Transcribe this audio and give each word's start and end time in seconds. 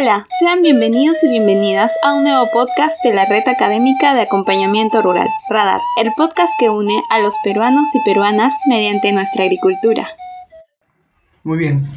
Hola, 0.00 0.28
sean 0.38 0.60
bienvenidos 0.60 1.24
y 1.24 1.28
bienvenidas 1.28 1.92
a 2.04 2.14
un 2.14 2.22
nuevo 2.22 2.48
podcast 2.52 3.02
de 3.02 3.12
la 3.12 3.24
Red 3.24 3.48
Académica 3.48 4.14
de 4.14 4.20
Acompañamiento 4.20 5.02
Rural, 5.02 5.26
Radar, 5.50 5.80
el 6.00 6.12
podcast 6.16 6.52
que 6.56 6.70
une 6.70 7.02
a 7.10 7.18
los 7.18 7.34
peruanos 7.42 7.92
y 7.96 7.98
peruanas 8.04 8.54
mediante 8.68 9.10
nuestra 9.10 9.42
agricultura. 9.42 10.06
Muy 11.42 11.58
bien. 11.58 11.88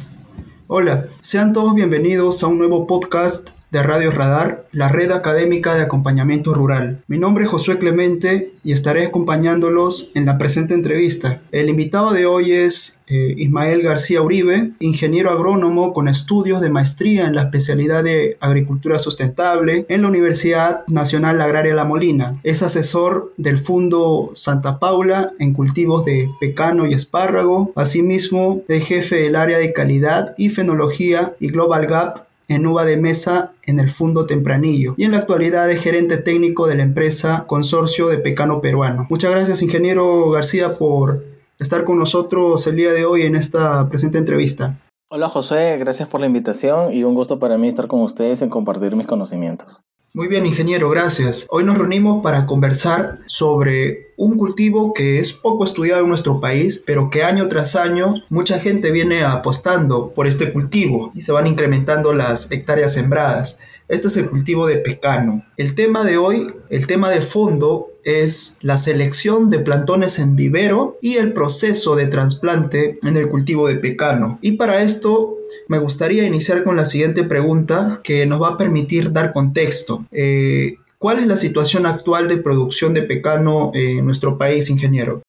Hola, 0.66 1.06
sean 1.20 1.52
todos 1.52 1.76
bienvenidos 1.76 2.42
a 2.42 2.48
un 2.48 2.58
nuevo 2.58 2.88
podcast 2.88 3.50
de 3.72 3.82
Radio 3.82 4.10
Radar, 4.10 4.66
la 4.70 4.88
red 4.88 5.10
académica 5.12 5.74
de 5.74 5.80
acompañamiento 5.80 6.52
rural. 6.52 7.00
Mi 7.08 7.18
nombre 7.18 7.44
es 7.44 7.50
Josué 7.50 7.78
Clemente 7.78 8.52
y 8.62 8.72
estaré 8.72 9.06
acompañándolos 9.06 10.10
en 10.14 10.26
la 10.26 10.36
presente 10.36 10.74
entrevista. 10.74 11.40
El 11.52 11.70
invitado 11.70 12.12
de 12.12 12.26
hoy 12.26 12.52
es 12.52 13.00
eh, 13.06 13.34
Ismael 13.38 13.80
García 13.80 14.20
Uribe, 14.20 14.72
ingeniero 14.78 15.30
agrónomo 15.30 15.94
con 15.94 16.06
estudios 16.08 16.60
de 16.60 16.68
maestría 16.68 17.26
en 17.26 17.34
la 17.34 17.44
especialidad 17.44 18.04
de 18.04 18.36
agricultura 18.40 18.98
sustentable 18.98 19.86
en 19.88 20.02
la 20.02 20.08
Universidad 20.08 20.86
Nacional 20.88 21.40
Agraria 21.40 21.74
La 21.74 21.86
Molina. 21.86 22.36
Es 22.42 22.62
asesor 22.62 23.32
del 23.38 23.56
Fundo 23.56 24.32
Santa 24.34 24.80
Paula 24.80 25.32
en 25.38 25.54
cultivos 25.54 26.04
de 26.04 26.28
pecano 26.38 26.86
y 26.86 26.92
espárrago. 26.92 27.72
Asimismo, 27.74 28.60
es 28.68 28.86
jefe 28.86 29.16
del 29.16 29.34
área 29.34 29.56
de 29.56 29.72
calidad 29.72 30.34
y 30.36 30.50
fenología 30.50 31.32
y 31.40 31.48
Global 31.48 31.86
Gap 31.86 32.31
en 32.54 32.66
uva 32.66 32.84
de 32.84 32.96
mesa 32.96 33.52
en 33.64 33.80
el 33.80 33.90
Fundo 33.90 34.26
Tempranillo 34.26 34.94
y 34.96 35.04
en 35.04 35.12
la 35.12 35.18
actualidad 35.18 35.70
es 35.70 35.82
gerente 35.82 36.16
técnico 36.16 36.66
de 36.66 36.76
la 36.76 36.82
empresa 36.82 37.44
Consorcio 37.46 38.08
de 38.08 38.18
Pecano 38.18 38.60
Peruano. 38.60 39.06
Muchas 39.10 39.30
gracias, 39.30 39.62
ingeniero 39.62 40.30
García, 40.30 40.74
por 40.78 41.24
estar 41.58 41.84
con 41.84 41.98
nosotros 41.98 42.66
el 42.66 42.76
día 42.76 42.92
de 42.92 43.04
hoy 43.04 43.22
en 43.22 43.36
esta 43.36 43.88
presente 43.88 44.18
entrevista. 44.18 44.78
Hola 45.10 45.28
José, 45.28 45.76
gracias 45.78 46.08
por 46.08 46.20
la 46.20 46.26
invitación 46.26 46.92
y 46.92 47.04
un 47.04 47.14
gusto 47.14 47.38
para 47.38 47.58
mí 47.58 47.68
estar 47.68 47.86
con 47.86 48.00
ustedes 48.00 48.40
en 48.42 48.48
compartir 48.48 48.96
mis 48.96 49.06
conocimientos. 49.06 49.82
Muy 50.14 50.28
bien, 50.28 50.44
ingeniero, 50.44 50.90
gracias. 50.90 51.46
Hoy 51.48 51.64
nos 51.64 51.78
reunimos 51.78 52.22
para 52.22 52.44
conversar 52.44 53.20
sobre 53.24 54.12
un 54.18 54.36
cultivo 54.36 54.92
que 54.92 55.18
es 55.20 55.32
poco 55.32 55.64
estudiado 55.64 56.02
en 56.02 56.10
nuestro 56.10 56.38
país, 56.38 56.84
pero 56.86 57.08
que 57.08 57.24
año 57.24 57.48
tras 57.48 57.76
año 57.76 58.16
mucha 58.28 58.58
gente 58.58 58.90
viene 58.90 59.24
apostando 59.24 60.12
por 60.12 60.26
este 60.26 60.52
cultivo 60.52 61.12
y 61.14 61.22
se 61.22 61.32
van 61.32 61.46
incrementando 61.46 62.12
las 62.12 62.52
hectáreas 62.52 62.92
sembradas. 62.92 63.58
Este 63.88 64.08
es 64.08 64.16
el 64.18 64.28
cultivo 64.28 64.66
de 64.66 64.76
pecano. 64.76 65.46
El 65.56 65.74
tema 65.74 66.04
de 66.04 66.18
hoy, 66.18 66.52
el 66.68 66.86
tema 66.86 67.08
de 67.08 67.22
fondo 67.22 67.91
es 68.04 68.58
la 68.62 68.78
selección 68.78 69.50
de 69.50 69.58
plantones 69.58 70.18
en 70.18 70.36
vivero 70.36 70.98
y 71.00 71.14
el 71.14 71.32
proceso 71.32 71.96
de 71.96 72.06
trasplante 72.06 72.98
en 73.02 73.16
el 73.16 73.28
cultivo 73.28 73.68
de 73.68 73.76
pecano. 73.76 74.38
Y 74.42 74.52
para 74.52 74.82
esto 74.82 75.38
me 75.68 75.78
gustaría 75.78 76.26
iniciar 76.26 76.62
con 76.62 76.76
la 76.76 76.84
siguiente 76.84 77.24
pregunta 77.24 78.00
que 78.02 78.26
nos 78.26 78.42
va 78.42 78.48
a 78.48 78.58
permitir 78.58 79.12
dar 79.12 79.32
contexto. 79.32 80.04
Eh, 80.10 80.76
¿Cuál 80.98 81.18
es 81.18 81.26
la 81.26 81.36
situación 81.36 81.86
actual 81.86 82.28
de 82.28 82.36
producción 82.36 82.94
de 82.94 83.02
pecano 83.02 83.72
en 83.74 84.04
nuestro 84.04 84.38
país, 84.38 84.70
ingeniero? 84.70 85.22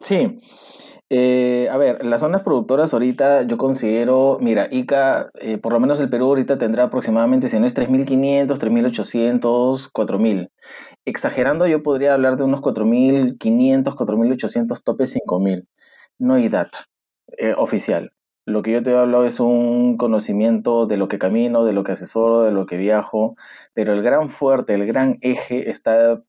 Sí, 0.00 0.40
eh, 1.10 1.68
a 1.70 1.78
ver, 1.78 2.04
las 2.04 2.20
zonas 2.20 2.42
productoras 2.42 2.92
ahorita 2.92 3.42
yo 3.42 3.56
considero, 3.56 4.36
mira, 4.42 4.68
ICA, 4.70 5.30
eh, 5.40 5.56
por 5.56 5.72
lo 5.72 5.80
menos 5.80 6.00
el 6.00 6.10
Perú 6.10 6.26
ahorita 6.26 6.58
tendrá 6.58 6.84
aproximadamente, 6.84 7.48
si 7.48 7.58
no 7.58 7.66
es 7.66 7.74
3.500, 7.74 8.58
3.800, 8.58 9.90
4.000. 9.90 10.50
Exagerando, 11.06 11.66
yo 11.66 11.82
podría 11.82 12.12
hablar 12.12 12.36
de 12.36 12.44
unos 12.44 12.60
4.500, 12.60 13.94
4.800, 13.96 14.82
tope 14.84 15.04
5.000. 15.04 15.66
No 16.18 16.34
hay 16.34 16.48
data 16.48 16.86
eh, 17.38 17.54
oficial. 17.56 18.12
Lo 18.44 18.62
que 18.62 18.72
yo 18.72 18.82
te 18.82 18.90
he 18.90 18.96
hablado 18.96 19.26
es 19.26 19.40
un 19.40 19.96
conocimiento 19.96 20.86
de 20.86 20.98
lo 20.98 21.08
que 21.08 21.18
camino, 21.18 21.64
de 21.64 21.72
lo 21.72 21.84
que 21.84 21.92
asesoro, 21.92 22.42
de 22.42 22.52
lo 22.52 22.66
que 22.66 22.76
viajo, 22.76 23.36
pero 23.74 23.94
el 23.94 24.02
gran 24.02 24.28
fuerte, 24.30 24.74
el 24.74 24.86
gran 24.86 25.18
eje 25.22 25.70
está, 25.70 26.22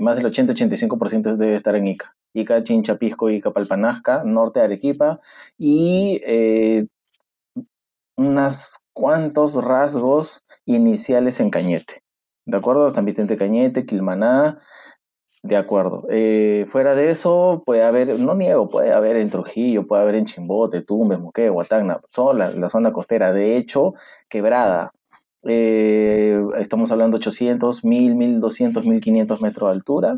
más 0.00 0.16
del 0.16 0.26
80-85% 0.26 1.36
debe 1.36 1.54
estar 1.54 1.74
en 1.76 1.88
ICA. 1.88 2.17
Ica 2.34 2.62
Chinchapisco, 2.62 3.30
Ica 3.30 3.52
Palpanasca, 3.52 4.22
norte 4.24 4.60
de 4.60 4.66
Arequipa, 4.66 5.20
y 5.56 6.20
eh, 6.26 6.86
unos 8.16 8.78
cuantos 8.92 9.54
rasgos 9.62 10.44
iniciales 10.64 11.40
en 11.40 11.50
Cañete. 11.50 12.02
¿De 12.46 12.56
acuerdo? 12.56 12.90
San 12.90 13.04
Vicente 13.04 13.36
Cañete, 13.36 13.86
Quilmaná, 13.86 14.58
de 15.42 15.56
acuerdo. 15.56 16.04
Eh, 16.10 16.64
fuera 16.66 16.94
de 16.94 17.10
eso, 17.10 17.62
puede 17.64 17.82
haber, 17.84 18.18
no 18.18 18.34
niego, 18.34 18.68
puede 18.68 18.92
haber 18.92 19.16
en 19.16 19.30
Trujillo, 19.30 19.86
puede 19.86 20.02
haber 20.02 20.16
en 20.16 20.26
Chimbote, 20.26 20.82
Tumbes, 20.82 21.20
Moquegua, 21.20 21.58
Huatagna, 21.58 22.00
la, 22.34 22.50
la, 22.50 22.68
zona 22.68 22.92
costera. 22.92 23.32
De 23.32 23.56
hecho, 23.56 23.94
quebrada. 24.28 24.92
Eh, 25.44 26.42
estamos 26.58 26.90
hablando 26.90 27.16
de 27.16 27.20
800, 27.20 27.84
1000, 27.84 28.14
1200, 28.16 28.84
1500 28.84 29.40
metros 29.40 29.70
de 29.70 29.74
altura 29.74 30.16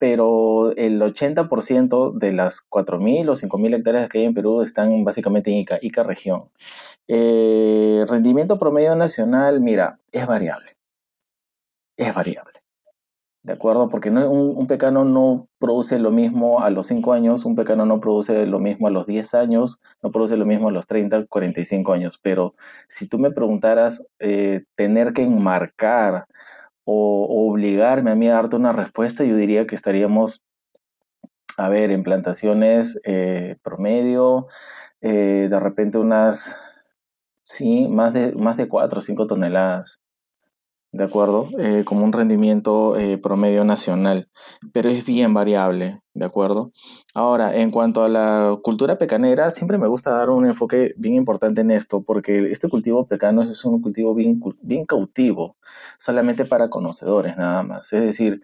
pero 0.00 0.74
el 0.76 0.98
80% 1.02 2.14
de 2.14 2.32
las 2.32 2.66
4.000 2.70 3.28
o 3.28 3.36
5.000 3.36 3.76
hectáreas 3.76 4.08
que 4.08 4.18
hay 4.18 4.24
en 4.24 4.32
Perú 4.32 4.62
están 4.62 5.04
básicamente 5.04 5.50
en 5.50 5.58
Ica, 5.58 5.78
Ica 5.82 6.02
región. 6.02 6.48
Eh, 7.06 8.06
rendimiento 8.08 8.58
promedio 8.58 8.96
nacional, 8.96 9.60
mira, 9.60 10.00
es 10.10 10.26
variable. 10.26 10.78
Es 11.98 12.14
variable. 12.14 12.60
¿De 13.42 13.52
acuerdo? 13.52 13.90
Porque 13.90 14.08
un, 14.10 14.66
pecano 14.66 15.04
no 15.04 15.48
produce 15.58 15.98
lo 15.98 16.10
mismo 16.10 16.62
a 16.62 16.70
los 16.70 16.86
5 16.86 17.12
años, 17.12 17.44
un 17.44 17.54
pecano 17.54 17.84
no 17.84 18.00
produce 18.00 18.46
lo 18.46 18.58
mismo 18.58 18.86
a 18.86 18.90
los 18.90 19.06
10 19.06 19.34
años, 19.34 19.80
no 20.02 20.10
produce 20.12 20.38
lo 20.38 20.46
mismo 20.46 20.68
a 20.68 20.72
los 20.72 20.86
30, 20.86 21.26
45 21.26 21.92
años. 21.92 22.18
Pero 22.22 22.54
si 22.88 23.06
tú 23.06 23.18
me 23.18 23.32
preguntaras 23.32 24.02
eh, 24.18 24.64
tener 24.76 25.12
que 25.12 25.24
enmarcar 25.24 26.24
o, 26.92 27.48
obligarme 27.50 28.10
a 28.10 28.14
mí 28.14 28.28
a 28.28 28.34
darte 28.34 28.56
una 28.56 28.72
respuesta, 28.72 29.24
yo 29.24 29.36
diría 29.36 29.66
que 29.66 29.74
estaríamos, 29.74 30.42
a 31.56 31.68
ver, 31.68 31.90
en 31.90 32.02
plantaciones 32.02 33.00
eh, 33.04 33.56
promedio, 33.62 34.48
eh, 35.00 35.48
de 35.48 35.60
repente 35.60 35.98
unas, 35.98 36.56
sí, 37.44 37.86
más 37.88 38.12
de, 38.12 38.32
más 38.32 38.56
de 38.56 38.68
4 38.68 38.98
o 38.98 39.02
5 39.02 39.26
toneladas. 39.26 39.99
¿De 40.92 41.04
acuerdo? 41.04 41.48
Eh, 41.58 41.84
como 41.84 42.04
un 42.04 42.12
rendimiento 42.12 42.96
eh, 42.96 43.18
promedio 43.18 43.64
nacional, 43.64 44.28
pero 44.72 44.88
es 44.88 45.04
bien 45.04 45.32
variable, 45.34 46.00
¿de 46.14 46.24
acuerdo? 46.24 46.72
Ahora, 47.14 47.54
en 47.54 47.70
cuanto 47.70 48.02
a 48.02 48.08
la 48.08 48.58
cultura 48.62 48.98
pecanera, 48.98 49.50
siempre 49.50 49.78
me 49.78 49.86
gusta 49.88 50.10
dar 50.10 50.30
un 50.30 50.46
enfoque 50.46 50.94
bien 50.96 51.14
importante 51.14 51.60
en 51.60 51.70
esto, 51.70 52.02
porque 52.02 52.50
este 52.50 52.68
cultivo 52.68 53.06
pecano 53.06 53.42
es 53.42 53.64
un 53.64 53.80
cultivo 53.80 54.14
bien, 54.14 54.86
cautivo, 54.86 55.56
solamente 55.98 56.44
para 56.44 56.70
conocedores 56.70 57.36
nada 57.36 57.62
más. 57.62 57.92
Es 57.92 58.02
decir, 58.02 58.42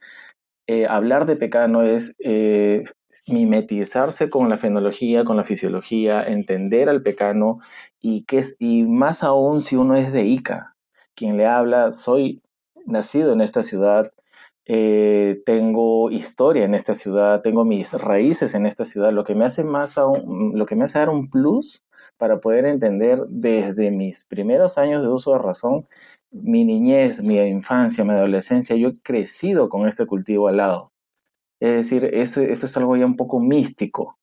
eh, 0.69 0.87
hablar 0.87 1.27
de 1.27 1.37
pecano 1.37 1.83
es 1.83 2.15
mimetizarse 3.27 4.31
con 4.31 4.49
la 4.49 4.59
fenología, 4.59 5.25
con 5.25 5.37
la 5.37 5.45
fisiología, 5.45 6.23
entender 6.23 6.89
al 6.89 7.03
pecano 7.03 7.59
y, 8.01 8.25
que 8.25 8.39
es, 8.39 8.57
y 8.59 8.85
más 8.85 9.23
aún 9.25 9.63
si 9.63 9.77
uno 9.77 9.97
es 9.97 10.13
de 10.13 10.25
ICA, 10.25 10.76
quien 11.17 11.37
le 11.37 11.47
habla, 11.47 11.91
soy 11.91 12.43
nacido 12.85 13.33
en 13.33 13.41
esta 13.41 13.63
ciudad, 13.63 14.13
eh, 14.67 15.43
tengo 15.47 16.11
historia 16.11 16.65
en 16.65 16.75
esta 16.75 16.95
ciudad, 16.95 17.41
tengo 17.43 17.65
mis 17.65 17.93
raíces 17.93 18.55
en 18.55 18.67
esta 18.67 18.85
ciudad, 18.85 19.13
lo 19.13 19.25
que 19.25 19.35
me 19.35 19.45
hace 19.45 19.65
más 19.65 19.97
lo 19.97 20.67
que 20.67 20.77
me 20.77 20.85
hace 20.85 20.99
dar 20.99 21.09
un 21.09 21.31
plus 21.31 21.85
para 22.17 22.41
poder 22.41 22.67
entender 22.67 23.21
desde 23.29 23.91
mis 23.91 24.25
primeros 24.25 24.77
años 24.79 25.03
de 25.03 25.09
uso 25.09 25.33
de 25.33 25.39
razón, 25.39 25.87
mi 26.31 26.65
niñez, 26.65 27.23
mi 27.23 27.39
infancia, 27.39 28.05
mi 28.05 28.13
adolescencia, 28.13 28.77
yo 28.77 28.89
he 28.89 29.01
crecido 29.01 29.69
con 29.69 29.89
este 29.89 30.07
cultivo 30.07 30.49
al 30.49 30.59
lado. 30.59 30.93
Es 31.61 31.73
decir, 31.73 32.05
esto 32.13 32.43
es 32.43 32.77
algo 32.77 32.97
ya 32.97 33.07
un 33.07 33.17
poco 33.17 33.41
místico. 33.41 34.19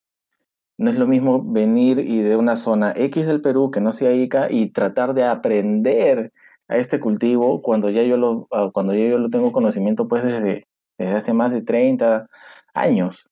No 0.77 0.89
es 0.89 0.97
lo 0.97 1.07
mismo 1.07 1.43
venir 1.43 1.99
y 1.99 2.21
de 2.21 2.35
una 2.35 2.55
zona 2.55 2.93
X 2.95 3.27
del 3.27 3.41
Perú 3.41 3.71
que 3.71 3.79
no 3.79 3.93
sea 3.93 4.13
ICA 4.13 4.51
y 4.51 4.67
tratar 4.71 5.13
de 5.13 5.23
aprender 5.23 6.33
a 6.67 6.77
este 6.77 6.99
cultivo 6.99 7.61
cuando 7.61 7.89
ya 7.89 8.03
yo 8.03 8.17
lo, 8.17 8.47
ah, 8.51 8.69
cuando 8.73 8.93
ya 8.93 9.05
yo 9.07 9.17
lo 9.17 9.29
tengo 9.29 9.51
conocimiento 9.51 10.07
pues 10.07 10.23
desde, 10.23 10.65
desde 10.97 11.15
hace 11.17 11.33
más 11.33 11.51
de 11.51 11.61
30 11.63 12.27
años. 12.73 13.29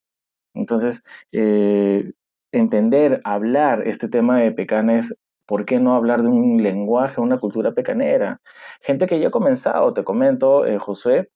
Entonces, 0.54 1.04
eh, 1.32 2.04
entender, 2.52 3.22
hablar 3.24 3.88
este 3.88 4.10
tema 4.10 4.40
de 4.42 4.52
pecanes, 4.52 5.16
¿por 5.46 5.66
qué 5.66 5.80
no 5.80 5.96
hablar 5.96 6.24
de 6.24 6.30
un 6.30 6.62
lenguaje, 6.64 7.22
una 7.22 7.40
cultura 7.40 7.74
pecanera? 7.74 8.42
Gente 8.82 9.08
que 9.08 9.20
ya 9.20 9.30
ha 9.30 9.32
comenzado, 9.32 9.94
te 9.94 10.04
comento, 10.04 10.66
eh, 10.66 10.78
Josué, 10.80 11.30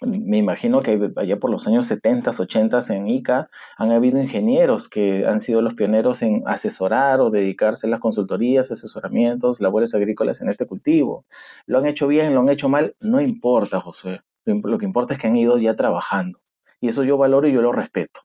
me 0.00 0.38
imagino 0.38 0.80
que 0.80 1.12
allá 1.16 1.38
por 1.38 1.50
los 1.50 1.66
años 1.66 1.86
70, 1.86 2.30
80 2.30 2.78
en 2.90 3.08
ICA 3.08 3.50
han 3.76 3.90
habido 3.90 4.20
ingenieros 4.20 4.88
que 4.88 5.26
han 5.26 5.40
sido 5.40 5.60
los 5.60 5.74
pioneros 5.74 6.22
en 6.22 6.42
asesorar 6.46 7.20
o 7.20 7.30
dedicarse 7.30 7.86
a 7.86 7.90
las 7.90 8.00
consultorías, 8.00 8.70
asesoramientos, 8.70 9.60
labores 9.60 9.94
agrícolas 9.94 10.40
en 10.40 10.48
este 10.48 10.66
cultivo. 10.66 11.24
Lo 11.66 11.78
han 11.78 11.86
hecho 11.86 12.06
bien, 12.06 12.34
lo 12.34 12.40
han 12.40 12.48
hecho 12.48 12.68
mal, 12.68 12.94
no 13.00 13.20
importa, 13.20 13.80
José. 13.80 14.20
Lo 14.44 14.78
que 14.78 14.86
importa 14.86 15.14
es 15.14 15.20
que 15.20 15.26
han 15.26 15.36
ido 15.36 15.58
ya 15.58 15.74
trabajando. 15.74 16.40
Y 16.80 16.88
eso 16.88 17.02
yo 17.02 17.18
valoro 17.18 17.48
y 17.48 17.52
yo 17.52 17.60
lo 17.60 17.72
respeto. 17.72 18.20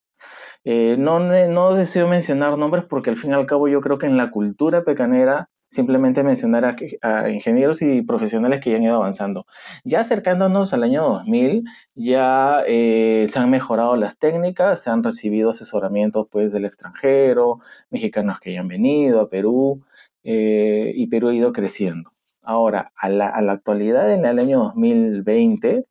Eh, 0.64 0.96
no, 0.98 1.20
no 1.20 1.76
deseo 1.76 2.08
mencionar 2.08 2.58
nombres 2.58 2.86
porque 2.88 3.10
al 3.10 3.18
fin 3.18 3.32
y 3.32 3.34
al 3.34 3.46
cabo 3.46 3.68
yo 3.68 3.82
creo 3.82 3.98
que 3.98 4.06
en 4.06 4.16
la 4.16 4.32
cultura 4.32 4.84
pecanera 4.84 5.50
simplemente 5.74 6.24
mencionar 6.24 6.76
a, 7.02 7.30
ingenieros 7.30 7.82
y 7.82 8.04
profesionales 8.04 8.62
que 8.62 8.70
ya 8.70 8.78
han 8.78 8.84
ido 8.84 8.96
avanzando. 8.96 9.48
Ya 9.84 10.02
acercándonos 10.02 10.74
al 10.74 10.84
año 10.84 11.02
2000, 11.04 11.64
ya 11.96 12.64
eh, 12.68 13.26
se 13.28 13.40
han 13.40 13.50
mejorado 13.50 13.96
las 13.96 14.20
técnicas, 14.20 14.84
se 14.84 14.92
han 14.92 15.04
recibido 15.04 15.50
asesoramientos 15.50 16.28
pues, 16.30 16.52
del 16.54 16.66
extranjero, 16.66 17.60
mexicanos 17.90 18.40
que 18.40 18.54
ya 18.54 18.60
han 18.62 18.68
venido 18.68 19.22
a 19.22 19.30
Perú, 19.30 19.84
eh, 20.24 20.92
y 20.96 21.08
Perú 21.08 21.30
ha 21.30 21.34
ido 21.34 21.54
creciendo. 21.54 22.12
Ahora, 22.44 22.92
a 22.96 23.10
la, 23.10 23.28
a 23.30 23.42
la 23.42 23.54
actualidad, 23.54 24.14
en 24.14 24.26
el 24.26 24.38
año 24.40 24.60
2020, 24.60 25.86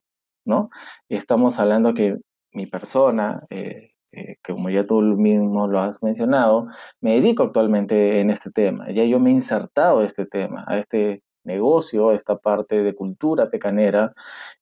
¿no? 0.45 0.71
Estamos 1.09 1.59
hablando 1.59 1.95
que 1.95 2.19
mi 2.53 2.67
persona, 2.67 3.47
eh, 3.51 3.92
eh, 4.13 4.37
como 4.47 4.71
ya 4.71 4.85
tú 4.85 5.01
mismo 5.03 5.67
lo 5.69 5.81
has 5.81 6.03
mencionado, 6.03 6.69
me 7.01 7.15
dedico 7.15 7.43
actualmente 7.45 8.21
en 8.21 8.31
este 8.31 8.51
tema. 8.51 8.91
Ya 8.91 9.05
yo 9.05 9.21
me 9.21 9.31
he 9.31 9.33
insertado 9.33 10.01
a 10.01 10.05
este 10.05 10.27
tema, 10.27 10.65
a 10.69 10.79
este 10.79 11.23
negocio, 11.45 12.11
a 12.11 12.15
esta 12.15 12.37
parte 12.39 12.83
de 12.83 12.95
cultura 12.95 13.51
pecanera, 13.51 14.13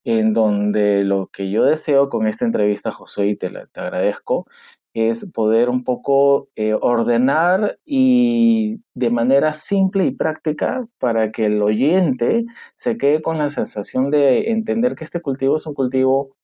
en 0.05 0.33
donde 0.33 1.05
lo 1.05 1.27
que 1.29 1.51
yo 1.51 1.65
deseo 1.65 2.09
con 2.09 2.27
esta 2.27 2.45
entrevista, 2.45 2.93
José, 2.93 3.27
y 3.29 3.37
te, 3.37 3.51
te 3.51 3.81
agradezco, 3.81 4.47
es 4.95 5.31
poder 5.33 5.69
un 5.69 5.85
poco 5.85 6.49
eh, 6.57 6.75
ordenar 6.81 7.79
y 7.85 8.81
de 8.95 9.11
manera 9.11 9.53
simple 9.55 10.07
y 10.07 10.11
práctica 10.11 10.87
para 10.99 11.31
que 11.31 11.47
el 11.47 11.63
oyente 11.63 12.45
se 12.75 12.99
quede 12.99 13.23
con 13.23 13.39
la 13.39 13.51
sensación 13.51 14.11
de 14.11 14.51
entender 14.51 14.97
que 14.97 15.05
este 15.05 15.21
cultivo 15.21 15.57
es 15.57 15.67
un 15.67 15.75
cultivo 15.75 16.37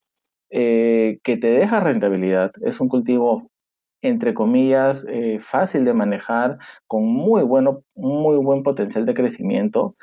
eh, 0.51 1.19
que 1.23 1.37
te 1.37 1.51
deja 1.51 1.81
rentabilidad, 1.81 2.53
es 2.63 2.81
un 2.81 2.89
cultivo 2.89 3.51
entre 4.03 4.35
comillas, 4.35 5.05
eh, 5.09 5.39
fácil 5.41 5.85
de 5.85 5.95
manejar, 5.95 6.59
con 6.87 7.05
muy, 7.05 7.43
bueno, 7.43 7.83
muy 7.95 8.37
buen 8.37 8.63
potencial 8.63 9.05
de 9.05 9.15
crecimiento 9.15 9.97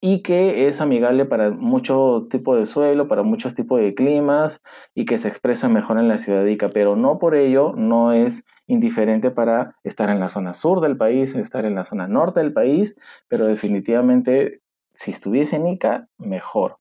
y 0.00 0.22
que 0.22 0.68
es 0.68 0.80
amigable 0.80 1.24
para 1.24 1.50
muchos 1.50 2.28
tipos 2.28 2.58
de 2.58 2.66
suelo, 2.66 3.08
para 3.08 3.22
muchos 3.22 3.54
tipos 3.54 3.80
de 3.80 3.94
climas 3.94 4.60
y 4.94 5.04
que 5.04 5.18
se 5.18 5.28
expresa 5.28 5.68
mejor 5.68 5.98
en 5.98 6.08
la 6.08 6.18
ciudad 6.18 6.44
Ica, 6.44 6.70
pero 6.70 6.96
no 6.96 7.18
por 7.18 7.34
ello 7.34 7.72
no 7.76 8.12
es 8.12 8.44
indiferente 8.66 9.30
para 9.30 9.74
estar 9.84 10.10
en 10.10 10.20
la 10.20 10.28
zona 10.28 10.54
sur 10.54 10.80
del 10.80 10.96
país, 10.96 11.34
estar 11.34 11.64
en 11.64 11.74
la 11.74 11.84
zona 11.84 12.08
norte 12.08 12.40
del 12.40 12.52
país, 12.52 12.96
pero 13.28 13.46
definitivamente 13.46 14.60
si 14.94 15.10
estuviese 15.10 15.56
en 15.56 15.66
Ica, 15.66 16.08
mejor. 16.18 16.78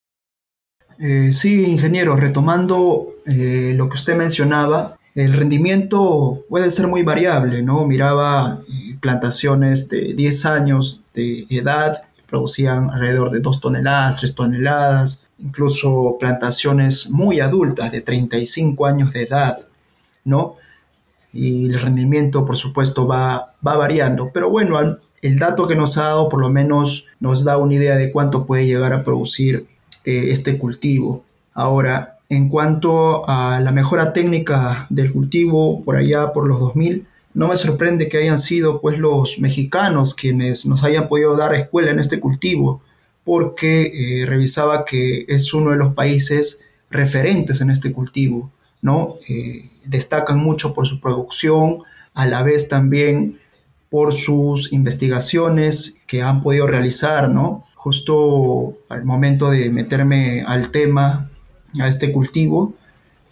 Eh, 1.00 1.32
sí, 1.32 1.66
ingeniero, 1.66 2.16
retomando 2.16 3.16
eh, 3.26 3.74
lo 3.76 3.90
que 3.90 3.96
usted 3.96 4.16
mencionaba, 4.16 4.98
el 5.14 5.34
rendimiento 5.34 6.46
puede 6.50 6.72
ser 6.72 6.88
muy 6.88 7.04
variable, 7.04 7.62
¿no? 7.62 7.86
Miraba 7.86 8.62
eh, 8.68 8.98
plantaciones 9.00 9.90
de 9.90 10.14
10 10.14 10.46
años 10.46 11.02
de 11.14 11.46
edad 11.50 12.04
producían 12.28 12.90
alrededor 12.90 13.32
de 13.32 13.40
2 13.40 13.62
toneladas, 13.62 14.18
3 14.18 14.36
toneladas, 14.36 15.28
incluso 15.38 16.18
plantaciones 16.20 17.10
muy 17.10 17.40
adultas 17.40 17.92
de 17.92 18.02
35 18.02 18.86
años 18.86 19.14
de 19.14 19.24
edad, 19.24 19.58
¿no? 20.24 20.56
Y 21.32 21.68
el 21.68 21.80
rendimiento, 21.80 22.46
por 22.46 22.58
supuesto, 22.58 23.08
va, 23.08 23.54
va 23.66 23.78
variando, 23.78 24.32
pero 24.34 24.50
bueno, 24.50 24.98
el 25.22 25.40
dato 25.40 25.68
que 25.68 25.76
nos 25.76 25.98
ha 25.98 26.04
dado 26.04 26.30
por 26.30 26.42
lo 26.42 26.50
menos 26.50 27.08
nos 27.20 27.44
da 27.44 27.58
una 27.58 27.76
idea 27.76 27.96
de 27.96 28.12
cuánto 28.12 28.46
puede 28.46 28.66
llegar 28.66 28.94
a 28.94 29.04
producir 29.04 29.68
eh, 30.06 30.32
este 30.32 30.58
cultivo. 30.58 31.24
Ahora, 31.54 32.20
en 32.30 32.50
cuanto 32.50 33.28
a 33.30 33.60
la 33.60 33.72
mejora 33.72 34.14
técnica 34.14 34.88
del 34.90 35.12
cultivo, 35.12 35.84
por 35.84 35.96
allá 35.96 36.34
por 36.34 36.48
los 36.48 36.60
2000, 36.60 37.06
no 37.34 37.50
me 37.50 37.58
sorprende 37.58 38.08
que 38.08 38.18
hayan 38.18 38.40
sido 38.40 38.82
pues 38.82 38.98
los 38.98 39.40
mexicanos 39.40 40.16
quienes 40.16 40.66
nos 40.66 40.84
hayan 40.84 41.08
podido 41.08 41.36
dar 41.36 41.54
escuela 41.54 41.92
en 41.92 42.00
este 42.00 42.20
cultivo, 42.20 42.82
porque 43.24 43.92
eh, 43.94 44.26
revisaba 44.26 44.86
que 44.86 45.26
es 45.28 45.54
uno 45.54 45.72
de 45.72 45.78
los 45.78 45.94
países 45.94 46.64
referentes 46.90 47.60
en 47.62 47.72
este 47.72 47.92
cultivo, 47.92 48.52
¿no? 48.82 49.16
Eh, 49.28 49.70
destacan 49.84 50.38
mucho 50.38 50.74
por 50.74 50.88
su 50.88 51.02
producción, 51.02 51.80
a 52.14 52.26
la 52.26 52.42
vez 52.42 52.70
también 52.70 53.40
por 53.90 54.14
sus 54.14 54.72
investigaciones 54.72 55.98
que 56.08 56.22
han 56.22 56.42
podido 56.42 56.68
realizar, 56.68 57.30
¿no? 57.30 57.66
Justo 57.86 58.80
al 58.90 59.06
momento 59.06 59.52
de 59.52 59.70
meterme 59.70 60.42
al 60.42 60.72
tema, 60.72 61.30
a 61.80 61.88
este 61.88 62.12
cultivo, 62.12 62.74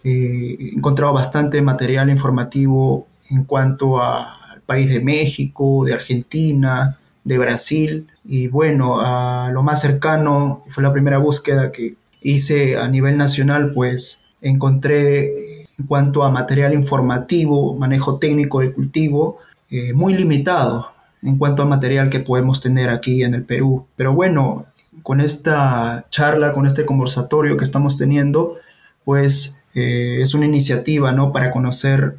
eh, 0.04 0.56
he 0.60 0.68
encontrado 0.76 1.12
bastante 1.12 1.60
material 1.60 2.08
informativo 2.08 3.08
en 3.30 3.42
cuanto 3.42 4.00
al 4.00 4.60
país 4.64 4.88
de 4.88 5.00
México, 5.00 5.84
de 5.84 5.94
Argentina, 5.94 7.00
de 7.24 7.36
Brasil. 7.36 8.06
Y 8.24 8.46
bueno, 8.46 9.00
a 9.00 9.50
lo 9.52 9.64
más 9.64 9.80
cercano, 9.80 10.62
fue 10.70 10.84
la 10.84 10.92
primera 10.92 11.18
búsqueda 11.18 11.72
que 11.72 11.96
hice 12.22 12.76
a 12.76 12.86
nivel 12.86 13.16
nacional, 13.16 13.72
pues 13.74 14.22
encontré 14.40 15.62
en 15.62 15.86
cuanto 15.88 16.22
a 16.22 16.30
material 16.30 16.74
informativo, 16.74 17.74
manejo 17.74 18.18
técnico 18.20 18.60
del 18.60 18.72
cultivo, 18.72 19.38
eh, 19.68 19.92
muy 19.94 20.14
limitado 20.14 20.93
en 21.24 21.38
cuanto 21.38 21.62
a 21.62 21.66
material 21.66 22.10
que 22.10 22.20
podemos 22.20 22.60
tener 22.60 22.90
aquí 22.90 23.24
en 23.24 23.34
el 23.34 23.44
Perú. 23.44 23.86
Pero 23.96 24.12
bueno, 24.12 24.66
con 25.02 25.20
esta 25.20 26.06
charla, 26.10 26.52
con 26.52 26.66
este 26.66 26.86
conversatorio 26.86 27.56
que 27.56 27.64
estamos 27.64 27.96
teniendo, 27.96 28.56
pues 29.04 29.64
eh, 29.74 30.18
es 30.20 30.34
una 30.34 30.46
iniciativa, 30.46 31.12
¿no? 31.12 31.32
Para 31.32 31.50
conocer 31.50 32.16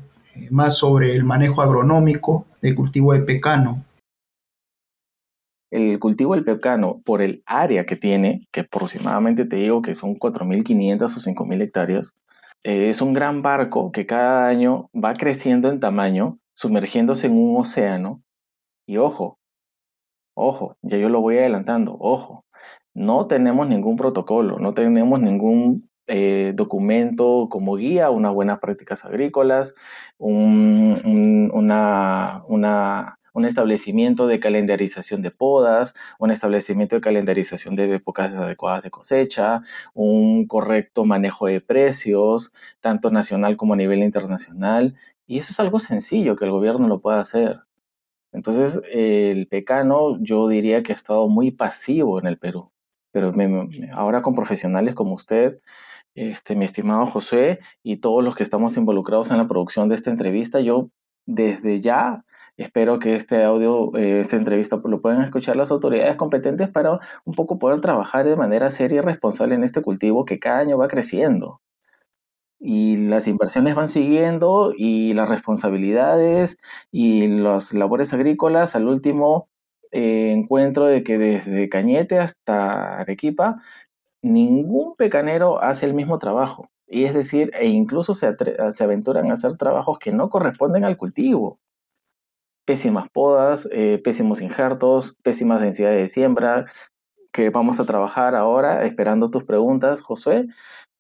más 0.50 0.78
sobre 0.78 1.16
el 1.16 1.24
manejo 1.24 1.62
agronómico 1.62 2.46
del 2.62 2.76
cultivo 2.76 3.14
de 3.14 3.20
pecano. 3.20 3.84
El 5.72 6.00
cultivo 6.00 6.36
del 6.36 6.44
pecano, 6.44 7.02
por 7.04 7.22
el 7.22 7.44
área 7.46 7.86
que 7.86 7.96
tiene, 7.96 8.48
que 8.52 8.62
aproximadamente 8.62 9.46
te 9.46 9.58
digo 9.58 9.82
que 9.82 9.96
son 9.96 10.16
4.500 10.16 11.04
o 11.04 11.08
5.000 11.08 11.62
hectáreas, 11.62 12.14
eh, 12.64 12.90
es 12.90 13.02
un 13.02 13.14
gran 13.14 13.42
barco 13.42 13.92
que 13.92 14.06
cada 14.06 14.48
año 14.48 14.90
va 14.94 15.14
creciendo 15.14 15.70
en 15.70 15.80
tamaño, 15.80 16.40
sumergiéndose 16.54 17.28
en 17.28 17.38
un 17.38 17.60
océano. 17.60 18.22
Y 18.88 18.98
ojo, 18.98 19.40
ojo, 20.36 20.78
ya 20.82 20.98
yo 20.98 21.10
lo 21.10 21.22
voy 21.22 21.38
adelantando, 21.38 21.98
ojo, 22.00 22.46
no 22.94 23.28
tenemos 23.28 23.68
ningún 23.68 23.98
protocolo, 23.98 24.60
no 24.60 24.74
tenemos 24.74 25.20
ningún 25.20 25.90
eh, 26.08 26.54
documento 26.56 27.48
como 27.50 27.76
guía, 27.76 28.12
unas 28.12 28.34
buenas 28.34 28.60
prácticas 28.60 29.06
agrícolas, 29.06 29.74
un, 30.20 31.52
una, 31.54 32.44
un 33.36 33.46
establecimiento 33.46 34.28
de 34.28 34.40
calendarización 34.40 35.22
de 35.24 35.32
podas, 35.32 35.96
un 36.20 36.32
establecimiento 36.32 36.96
de 36.96 37.02
calendarización 37.02 37.76
de 37.76 37.96
épocas 37.96 38.34
adecuadas 38.36 38.84
de 38.84 38.92
cosecha, 38.92 39.62
un 39.94 40.48
correcto 40.48 41.06
manejo 41.06 41.48
de 41.48 41.60
precios, 41.60 42.54
tanto 42.82 43.12
nacional 43.12 43.58
como 43.58 43.74
a 43.74 43.78
nivel 43.78 44.04
internacional. 44.04 44.96
Y 45.28 45.40
eso 45.40 45.52
es 45.52 45.60
algo 45.60 45.80
sencillo 45.80 46.36
que 46.36 46.46
el 46.46 46.52
gobierno 46.52 46.88
lo 46.88 47.02
pueda 47.02 47.20
hacer. 47.20 47.62
Entonces, 48.36 48.82
el 48.92 49.48
pecano 49.48 50.18
yo 50.22 50.48
diría 50.48 50.84
que 50.84 50.92
ha 50.92 50.96
estado 50.96 51.30
muy 51.30 51.52
pasivo 51.52 52.20
en 52.20 52.28
el 52.28 52.38
Perú, 52.38 52.72
pero 53.12 53.34
ahora 53.94 54.22
con 54.22 54.36
profesionales 54.36 54.94
como 54.94 55.14
usted, 55.14 55.60
este, 56.16 56.56
mi 56.56 56.66
estimado 56.66 57.06
José 57.06 57.60
y 57.84 57.98
todos 57.98 58.24
los 58.24 58.36
que 58.36 58.44
estamos 58.44 58.78
involucrados 58.78 59.32
en 59.32 59.38
la 59.38 59.48
producción 59.48 59.90
de 59.90 59.96
esta 59.96 60.12
entrevista. 60.12 60.60
Yo 60.60 60.90
desde 61.26 61.80
ya 61.80 62.26
espero 62.58 63.00
que 63.00 63.16
este 63.16 63.44
audio, 63.44 63.96
eh, 63.98 64.20
esta 64.20 64.38
entrevista, 64.38 64.82
lo 64.84 65.02
puedan 65.02 65.22
escuchar 65.24 65.56
las 65.56 65.72
autoridades 65.72 66.16
competentes 66.18 66.70
para 66.70 67.00
un 67.26 67.34
poco 67.36 67.58
poder 67.60 67.82
trabajar 67.82 68.26
de 68.26 68.36
manera 68.36 68.70
seria 68.72 69.00
y 69.00 69.02
responsable 69.02 69.56
en 69.56 69.64
este 69.64 69.82
cultivo 69.82 70.26
que 70.26 70.40
cada 70.40 70.60
año 70.60 70.78
va 70.78 70.88
creciendo. 70.88 71.62
Y 72.60 72.98
las 72.98 73.28
inversiones 73.28 73.76
van 73.76 73.90
siguiendo 73.90 74.74
y 74.76 75.14
las 75.14 75.30
responsabilidades 75.30 76.58
y 76.92 77.28
las 77.28 77.74
labores 77.74 78.14
agrícolas 78.14 78.76
al 78.76 78.88
último 78.88 79.50
eh, 79.92 80.32
encuentro 80.32 80.86
de 80.86 81.04
que 81.04 81.18
desde 81.18 81.70
Cañete 81.70 82.20
hasta 82.20 83.00
Arequipa 83.00 83.62
ningún 84.22 84.96
pecanero 84.96 85.62
hace 85.62 85.86
el 85.86 85.94
mismo 85.94 86.20
trabajo. 86.20 86.70
Y 86.88 87.06
es 87.06 87.14
decir, 87.14 87.52
e 87.54 87.68
incluso 87.68 88.14
se, 88.14 88.36
aventuran 88.84 89.30
a 89.30 89.34
hacer 89.34 89.58
trabajos 89.58 90.00
que 90.00 90.12
no 90.12 90.30
corresponden 90.30 90.86
al 90.86 90.98
cultivo. 90.98 91.60
Pésimas 92.66 93.08
podas, 93.10 93.68
eh, 93.72 94.02
pésimos 94.04 94.42
injertos, 94.42 95.18
pésimas 95.24 95.62
densidades 95.62 96.02
de 96.02 96.08
siembra, 96.10 96.66
que 97.32 97.50
vamos 97.50 97.80
a 97.80 97.86
trabajar 97.86 98.36
ahora, 98.36 98.86
esperando 98.86 99.30
tus 99.30 99.44
preguntas, 99.44 100.02
Josué. 100.02 100.48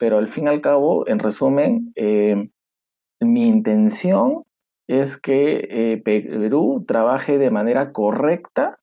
Pero 0.06 0.20
al 0.20 0.30
fin 0.30 0.44
y 0.44 0.50
al 0.50 0.62
cabo, 0.62 1.08
en 1.08 1.18
resumen, 1.18 1.92
eh, 1.96 2.50
mi 3.20 3.48
intención 3.48 4.44
es 4.88 5.18
que 5.18 5.68
eh, 5.68 5.98
Perú 6.06 6.86
trabaje 6.88 7.40
de 7.40 7.50
manera 7.50 7.92
correcta 7.92 8.78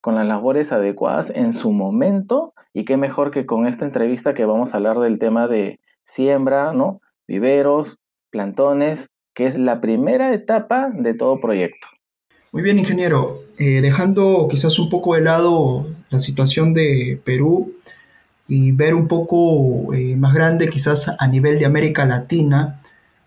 con 0.00 0.14
las 0.14 0.28
labores 0.28 0.70
adecuadas 0.70 1.30
en 1.30 1.54
su 1.54 1.72
momento 1.72 2.54
y 2.72 2.84
qué 2.84 2.96
mejor 2.96 3.32
que 3.32 3.46
con 3.46 3.66
esta 3.66 3.84
entrevista 3.84 4.32
que 4.32 4.44
vamos 4.44 4.72
a 4.72 4.76
hablar 4.76 5.00
del 5.00 5.18
tema 5.18 5.48
de 5.48 5.80
siembra, 6.04 6.72
¿no? 6.72 7.00
Viveros, 7.26 7.98
plantones, 8.30 9.08
que 9.34 9.46
es 9.46 9.58
la 9.58 9.80
primera 9.80 10.32
etapa 10.32 10.88
de 10.94 11.14
todo 11.14 11.40
proyecto. 11.40 11.88
Muy 12.52 12.62
bien, 12.62 12.78
ingeniero. 12.78 13.40
Eh, 13.58 13.80
dejando 13.80 14.46
quizás 14.48 14.78
un 14.78 14.88
poco 14.88 15.16
de 15.16 15.22
lado 15.22 15.88
la 16.10 16.20
situación 16.20 16.74
de 16.74 17.20
Perú 17.24 17.74
y 18.50 18.72
ver 18.72 18.96
un 18.96 19.06
poco 19.06 19.94
eh, 19.94 20.16
más 20.16 20.34
grande 20.34 20.68
quizás 20.68 21.08
a 21.16 21.28
nivel 21.28 21.60
de 21.60 21.66
América 21.66 22.04
Latina, 22.04 22.80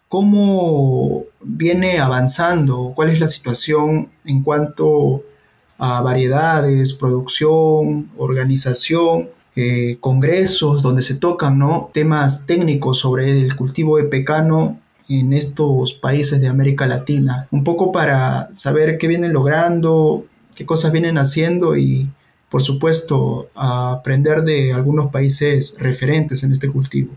¿cómo 0.10 1.24
viene 1.42 2.00
avanzando? 2.00 2.92
¿Cuál 2.94 3.10
es 3.10 3.22
la 3.22 3.30
situación 3.30 4.10
en 4.26 4.44
cuanto 4.44 5.24
a 5.78 6.02
variedades, 6.02 6.92
producción, 6.92 8.12
organización? 8.18 9.30
Eh, 9.56 9.98
congresos 10.02 10.82
donde 10.82 11.04
se 11.04 11.16
tocan 11.16 11.60
¿no? 11.60 11.92
temas 11.94 12.48
técnicos 12.48 12.98
sobre 12.98 13.40
el 13.40 13.56
cultivo 13.56 13.98
de 13.98 14.06
pecano 14.06 14.80
en 15.08 15.32
estos 15.32 15.94
países 15.94 16.42
de 16.42 16.48
América 16.48 16.88
Latina, 16.88 17.48
un 17.52 17.64
poco 17.64 17.92
para 17.92 18.50
saber 18.56 18.98
qué 18.98 19.08
vienen 19.08 19.32
logrando, 19.32 20.26
qué 20.56 20.66
cosas 20.66 20.92
vienen 20.92 21.20
haciendo 21.20 21.78
y 21.78 22.10
por 22.54 22.62
supuesto 22.62 23.50
aprender 23.56 24.44
de 24.44 24.74
algunos 24.74 25.10
países 25.10 25.76
referentes 25.80 26.44
en 26.44 26.52
este 26.52 26.72
cultivo. 26.72 27.12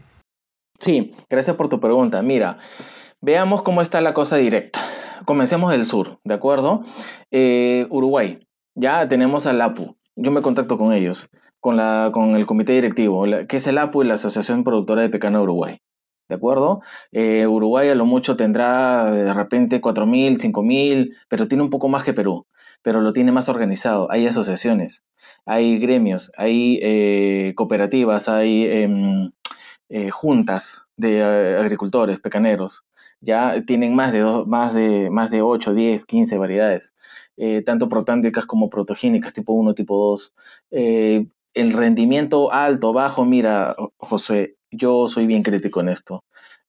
Sí, 0.79 1.13
gracias 1.29 1.57
por 1.57 1.69
tu 1.69 1.79
pregunta. 1.79 2.23
Mira, 2.23 2.57
veamos 3.21 3.61
cómo 3.61 3.83
está 3.83 4.01
la 4.01 4.15
cosa 4.15 4.39
directa. 4.39 4.81
Comencemos 5.27 5.73
del 5.73 5.85
sur, 5.85 6.21
¿de 6.25 6.33
acuerdo? 6.33 6.85
Eh, 7.31 7.87
Uruguay, 7.91 8.39
ya 8.75 9.07
tenemos 9.11 9.45
al 9.45 9.61
APU, 9.61 9.99
yo 10.17 10.31
me 10.31 10.41
contacto 10.41 10.79
con 10.79 10.95
ellos 10.95 11.29
con, 11.61 11.77
la, 11.77 12.13
con 12.15 12.35
el 12.35 12.47
comité 12.47 12.73
directivo, 12.73 13.27
que 13.47 13.59
es 13.59 13.67
el 13.67 13.77
APU 13.77 14.05
y 14.05 14.07
la 14.07 14.15
Asociación 14.15 14.65
Productora 14.65 15.03
de 15.03 15.11
Pecano 15.11 15.37
de 15.37 15.45
Uruguay. 15.45 15.79
¿De 16.31 16.37
acuerdo? 16.37 16.81
Eh, 17.13 17.47
Uruguay 17.47 17.91
a 17.91 17.95
lo 17.95 18.07
mucho 18.07 18.39
tendrá 18.39 19.11
de 19.11 19.35
repente 19.35 19.83
4.000, 19.83 20.39
5.000, 20.39 21.15
pero 21.29 21.47
tiene 21.47 21.63
un 21.63 21.69
poco 21.69 21.89
más 21.89 22.05
que 22.05 22.15
Perú, 22.15 22.47
pero 22.81 23.03
lo 23.03 23.13
tiene 23.13 23.33
más 23.33 23.51
organizado. 23.51 24.11
Hay 24.11 24.27
asociaciones, 24.27 25.03
hay 25.47 25.79
gremios, 25.79 26.33
hay 26.37 26.79
eh, 26.83 27.55
cooperativas, 27.57 28.29
hay 28.29 28.65
em, 28.67 29.33
eh, 29.89 30.11
juntas 30.11 30.87
de 30.97 31.23
agricultores, 31.59 32.21
pecaneros. 32.21 32.85
Ya 33.21 33.63
tienen 33.67 33.95
más 33.95 34.13
de, 34.13 34.23
más, 34.47 34.75
de, 34.75 35.09
más 35.11 35.31
de 35.31 35.43
8, 35.43 35.75
10, 35.75 36.05
15 36.05 36.39
variedades. 36.39 36.95
tanto 37.65 37.89
protándicas 37.89 38.47
como 38.47 38.71
protogénicas, 38.71 39.33
tipo 39.35 39.53
1, 39.55 39.75
tipo 39.75 39.97
2 40.11 40.35
el 41.57 41.73
rendimiento 41.73 42.53
alto, 42.53 42.93
bajo, 42.93 43.25
mira, 43.25 43.75
José, 43.97 44.57
yo 44.71 45.09
soy 45.09 45.27
bien 45.27 45.43
crítico 45.43 45.81
en 45.81 45.89
esto. 45.89 46.23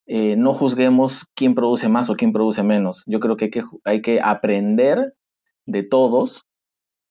Eh, 0.05 0.37
no 0.37 0.53
juzguemos 0.53 1.25
quién 1.35 1.55
produce 1.55 1.89
más 1.89 2.09
o 2.09 2.15
quién 2.15 2.31
produce 2.31 2.63
menos. 2.63 3.03
Yo 3.05 3.19
creo 3.19 3.35
que 3.35 3.45
hay 3.45 3.51
que, 3.51 3.63
hay 3.83 4.01
que 4.01 4.21
aprender 4.21 5.13
de 5.65 5.83
todos, 5.83 6.45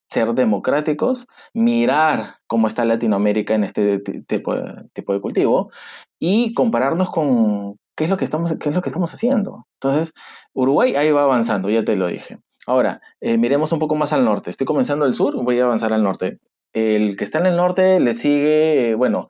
ser 0.08 0.34
democráticos, 0.34 1.26
mirar 1.52 2.36
cómo 2.46 2.68
está 2.68 2.84
Latinoamérica 2.84 3.54
en 3.54 3.64
este 3.64 3.98
tipo 4.26 4.54
de, 4.54 5.20
cultivo 5.20 5.70
y 6.18 6.54
compararnos 6.54 7.10
con 7.10 7.76
qué 7.96 8.04
es, 8.04 8.10
lo 8.10 8.16
que 8.16 8.24
estamos, 8.24 8.54
qué 8.60 8.68
es 8.68 8.74
lo 8.74 8.82
que 8.82 8.88
estamos 8.88 9.12
haciendo. 9.12 9.66
Entonces, 9.80 10.14
Uruguay 10.52 10.94
ahí 10.94 11.10
va 11.10 11.22
avanzando, 11.22 11.70
ya 11.70 11.84
te 11.84 11.96
lo 11.96 12.06
dije. 12.06 12.38
Ahora, 12.66 13.00
eh, 13.20 13.38
miremos 13.38 13.72
un 13.72 13.78
poco 13.78 13.94
más 13.94 14.12
al 14.12 14.24
norte. 14.24 14.50
Estoy 14.50 14.66
comenzando 14.66 15.06
el 15.06 15.14
sur, 15.14 15.34
voy 15.42 15.60
a 15.60 15.64
avanzar 15.64 15.92
al 15.92 16.02
norte. 16.02 16.38
El 16.72 17.16
que 17.16 17.24
está 17.24 17.38
en 17.38 17.46
el 17.46 17.56
norte 17.56 18.00
le 18.00 18.14
sigue, 18.14 18.94
bueno, 18.96 19.28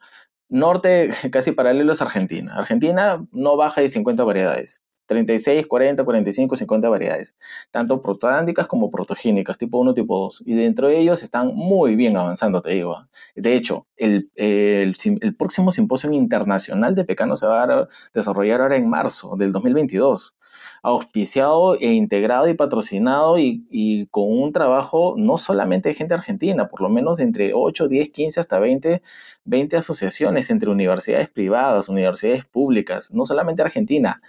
norte 0.48 1.10
casi 1.32 1.52
paralelo 1.52 1.92
es 1.92 2.02
Argentina. 2.02 2.54
Argentina 2.56 3.24
no 3.32 3.56
baja 3.56 3.80
de 3.80 3.88
50 3.88 4.24
variedades. 4.24 4.82
36, 5.06 5.66
40, 5.66 6.04
45, 6.04 6.56
50 6.56 6.88
variedades, 6.88 7.36
tanto 7.70 8.02
protándicas 8.02 8.66
como 8.66 8.90
protogénicas, 8.90 9.58
tipo 9.58 9.78
1, 9.78 9.94
tipo 9.94 10.18
2. 10.18 10.42
Y 10.46 10.54
dentro 10.54 10.88
de 10.88 10.98
ellos 10.98 11.22
están 11.22 11.54
muy 11.54 11.96
bien 11.96 12.16
avanzando, 12.16 12.60
te 12.62 12.72
digo. 12.72 13.06
De 13.34 13.54
hecho, 13.54 13.86
el, 13.96 14.30
el, 14.34 14.94
el 15.20 15.36
próximo 15.36 15.72
simposio 15.72 16.12
internacional 16.12 16.94
de 16.94 17.04
pecano 17.04 17.36
se 17.36 17.46
va 17.46 17.64
a 17.64 17.88
desarrollar 18.14 18.60
ahora 18.60 18.76
en 18.76 18.88
marzo 18.88 19.36
del 19.36 19.52
2022 19.52 20.36
auspiciado 20.82 21.74
e 21.74 21.92
integrado 21.92 22.48
y 22.48 22.54
patrocinado 22.54 23.38
y, 23.38 24.06
con 24.10 24.24
un 24.30 24.52
trabajo 24.52 25.14
no 25.16 25.38
solamente 25.38 25.88
de 25.88 25.94
gente 25.94 26.14
argentina, 26.14 26.68
por 26.68 26.80
lo 26.80 26.88
menos 26.88 27.18
entre 27.18 27.52
8, 27.54 27.88
10, 27.88 28.10
15 28.10 28.40
hasta 28.40 28.58
20, 28.58 29.02
20 29.44 29.76
asociaciones 29.76 30.50
entre 30.50 30.70
universidades 30.70 31.28
privadas, 31.28 31.88
universidades 31.88 32.44
públicas, 32.44 33.12
no 33.12 33.26
solamente 33.26 33.62
Argentina, 33.62 34.20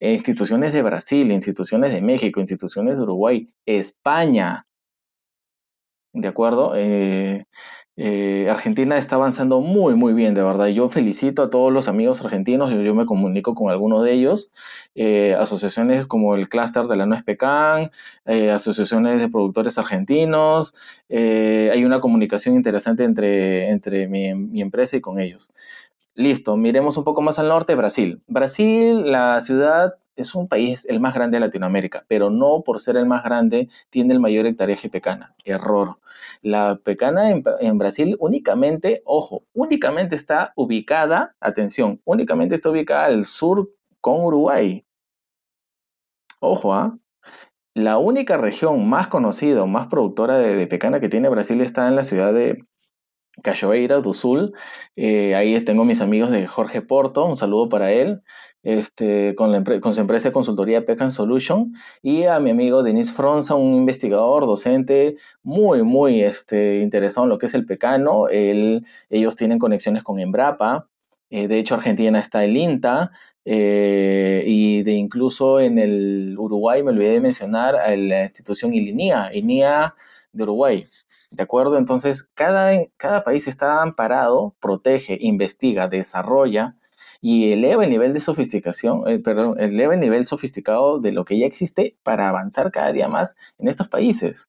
instituciones 0.00 0.72
de 0.72 0.82
Brasil, 0.82 1.30
instituciones 1.30 1.92
de 1.92 2.00
México, 2.02 2.40
instituciones 2.40 2.96
de 2.96 3.02
Uruguay, 3.02 3.50
España. 3.66 4.66
¿De 6.12 6.26
acuerdo? 6.26 6.72
Eh, 6.74 7.46
eh, 7.96 8.48
Argentina 8.50 8.98
está 8.98 9.16
avanzando 9.16 9.60
muy, 9.60 9.94
muy 9.94 10.12
bien, 10.12 10.34
de 10.34 10.42
verdad. 10.42 10.66
Yo 10.68 10.88
felicito 10.88 11.42
a 11.42 11.50
todos 11.50 11.72
los 11.72 11.86
amigos 11.86 12.20
argentinos, 12.20 12.70
yo, 12.70 12.94
me 12.94 13.06
comunico 13.06 13.54
con 13.54 13.70
algunos 13.70 14.02
de 14.02 14.12
ellos, 14.14 14.50
eh, 14.94 15.36
asociaciones 15.38 16.06
como 16.06 16.34
el 16.34 16.48
Cluster 16.48 16.86
de 16.86 16.96
la 16.96 17.06
Nuez 17.06 17.22
Pecan, 17.22 17.92
asociaciones 18.24 19.20
de 19.20 19.28
productores 19.28 19.78
argentinos, 19.78 20.74
hay 21.08 21.84
una 21.84 22.00
comunicación 22.00 22.54
interesante 22.56 23.04
entre, 23.04 23.68
entre 23.70 24.08
mi 24.08 24.62
empresa 24.62 24.96
y 24.96 25.00
con 25.00 25.20
ellos. 25.20 25.52
Listo, 26.14 26.56
miremos 26.56 26.96
un 26.96 27.04
poco 27.04 27.22
más 27.22 27.38
al 27.38 27.48
norte, 27.48 27.74
Brasil. 27.74 28.22
Brasil, 28.26 29.10
la 29.10 29.40
ciudad 29.40 29.94
es 30.16 30.34
un 30.34 30.48
país 30.48 30.84
el 30.88 31.00
más 31.00 31.14
grande 31.14 31.36
de 31.36 31.40
Latinoamérica, 31.40 32.04
pero 32.08 32.30
no 32.30 32.62
por 32.62 32.80
ser 32.80 32.96
el 32.96 33.06
más 33.06 33.24
grande 33.24 33.68
tiene 33.90 34.12
el 34.14 34.20
mayor 34.20 34.46
hectareaje 34.46 34.88
pecana. 34.90 35.34
Error. 35.44 35.98
La 36.42 36.76
pecana 36.82 37.30
en, 37.30 37.78
Brasil 37.78 38.16
únicamente, 38.18 39.02
ojo, 39.04 39.44
únicamente 39.54 40.16
está 40.16 40.52
ubicada, 40.56 41.36
atención, 41.40 42.00
únicamente 42.04 42.54
está 42.54 42.70
ubicada 42.70 43.06
al 43.06 43.24
sur 43.24 43.70
con 44.00 44.24
Uruguay. 44.24 44.84
Ojo, 46.40 46.74
¿ah? 46.74 46.98
La 47.74 47.98
única 47.98 48.36
región 48.36 48.88
más 48.88 49.08
conocida 49.08 49.62
o 49.62 49.66
más 49.66 49.88
productora 49.88 50.38
de, 50.38 50.66
pecana 50.66 51.00
que 51.00 51.08
tiene 51.08 51.28
Brasil 51.28 51.60
está 51.60 51.88
en 51.88 51.96
la 51.96 52.04
ciudad 52.04 52.32
de 52.32 52.64
Cachoeira 53.42 54.00
do 54.00 54.14
Sul. 54.14 54.52
Eh, 54.96 55.34
ahí 55.34 55.58
tengo 55.64 55.84
mis 55.84 56.00
amigos 56.00 56.30
de 56.30 56.46
Jorge 56.46 56.82
Porto, 56.82 57.24
un 57.24 57.36
saludo 57.36 57.68
para 57.68 57.92
él 57.92 58.22
este, 58.62 59.34
con, 59.34 59.52
la, 59.52 59.64
su 59.64 60.00
empresa 60.00 60.28
de 60.28 60.32
consultoría 60.32 60.84
Pecan 60.84 61.12
Solution 61.12 61.72
y 62.02 62.24
a 62.24 62.38
mi 62.40 62.50
amigo 62.50 62.82
Denis 62.82 63.12
Fronza, 63.12 63.54
un 63.54 63.74
investigador, 63.74 64.46
docente 64.46 65.16
muy, 65.42 65.82
muy 65.82 66.22
este, 66.22 66.80
interesado 66.80 67.24
en 67.24 67.30
lo 67.30 67.38
que 67.38 67.46
es 67.46 67.54
el 67.54 67.64
pecano. 67.64 68.26
ellos 68.28 69.36
tienen 69.36 69.58
conexiones 69.58 70.02
con 70.02 70.18
Embrapa. 70.18 70.88
Eh, 71.30 71.48
de 71.48 71.58
hecho, 71.58 71.74
Argentina 71.74 72.18
está 72.18 72.44
el 72.44 72.56
INTA. 72.56 73.12
Eh, 73.46 74.44
y 74.46 74.82
de 74.82 74.92
incluso 74.92 75.60
en 75.60 75.78
el 75.78 76.36
Uruguay 76.38 76.82
me 76.82 76.90
olvidé 76.90 77.12
de 77.12 77.20
mencionar 77.20 77.74
a 77.74 77.96
la 77.96 78.24
institución 78.24 78.74
ILINIA, 78.74 79.30
INIA 79.34 79.94
de 80.32 80.42
Uruguay. 80.44 80.86
¿De 81.30 81.42
acuerdo? 81.42 81.78
Entonces, 81.78 82.22
cada, 82.34 82.72
cada 82.96 83.24
país 83.24 83.48
está 83.48 83.82
amparado, 83.82 84.54
protege, 84.60 85.18
investiga, 85.20 85.88
desarrolla 85.88 86.76
y 87.20 87.52
eleva 87.52 87.84
el 87.84 87.90
nivel 87.90 88.12
de 88.12 88.20
sofisticación, 88.20 89.08
eh, 89.08 89.18
perdón, 89.22 89.58
eleva 89.60 89.94
el 89.94 90.00
nivel 90.00 90.24
sofisticado 90.26 91.00
de 91.00 91.12
lo 91.12 91.24
que 91.24 91.38
ya 91.38 91.46
existe 91.46 91.96
para 92.02 92.28
avanzar 92.28 92.70
cada 92.72 92.92
día 92.92 93.08
más 93.08 93.36
en 93.58 93.68
estos 93.68 93.88
países. 93.88 94.48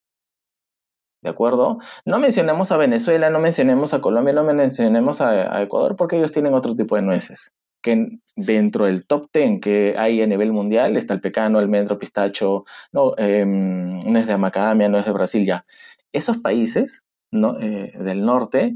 ¿De 1.21 1.29
acuerdo? 1.29 1.77
No 2.03 2.17
mencionemos 2.17 2.71
a 2.71 2.77
Venezuela, 2.77 3.29
no 3.29 3.39
mencionemos 3.39 3.93
a 3.93 4.01
Colombia, 4.01 4.33
no 4.33 4.43
mencionemos 4.43 5.21
a, 5.21 5.61
Ecuador 5.61 5.95
porque 5.95 6.17
ellos 6.17 6.31
tienen 6.31 6.55
otro 6.55 6.75
tipo 6.75 6.95
de 6.95 7.03
nueces. 7.03 7.53
Que 7.81 8.19
dentro 8.35 8.85
del 8.85 9.05
top 9.05 9.29
10 9.33 9.59
que 9.61 9.95
hay 9.97 10.21
a 10.21 10.27
nivel 10.27 10.51
mundial 10.51 10.97
está 10.97 11.13
el 11.13 11.21
pecano, 11.21 11.59
almendro, 11.59 11.97
pistacho, 11.97 12.65
no, 12.91 13.13
eh, 13.17 13.45
nuez 13.45 14.27
de 14.27 14.37
macadamia, 14.37 14.89
nuez 14.89 15.05
de 15.05 15.11
Brasil 15.11 15.45
ya. 15.45 15.65
Esos 16.13 16.37
países 16.37 17.03
¿no? 17.31 17.59
Eh, 17.59 17.93
del 17.97 18.25
norte 18.25 18.75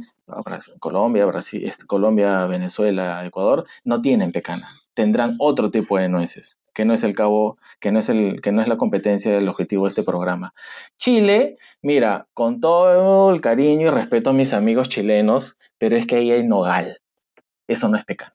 Colombia, 0.79 1.25
Brasil, 1.25 1.63
este, 1.65 1.85
Colombia, 1.85 2.45
Venezuela, 2.47 3.23
Ecuador, 3.25 3.65
no 3.83 4.01
tienen 4.01 4.31
pecana. 4.31 4.67
Tendrán 4.93 5.35
otro 5.39 5.69
tipo 5.69 5.97
de 5.97 6.09
nueces, 6.09 6.57
que 6.73 6.85
no 6.85 6.93
es 6.93 7.03
el 7.03 7.13
cabo, 7.13 7.57
que 7.79 7.91
no 7.91 7.99
es 7.99 8.09
el, 8.09 8.41
que 8.41 8.51
no 8.51 8.61
es 8.61 8.67
la 8.67 8.77
competencia 8.77 9.31
del 9.31 9.47
objetivo 9.47 9.83
de 9.83 9.89
este 9.89 10.03
programa. 10.03 10.53
Chile, 10.97 11.57
mira, 11.81 12.27
con 12.33 12.59
todo 12.59 13.31
el 13.33 13.41
cariño 13.41 13.87
y 13.87 13.89
respeto 13.91 14.31
a 14.31 14.33
mis 14.33 14.53
amigos 14.53 14.89
chilenos, 14.89 15.57
pero 15.77 15.95
es 15.95 16.07
que 16.07 16.15
ahí 16.15 16.31
hay 16.31 16.47
nogal. 16.47 17.01
Eso 17.67 17.87
no 17.89 17.97
es 17.97 18.05
pecana. 18.05 18.33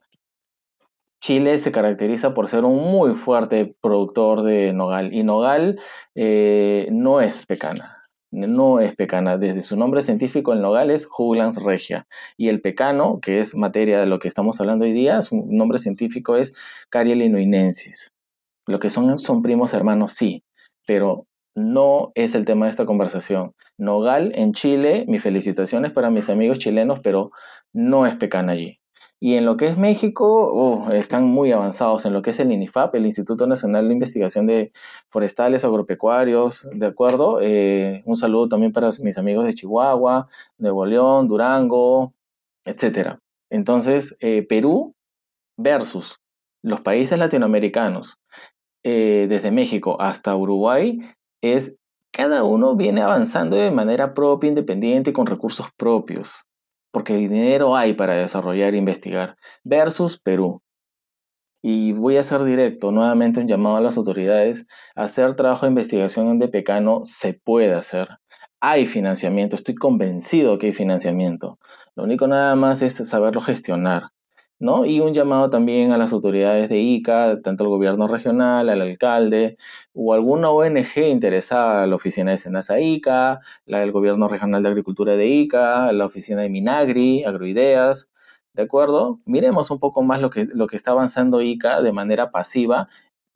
Chile 1.20 1.58
se 1.58 1.72
caracteriza 1.72 2.34
por 2.34 2.48
ser 2.48 2.64
un 2.64 2.76
muy 2.76 3.14
fuerte 3.14 3.74
productor 3.80 4.42
de 4.42 4.72
nogal 4.72 5.12
y 5.14 5.22
nogal 5.22 5.78
eh, 6.14 6.88
no 6.90 7.20
es 7.20 7.46
pecana 7.46 8.00
no 8.30 8.80
es 8.80 8.96
pecana. 8.96 9.38
Desde 9.38 9.62
su 9.62 9.76
nombre 9.76 10.02
científico, 10.02 10.52
el 10.52 10.60
nogal 10.62 10.90
es 10.90 11.06
Juglans 11.06 11.56
regia. 11.62 12.06
Y 12.36 12.48
el 12.48 12.60
pecano, 12.60 13.20
que 13.20 13.40
es 13.40 13.54
materia 13.54 14.00
de 14.00 14.06
lo 14.06 14.18
que 14.18 14.28
estamos 14.28 14.60
hablando 14.60 14.84
hoy 14.84 14.92
día, 14.92 15.22
su 15.22 15.44
nombre 15.48 15.78
científico 15.78 16.36
es 16.36 16.54
Cariel 16.88 17.20
Lo 18.66 18.78
que 18.78 18.90
son 18.90 19.18
son 19.18 19.42
primos 19.42 19.74
hermanos, 19.74 20.12
sí, 20.14 20.44
pero 20.86 21.26
no 21.54 22.12
es 22.14 22.34
el 22.34 22.44
tema 22.46 22.66
de 22.66 22.70
esta 22.70 22.86
conversación. 22.86 23.54
Nogal 23.76 24.32
en 24.34 24.52
Chile, 24.52 25.04
mis 25.08 25.22
felicitaciones 25.22 25.92
para 25.92 26.10
mis 26.10 26.30
amigos 26.30 26.58
chilenos, 26.58 27.00
pero 27.02 27.32
no 27.72 28.06
es 28.06 28.16
pecan 28.16 28.48
allí. 28.48 28.79
Y 29.22 29.34
en 29.34 29.44
lo 29.44 29.58
que 29.58 29.66
es 29.66 29.76
México, 29.76 30.50
oh, 30.50 30.92
están 30.92 31.24
muy 31.24 31.52
avanzados 31.52 32.06
en 32.06 32.14
lo 32.14 32.22
que 32.22 32.30
es 32.30 32.40
el 32.40 32.50
INIFAP, 32.52 32.94
el 32.94 33.04
Instituto 33.04 33.46
Nacional 33.46 33.86
de 33.86 33.92
Investigación 33.92 34.46
de 34.46 34.72
Forestales 35.10 35.62
Agropecuarios, 35.62 36.66
¿de 36.72 36.86
acuerdo? 36.86 37.38
Eh, 37.42 38.02
un 38.06 38.16
saludo 38.16 38.48
también 38.48 38.72
para 38.72 38.88
mis 39.02 39.18
amigos 39.18 39.44
de 39.44 39.52
Chihuahua, 39.52 40.26
Nuevo 40.56 40.86
León, 40.86 41.28
Durango, 41.28 42.14
etc. 42.64 43.18
Entonces, 43.50 44.16
eh, 44.20 44.42
Perú 44.48 44.94
versus 45.58 46.18
los 46.62 46.80
países 46.80 47.18
latinoamericanos, 47.18 48.18
eh, 48.84 49.26
desde 49.28 49.50
México 49.50 50.00
hasta 50.00 50.34
Uruguay, 50.34 50.98
es 51.42 51.78
cada 52.10 52.42
uno 52.44 52.74
viene 52.74 53.02
avanzando 53.02 53.56
de 53.56 53.70
manera 53.70 54.14
propia, 54.14 54.48
independiente, 54.48 55.12
con 55.12 55.26
recursos 55.26 55.66
propios 55.76 56.46
porque 56.90 57.14
dinero 57.14 57.76
hay 57.76 57.94
para 57.94 58.14
desarrollar 58.14 58.74
e 58.74 58.78
investigar, 58.78 59.36
versus 59.64 60.18
Perú. 60.18 60.62
Y 61.62 61.92
voy 61.92 62.16
a 62.16 62.22
ser 62.22 62.42
directo, 62.44 62.90
nuevamente 62.90 63.40
un 63.40 63.48
llamado 63.48 63.76
a 63.76 63.80
las 63.80 63.96
autoridades, 63.98 64.66
hacer 64.94 65.36
trabajo 65.36 65.66
de 65.66 65.70
investigación 65.70 66.28
en 66.28 66.38
Depecano 66.38 67.02
se 67.04 67.34
puede 67.34 67.74
hacer. 67.74 68.08
Hay 68.60 68.86
financiamiento, 68.86 69.56
estoy 69.56 69.74
convencido 69.74 70.58
que 70.58 70.68
hay 70.68 70.72
financiamiento. 70.72 71.58
Lo 71.96 72.04
único 72.04 72.26
nada 72.26 72.54
más 72.56 72.82
es 72.82 72.96
saberlo 73.08 73.42
gestionar. 73.42 74.10
¿No? 74.60 74.84
Y 74.84 75.00
un 75.00 75.14
llamado 75.14 75.50
también 75.50 75.90
a 75.92 75.98
las 75.98 76.12
autoridades 76.12 76.68
de 76.68 76.78
ICA, 76.78 77.40
tanto 77.42 77.64
al 77.64 77.70
gobierno 77.70 78.06
regional, 78.06 78.68
al 78.68 78.80
alcalde 78.82 79.56
o 79.94 80.12
alguna 80.14 80.50
ONG 80.50 80.98
interesada, 81.08 81.86
la 81.86 81.96
oficina 81.96 82.30
de 82.32 82.36
Senasa 82.38 82.78
ICA, 82.80 83.40
la 83.66 83.80
del 83.80 83.90
gobierno 83.92 84.28
regional 84.28 84.62
de 84.62 84.68
agricultura 84.68 85.16
de 85.16 85.26
ICA, 85.26 85.92
la 85.92 86.06
oficina 86.06 86.42
de 86.42 86.50
Minagri, 86.50 87.24
Agroideas, 87.24 88.10
¿de 88.54 88.62
acuerdo? 88.62 89.20
Miremos 89.24 89.70
un 89.70 89.80
poco 89.80 90.02
más 90.02 90.20
lo 90.20 90.30
que, 90.30 90.46
lo 90.54 90.66
que 90.66 90.76
está 90.76 90.92
avanzando 90.92 91.40
ICA 91.42 91.82
de 91.82 91.92
manera 91.92 92.30
pasiva, 92.30 92.88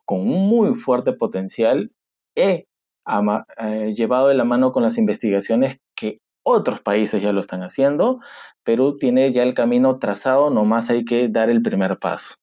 con 0.07 0.21
un 0.21 0.49
muy 0.49 0.75
fuerte 0.75 1.15
potencial, 1.15 1.91
he 2.37 2.67
eh, 3.07 3.95
llevado 3.95 4.29
de 4.29 4.35
la 4.35 4.45
mano 4.45 4.73
con 4.73 4.83
las 4.83 4.99
investigaciones 4.99 5.79
otros 6.45 6.81
países 6.81 7.21
ya 7.21 7.33
lo 7.33 7.41
están 7.41 7.63
haciendo. 7.63 8.21
Perú 8.63 8.97
tiene 8.97 9.33
ya 9.33 9.43
el 9.43 9.55
camino 9.55 9.99
trazado, 9.99 10.51
nomás 10.51 10.91
hay 10.91 11.05
que 11.05 11.29
dar 11.29 11.51
el 11.51 11.61
primer 11.63 11.99
paso. 11.99 12.37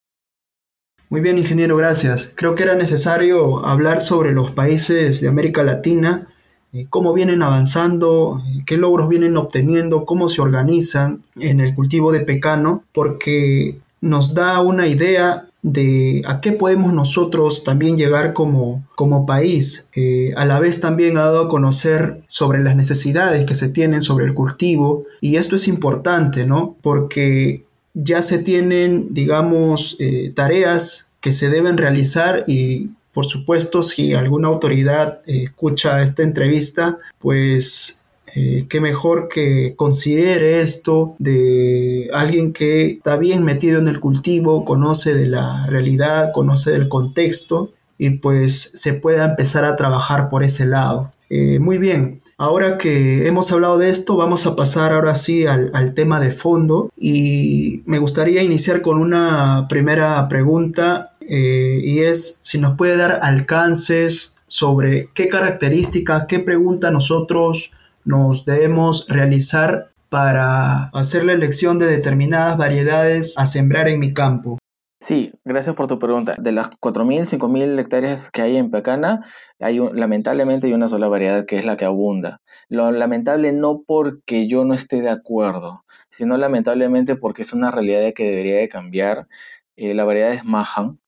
Muy 1.10 1.22
bien, 1.22 1.38
ingeniero, 1.38 1.76
gracias. 1.76 2.32
Creo 2.36 2.56
que 2.56 2.64
era 2.64 2.76
necesario 2.76 3.66
hablar 3.66 4.02
sobre 4.02 4.32
los 4.32 4.52
países 4.52 5.20
de 5.20 5.28
América 5.28 5.62
Latina, 5.64 6.28
eh, 6.74 6.86
cómo 6.90 7.14
vienen 7.14 7.44
avanzando, 7.44 8.42
eh, 8.48 8.64
qué 8.66 8.78
logros 8.78 9.10
vienen 9.10 9.36
obteniendo, 9.36 10.06
cómo 10.06 10.30
se 10.30 10.42
organizan 10.42 11.24
en 11.36 11.60
el 11.60 11.76
cultivo 11.76 12.14
de 12.14 12.22
pecano, 12.22 12.86
porque 12.94 13.78
nos 14.00 14.34
da 14.34 14.62
una 14.62 14.88
idea 14.88 15.48
de 15.64 16.24
a 16.26 16.42
qué 16.42 16.52
podemos 16.52 16.94
nosotros 16.94 17.64
también 17.64 17.98
llegar 17.98 18.34
como, 18.34 18.84
como 18.96 19.26
país. 19.26 19.90
Eh, 19.96 20.34
a 20.36 20.46
la 20.46 20.60
vez 20.60 20.82
también 20.82 21.18
ha 21.18 21.26
dado 21.26 21.46
a 21.46 21.50
conocer 21.50 22.22
sobre 22.28 22.64
las 22.64 22.76
necesidades 22.76 23.46
que 23.46 23.56
se 23.56 23.70
tienen 23.70 24.02
sobre 24.02 24.26
el 24.26 24.34
cultivo 24.34 25.06
y 25.20 25.36
esto 25.36 25.56
es 25.56 25.68
importante, 25.68 26.46
¿no? 26.46 26.76
Porque 26.82 27.64
ya 27.94 28.22
se 28.22 28.40
tienen, 28.40 29.14
digamos, 29.14 29.98
eh, 30.00 30.32
tareas 30.36 31.14
que 31.20 31.32
se 31.32 31.50
deben 31.50 31.78
realizar 31.78 32.44
y 32.48 32.90
por 33.14 33.26
supuesto 33.26 33.84
si 33.84 34.14
alguna 34.14 34.48
autoridad 34.48 35.20
eh, 35.28 35.44
escucha 35.44 36.02
esta 36.02 36.24
entrevista, 36.24 36.98
pues 37.20 38.01
eh, 38.34 38.66
qué 38.70 38.80
mejor 38.80 39.28
que 39.28 39.74
considere 39.76 40.62
esto 40.62 41.16
de 41.20 42.10
alguien 42.14 42.54
que 42.54 42.92
está 42.92 43.18
bien 43.18 43.44
metido 43.44 43.80
en 43.80 43.88
el 43.88 44.00
cultivo, 44.00 44.64
conoce 44.64 45.14
de 45.14 45.28
la 45.28 45.66
realidad, 45.68 46.32
conoce 46.34 46.72
del 46.72 46.88
contexto 46.88 47.74
y 47.98 48.12
pues 48.12 48.72
se 48.74 48.94
pueda 48.94 49.26
empezar 49.26 49.66
a 49.66 49.76
trabajar 49.76 50.30
por 50.30 50.44
ese 50.44 50.66
lado. 50.66 51.12
Eh, 51.30 51.60
muy 51.60 51.78
bien, 51.78 52.22
ahora 52.38 52.78
que 52.78 53.28
hemos 53.28 53.52
hablado 53.52 53.78
de 53.78 53.90
esto, 53.90 54.16
vamos 54.16 54.48
a 54.48 54.56
pasar 54.56 54.94
ahora 54.94 55.16
sí 55.16 55.46
al, 55.46 55.94
tema 55.94 56.20
de 56.20 56.32
fondo 56.32 56.90
y 56.98 57.84
me 57.86 58.00
gustaría 58.00 58.44
iniciar 58.44 58.82
con 58.82 58.98
una 58.98 59.68
primera 59.70 60.28
pregunta 60.30 61.14
eh, 61.22 61.80
y 61.84 62.00
es 62.00 62.40
si 62.44 62.60
nos 62.60 62.78
puede 62.78 62.98
dar 62.98 63.20
alcances 63.22 64.38
sobre 64.48 65.10
qué 65.14 65.28
características, 65.28 66.26
qué 66.28 66.40
pregunta 66.40 66.92
nosotros 66.92 67.72
nos 68.06 68.46
debemos 68.46 69.06
realizar 69.08 69.92
para 70.10 70.90
hacer 70.90 71.24
la 71.24 71.34
elección 71.34 71.80
de 71.80 71.88
determinadas 71.88 72.58
variedades 72.58 73.34
a 73.38 73.46
sembrar 73.46 73.88
en 73.88 74.00
mi 74.00 74.14
campo? 74.14 74.58
Sí, 75.02 75.34
gracias 75.44 75.76
por 75.76 75.88
tu 75.88 75.98
pregunta. 75.98 76.36
De 76.38 76.52
las 76.52 76.70
4.000, 76.80 77.26
5.000 77.26 77.80
hectáreas 77.80 78.30
que 78.30 78.44
hay 78.44 78.58
en 78.58 78.70
Pecana, 78.70 79.26
hay 79.60 79.80
lamentablemente 79.80 80.68
hay 80.68 80.74
una 80.74 80.88
sola 80.88 81.08
variedad 81.08 81.48
que 81.48 81.58
es 81.58 81.66
la 81.66 81.76
que 81.76 81.86
abunda. 81.86 82.40
Lo 82.70 82.92
lamentable 82.92 83.52
no 83.52 83.82
porque 83.88 84.48
yo 84.48 84.64
no 84.64 84.76
esté 84.76 85.02
de 85.02 85.10
acuerdo, 85.10 85.84
sino 86.12 86.38
lamentablemente 86.38 87.16
porque 87.16 87.42
es 87.42 87.54
una 87.54 87.72
realidad 87.72 88.14
que 88.14 88.30
debería 88.30 88.58
de 88.58 88.70
cambiar. 88.70 89.28
Eh, 89.76 89.96
la 89.96 90.04
variedad 90.06 90.34
es 90.34 90.46
Mahan, 90.46 91.00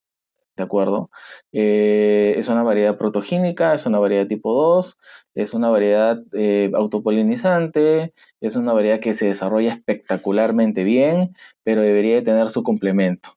¿de 0.55 0.63
acuerdo? 0.63 1.09
Eh, 1.51 2.35
es 2.37 2.47
una 2.49 2.63
variedad 2.63 2.97
protogénica, 2.97 3.73
es 3.73 3.85
una 3.85 3.99
variedad 3.99 4.27
tipo 4.27 4.53
2, 4.53 4.99
es 5.35 5.53
una 5.53 5.69
variedad 5.69 6.19
eh, 6.33 6.71
autopolinizante, 6.75 8.13
es 8.41 8.55
una 8.55 8.73
variedad 8.73 8.99
que 8.99 9.13
se 9.13 9.27
desarrolla 9.27 9.73
espectacularmente 9.73 10.83
bien, 10.83 11.35
pero 11.63 11.81
debería 11.81 12.15
de 12.15 12.21
tener 12.21 12.49
su 12.49 12.63
complemento. 12.63 13.35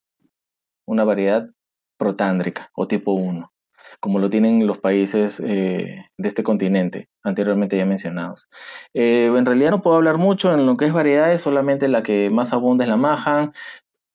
Una 0.87 1.05
variedad 1.05 1.48
protándrica 1.98 2.70
o 2.74 2.87
tipo 2.87 3.12
1, 3.12 3.52
como 4.00 4.18
lo 4.18 4.31
tienen 4.31 4.66
los 4.66 4.79
países 4.79 5.40
eh, 5.40 6.07
de 6.18 6.29
este 6.29 6.42
continente, 6.42 7.09
anteriormente 7.22 7.76
ya 7.76 7.87
mencionados. 7.87 8.48
en 8.94 9.46
realidad 9.46 9.70
no 9.70 9.83
puedo 9.83 9.96
hablar 9.96 10.18
mucho 10.18 10.52
en 10.52 10.66
lo 10.66 10.76
que 10.76 10.87
es 10.87 10.92
variedades, 10.92 11.42
solamente 11.42 11.88
la 11.88 12.02
que 12.02 12.31
más 12.31 12.52
abunda 12.52 12.85
es 12.85 12.90
la 12.90 12.96
maja. 12.96 13.52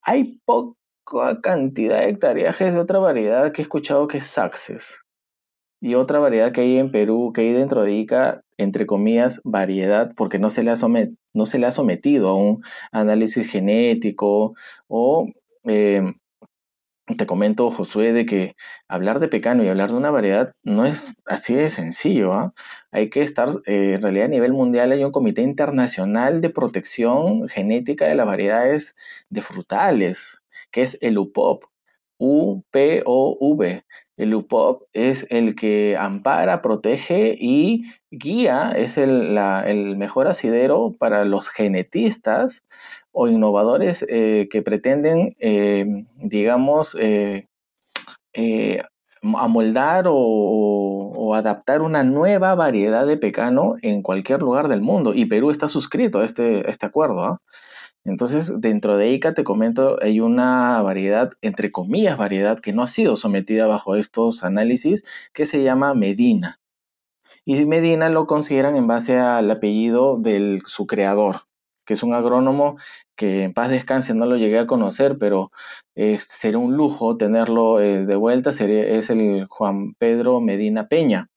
Hay 0.03 0.39
poco 0.45 0.77
cantidad 1.41 1.99
de 1.99 2.09
hectareajes 2.09 2.73
de 2.73 2.79
otra 2.79 2.99
variedad 2.99 3.51
que 3.51 3.61
he 3.61 3.63
escuchado 3.63 4.07
que 4.07 4.19
es 4.19 4.27
Saxes. 4.27 5.01
Y 5.81 5.95
otra 5.95 6.19
variedad 6.19 6.51
que 6.51 6.61
hay 6.61 6.77
en 6.77 6.91
Perú, 6.91 7.31
que 7.33 7.41
hay 7.41 7.53
dentro 7.53 7.81
de 7.83 7.93
ICA, 7.93 8.43
entre 8.57 8.85
comillas, 8.85 9.41
variedad, 9.43 10.13
porque 10.15 10.37
no 10.37 10.51
se 10.51 10.63
le 10.63 10.69
ha, 10.71 10.75
sometido 11.71 12.29
a 12.29 12.35
un 12.35 12.63
análisis 12.91 13.49
genético 13.49 14.53
o 14.87 15.27
em, 15.63 16.13
te 17.17 17.25
comento, 17.25 17.71
Josué, 17.71 18.13
de 18.13 18.25
que 18.25 18.55
hablar 18.87 19.19
de 19.19 19.27
pecano 19.27 19.63
y 19.63 19.69
hablar 19.69 19.91
de 19.91 19.97
una 19.97 20.11
variedad 20.11 20.53
no 20.63 20.85
es 20.85 21.15
así 21.25 21.55
de 21.55 21.69
sencillo. 21.69 22.33
¿ah? 22.33 22.53
Hay 22.91 23.09
que 23.09 23.21
estar, 23.21 23.49
eh, 23.65 23.95
en 23.95 24.01
realidad 24.01 24.25
a 24.25 24.29
nivel 24.29 24.53
mundial 24.53 24.91
hay 24.91 25.03
un 25.03 25.11
comité 25.11 25.41
internacional 25.41 26.41
de 26.41 26.49
protección 26.51 27.47
genética 27.49 28.05
de 28.05 28.15
las 28.15 28.27
variedades 28.27 28.95
de 29.29 29.41
frutales 29.41 30.40
que 30.71 30.83
es 30.83 30.97
el 31.01 31.17
UPOP, 31.17 31.65
U-P-O-V. 32.17 33.83
El 34.17 34.35
UPOP 34.35 34.83
es 34.93 35.25
el 35.31 35.55
que 35.55 35.97
ampara, 35.97 36.61
protege 36.61 37.35
y 37.39 37.85
guía, 38.11 38.73
es 38.75 38.99
el, 38.99 39.95
mejor 39.97 40.27
asidero 40.27 40.95
para 40.99 41.25
los 41.25 41.49
genetistas 41.49 42.63
o 43.11 43.27
innovadores 43.27 44.05
eh, 44.07 44.47
que 44.51 44.61
pretenden, 44.61 45.35
eh, 45.39 46.05
digamos, 46.17 46.95
eh, 46.99 47.47
amoldar 49.23 50.05
o, 50.07 51.33
adaptar 51.33 51.81
una 51.81 52.03
nueva 52.03 52.55
variedad 52.55 53.07
de 53.07 53.15
pecano 53.15 53.75
en 53.81 54.01
cualquier 54.01 54.41
lugar 54.41 54.67
del 54.67 54.81
mundo. 54.81 55.13
Y 55.13 55.25
Perú 55.25 55.49
está 55.49 55.69
suscrito 55.69 56.19
a 56.19 56.25
este, 56.25 56.69
este 56.69 56.85
acuerdo. 56.85 57.23
¿ah? 57.23 57.41
Entonces, 58.03 58.59
dentro 58.59 58.97
de 58.97 59.11
ICA 59.11 59.33
te 59.33 59.43
comento, 59.43 59.97
hay 60.01 60.19
una 60.19 60.81
variedad, 60.81 61.31
entre 61.41 61.71
comillas, 61.71 62.17
variedad 62.17 62.59
que 62.59 62.73
no 62.73 62.81
ha 62.83 62.87
sido 62.87 63.15
sometida 63.15 63.67
bajo 63.67 63.95
estos 63.95 64.43
análisis, 64.43 65.03
que 65.33 65.45
se 65.45 65.63
llama 65.63 65.93
Medina. 65.93 66.59
Y 67.45 67.65
Medina 67.65 68.09
lo 68.09 68.27
consideran 68.27 68.75
en 68.75 68.87
base 68.87 69.17
al 69.19 69.49
apellido 69.51 70.17
de 70.17 70.61
su 70.65 70.85
creador, 70.87 71.41
que 71.85 71.93
es 71.95 72.03
un 72.03 72.13
agrónomo 72.13 72.77
que 73.15 73.43
en 73.43 73.53
paz 73.53 73.69
descanse 73.69 74.13
no 74.15 74.25
lo 74.25 74.37
llegué 74.37 74.59
a 74.59 74.67
conocer, 74.67 75.17
pero 75.19 75.51
sería 75.95 76.57
un 76.57 76.75
lujo 76.75 77.17
tenerlo 77.17 77.79
eh, 77.81 78.05
de 78.05 78.15
vuelta, 78.15 78.51
sería, 78.51 78.83
es 78.83 79.09
el 79.09 79.45
Juan 79.47 79.93
Pedro 79.95 80.41
Medina 80.41 80.87
Peña. 80.87 81.27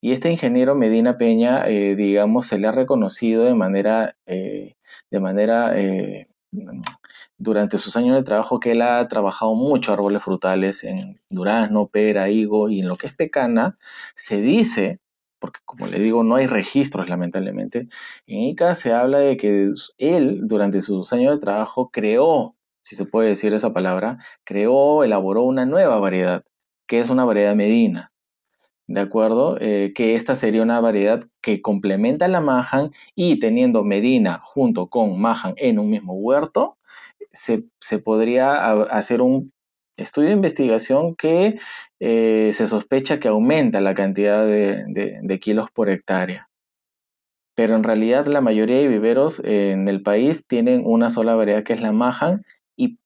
Y 0.00 0.12
este 0.12 0.30
ingeniero 0.30 0.74
Medina 0.74 1.18
Peña, 1.18 1.68
eh, 1.68 1.94
digamos, 1.96 2.46
se 2.46 2.58
le 2.58 2.66
ha 2.68 2.72
reconocido 2.72 3.44
de 3.44 3.54
manera 3.54 4.16
eh, 4.26 4.74
de 5.12 5.20
manera 5.20 5.78
eh, 5.78 6.26
durante 7.36 7.76
sus 7.78 7.96
años 7.96 8.16
de 8.16 8.22
trabajo 8.22 8.58
que 8.60 8.72
él 8.72 8.80
ha 8.82 9.06
trabajado 9.08 9.54
mucho 9.54 9.92
árboles 9.92 10.22
frutales 10.22 10.84
en 10.84 11.16
durazno, 11.28 11.88
pera, 11.88 12.30
higo 12.30 12.70
y 12.70 12.80
en 12.80 12.88
lo 12.88 12.96
que 12.96 13.08
es 13.08 13.16
pecana, 13.16 13.78
se 14.14 14.40
dice, 14.40 15.00
porque 15.38 15.60
como 15.66 15.86
le 15.86 15.98
digo, 15.98 16.24
no 16.24 16.36
hay 16.36 16.46
registros 16.46 17.10
lamentablemente, 17.10 17.88
en 18.26 18.40
Ica 18.40 18.74
se 18.74 18.92
habla 18.92 19.18
de 19.18 19.36
que 19.36 19.68
él 19.98 20.40
durante 20.44 20.80
sus 20.80 21.12
años 21.12 21.34
de 21.34 21.40
trabajo 21.40 21.90
creó, 21.90 22.56
si 22.80 22.96
se 22.96 23.04
puede 23.04 23.28
decir 23.28 23.52
esa 23.52 23.72
palabra, 23.74 24.18
creó, 24.44 25.04
elaboró 25.04 25.42
una 25.42 25.66
nueva 25.66 25.98
variedad, 25.98 26.42
que 26.86 27.00
es 27.00 27.10
una 27.10 27.24
variedad 27.26 27.54
medina. 27.54 28.11
¿De 28.92 29.00
acuerdo? 29.00 29.56
Eh, 29.58 29.92
que 29.94 30.14
esta 30.14 30.36
sería 30.36 30.62
una 30.62 30.78
variedad 30.80 31.24
que 31.40 31.62
complementa 31.62 32.28
la 32.28 32.42
Mahan 32.42 32.92
y 33.14 33.38
teniendo 33.40 33.84
Medina 33.84 34.38
junto 34.42 34.88
con 34.88 35.18
Mahan 35.18 35.54
en 35.56 35.78
un 35.78 35.88
mismo 35.88 36.12
huerto, 36.12 36.76
se, 37.32 37.64
podría 38.04 38.72
hacer 38.82 39.22
un 39.22 39.50
estudio 39.96 40.28
de 40.28 40.34
investigación 40.34 41.14
que 41.16 41.58
eh, 42.00 42.50
se 42.52 42.66
sospecha 42.66 43.18
que 43.18 43.28
aumenta 43.28 43.80
la 43.80 43.94
cantidad 43.94 44.44
de, 44.46 45.38
kilos 45.40 45.70
por 45.72 45.88
hectárea. 45.88 46.50
Pero 47.54 47.76
en 47.76 47.84
realidad 47.84 48.26
la 48.26 48.42
mayoría 48.42 48.76
de 48.76 48.88
viveros 48.88 49.40
en 49.42 49.88
el 49.88 50.02
país 50.02 50.46
tienen 50.46 50.82
una 50.84 51.08
sola 51.08 51.34
variedad 51.34 51.64
que 51.64 51.72
es 51.72 51.80
la 51.80 51.92
Mahan 51.92 52.40
y 52.76 52.98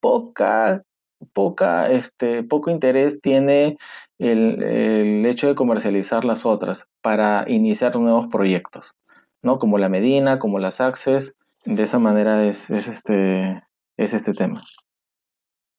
poca, 0.00 0.84
poca, 1.32 1.90
este, 1.90 2.42
poco 2.42 2.70
interés 2.70 3.20
tiene 3.20 3.76
el, 4.18 5.24
hecho 5.26 5.48
de 5.48 5.54
comercializar 5.54 6.24
las 6.24 6.46
otras 6.46 6.88
para 7.02 7.44
iniciar 7.48 7.96
nuevos 7.96 8.28
proyectos, 8.28 8.94
¿no? 9.42 9.58
Como 9.58 9.78
la 9.78 9.88
Medina, 9.88 10.38
como 10.38 10.58
las 10.58 10.80
Access. 10.80 11.34
De 11.64 11.82
esa 11.82 11.98
manera 11.98 12.44
es, 12.44 12.70
este, 12.70 13.62
es 13.96 14.12
este 14.12 14.32
tema. 14.34 14.62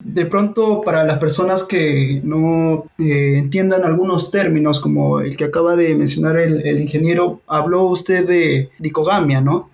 De 0.04 0.26
pronto, 0.26 0.82
para 0.82 1.04
las 1.04 1.20
personas 1.20 1.64
que 1.64 2.22
no 2.24 2.86
eh, 3.00 3.38
entiendan 3.38 3.84
algunos 3.86 4.30
términos, 4.30 4.80
como 4.80 5.20
el 5.20 5.36
que 5.38 5.46
acaba 5.46 5.76
de 5.76 5.96
mencionar 5.96 6.38
el, 6.38 6.80
ingeniero, 6.80 7.42
habló 7.48 7.86
usted 7.86 8.28
de 8.28 8.70
dicogamia, 8.78 9.42
¿no? 9.42 9.70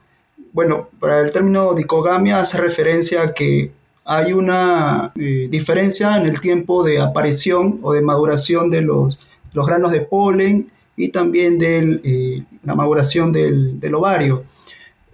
Bueno, 0.53 0.89
para 0.99 1.21
el 1.21 1.31
término 1.31 1.73
dicogamia 1.73 2.39
hace 2.39 2.57
referencia 2.59 3.23
a 3.23 3.33
que 3.33 3.71
hay 4.05 4.33
una 4.33 5.11
eh, 5.15 5.47
diferencia 5.49 6.17
en 6.17 6.25
el 6.25 6.41
tiempo 6.41 6.83
de 6.83 6.99
aparición 6.99 7.79
o 7.81 7.93
de 7.93 8.01
maduración 8.01 8.69
de 8.69 8.81
los, 8.81 9.19
los 9.53 9.67
granos 9.67 9.91
de 9.91 10.01
polen 10.01 10.71
y 10.95 11.09
también 11.09 11.57
de 11.57 12.01
eh, 12.03 12.43
la 12.63 12.75
maduración 12.75 13.31
del, 13.31 13.95
ovario. 13.95 14.43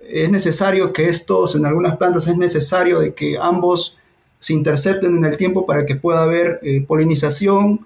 Es 0.10 0.30
necesario 0.32 0.93
que 0.93 1.10
estos, 1.10 1.56
en 1.56 1.65
algunas 1.65 1.97
plantas 1.97 2.28
es 2.28 2.38
necesario 2.38 3.00
de 3.00 3.13
que 3.13 3.38
ambos 3.39 3.97
se 4.39 4.54
intercepten 4.54 5.17
en 5.17 5.26
el 5.26 5.36
tiempo 5.36 5.65
para 5.65 5.86
que 5.86 5.95
pueda 5.95 6.23
haber 6.23 6.60
eh, 6.62 6.82
polinización, 6.82 7.86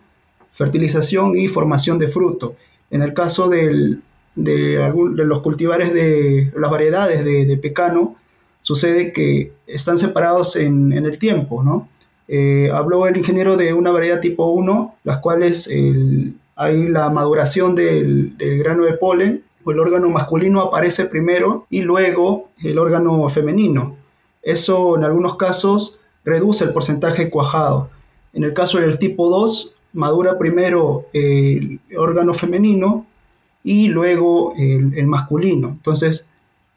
fertilización 0.53 1.37
y 1.37 1.47
formación 1.47 1.97
de 1.97 2.09
fruto. 2.09 2.55
En 2.91 3.01
el 3.01 3.13
caso 3.13 3.49
de, 3.49 3.97
los 4.35 5.39
cultivares 5.41 5.93
de 5.93 6.51
las 6.55 6.69
variedades 6.69 7.25
de, 7.25 7.45
de 7.45 7.57
pecano, 7.57 8.17
sucede 8.71 9.11
que 9.11 9.51
están 9.67 9.97
separados 9.97 10.55
en, 10.55 10.93
el 10.93 11.17
tiempo, 11.17 11.61
¿no? 11.61 11.89
Eh, 12.29 12.71
habló 12.73 13.05
el 13.05 13.17
ingeniero 13.17 13.57
de 13.57 13.73
una 13.73 13.91
variedad 13.91 14.21
tipo 14.21 14.45
1, 14.45 14.95
las 15.03 15.17
cuales 15.17 15.67
hay 16.55 16.87
la 16.87 17.09
maduración 17.09 17.75
del, 17.75 18.33
grano 18.39 18.85
de 18.85 18.93
polen, 18.93 19.43
el 19.67 19.79
órgano 19.79 20.09
masculino 20.09 20.61
aparece 20.61 21.05
primero 21.05 21.67
y 21.69 21.81
luego 21.81 22.49
el 22.63 22.79
órgano 22.79 23.27
femenino. 23.29 23.97
Eso 24.41 24.95
en 24.95 25.03
algunos 25.03 25.35
casos 25.35 25.99
reduce 26.23 26.63
el 26.63 26.71
porcentaje 26.71 27.29
cuajado. 27.29 27.89
En 28.31 28.45
el 28.45 28.53
caso 28.53 28.79
del 28.79 28.97
tipo 28.99 29.29
2, 29.29 29.75
madura 29.91 30.39
primero 30.39 31.07
el 31.11 31.81
órgano 31.97 32.33
femenino 32.33 33.05
y 33.65 33.89
luego 33.89 34.53
el, 34.57 34.97
el 34.97 35.07
masculino. 35.07 35.67
Entonces, 35.67 36.30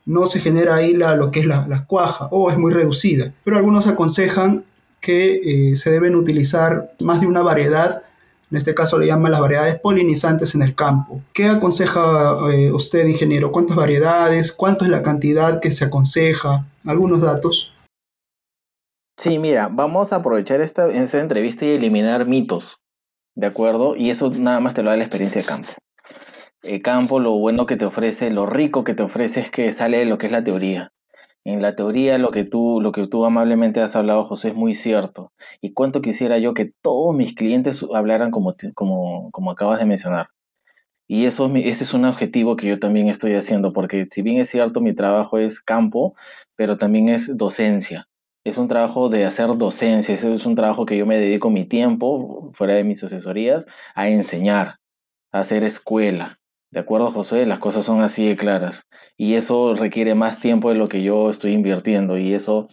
no 0.06 0.26
se 0.26 0.40
genera 0.40 0.76
ahí 0.76 0.94
la, 0.94 1.16
lo 1.16 1.30
que 1.30 1.40
es 1.40 1.46
la, 1.46 1.84
cuaja 1.86 2.28
o 2.30 2.50
es 2.50 2.58
muy 2.58 2.72
reducida. 2.72 3.32
Pero 3.42 3.56
algunos 3.56 3.86
aconsejan 3.86 4.64
que 5.00 5.72
eh, 5.72 5.76
se 5.76 5.90
deben 5.90 6.14
utilizar 6.14 6.92
más 7.00 7.20
de 7.20 7.26
una 7.26 7.42
variedad, 7.42 8.02
en 8.50 8.56
este 8.56 8.74
caso 8.74 8.98
le 8.98 9.06
llaman 9.06 9.32
las 9.32 9.40
variedades 9.40 9.80
polinizantes 9.80 10.54
en 10.54 10.62
el 10.62 10.74
campo. 10.74 11.20
¿Qué 11.32 11.46
aconseja 11.46 12.36
eh, 12.52 12.72
usted, 12.72 13.06
ingeniero? 13.06 13.52
¿Cuántas 13.52 13.76
variedades? 13.76 14.52
¿Cuánto 14.52 14.84
es 14.84 14.90
la 14.90 15.02
cantidad 15.02 15.60
que 15.60 15.72
se 15.72 15.84
aconseja? 15.84 16.66
¿Algunos 16.84 17.20
datos? 17.20 17.72
Sí, 19.16 19.38
mira, 19.38 19.68
vamos 19.70 20.12
a 20.12 20.16
aprovechar 20.16 20.60
esta, 20.60 20.88
esta 20.88 21.20
entrevista 21.20 21.64
y 21.64 21.70
eliminar 21.70 22.26
mitos, 22.26 22.80
¿de 23.36 23.46
acuerdo? 23.46 23.94
Y 23.96 24.10
eso 24.10 24.30
nada 24.30 24.60
más 24.60 24.74
te 24.74 24.82
lo 24.82 24.90
da 24.90 24.96
la 24.96 25.04
experiencia 25.04 25.40
de 25.40 25.46
campo 25.46 25.68
el 26.66 26.82
campo 26.82 27.20
lo 27.20 27.32
bueno 27.32 27.66
que 27.66 27.76
te 27.76 27.84
ofrece, 27.84 28.30
lo 28.30 28.46
rico 28.46 28.84
que 28.84 28.94
te 28.94 29.02
ofrece 29.02 29.40
es 29.40 29.50
que 29.50 29.72
sale 29.72 29.98
de 29.98 30.06
lo 30.06 30.18
que 30.18 30.26
es 30.26 30.32
la 30.32 30.44
teoría. 30.44 30.92
En 31.44 31.60
la 31.60 31.76
teoría 31.76 32.16
lo 32.16 32.30
que 32.30 32.44
tú, 32.44 32.80
lo 32.80 32.90
que 32.90 33.06
tú 33.06 33.24
amablemente 33.26 33.80
has 33.82 33.96
hablado, 33.96 34.24
José, 34.24 34.48
es 34.48 34.54
muy 34.54 34.74
cierto. 34.74 35.32
Y 35.60 35.74
cuánto 35.74 36.00
quisiera 36.00 36.38
yo 36.38 36.54
que 36.54 36.72
todos 36.80 37.14
mis 37.14 37.34
clientes 37.34 37.84
hablaran 37.94 38.30
como, 38.30 38.54
como, 38.74 39.30
como 39.30 39.50
acabas 39.50 39.78
de 39.78 39.86
mencionar. 39.86 40.28
Y 41.06 41.26
eso, 41.26 41.50
ese 41.54 41.84
es 41.84 41.92
un 41.92 42.06
objetivo 42.06 42.56
que 42.56 42.66
yo 42.66 42.78
también 42.78 43.08
estoy 43.08 43.34
haciendo, 43.34 43.74
porque 43.74 44.08
si 44.10 44.22
bien 44.22 44.40
es 44.40 44.48
cierto, 44.48 44.80
mi 44.80 44.94
trabajo 44.94 45.38
es 45.38 45.60
campo, 45.60 46.14
pero 46.56 46.78
también 46.78 47.10
es 47.10 47.36
docencia. 47.36 48.08
Es 48.42 48.56
un 48.56 48.68
trabajo 48.68 49.10
de 49.10 49.26
hacer 49.26 49.48
docencia, 49.58 50.14
es 50.14 50.46
un 50.46 50.54
trabajo 50.54 50.86
que 50.86 50.96
yo 50.96 51.04
me 51.04 51.18
dedico 51.18 51.50
mi 51.50 51.66
tiempo, 51.66 52.52
fuera 52.54 52.74
de 52.74 52.84
mis 52.84 53.04
asesorías, 53.04 53.66
a 53.94 54.08
enseñar, 54.08 54.78
a 55.30 55.40
hacer 55.40 55.62
escuela. 55.64 56.38
De 56.74 56.80
acuerdo, 56.80 57.12
José, 57.12 57.46
las 57.46 57.60
cosas 57.60 57.86
son 57.86 58.00
así 58.00 58.26
de 58.26 58.36
claras. 58.36 58.88
Y 59.16 59.34
eso 59.34 59.76
requiere 59.76 60.16
más 60.16 60.40
tiempo 60.40 60.70
de 60.70 60.74
lo 60.74 60.88
que 60.88 61.04
yo 61.04 61.30
estoy 61.30 61.52
invirtiendo. 61.52 62.18
Y 62.18 62.34
eso 62.34 62.66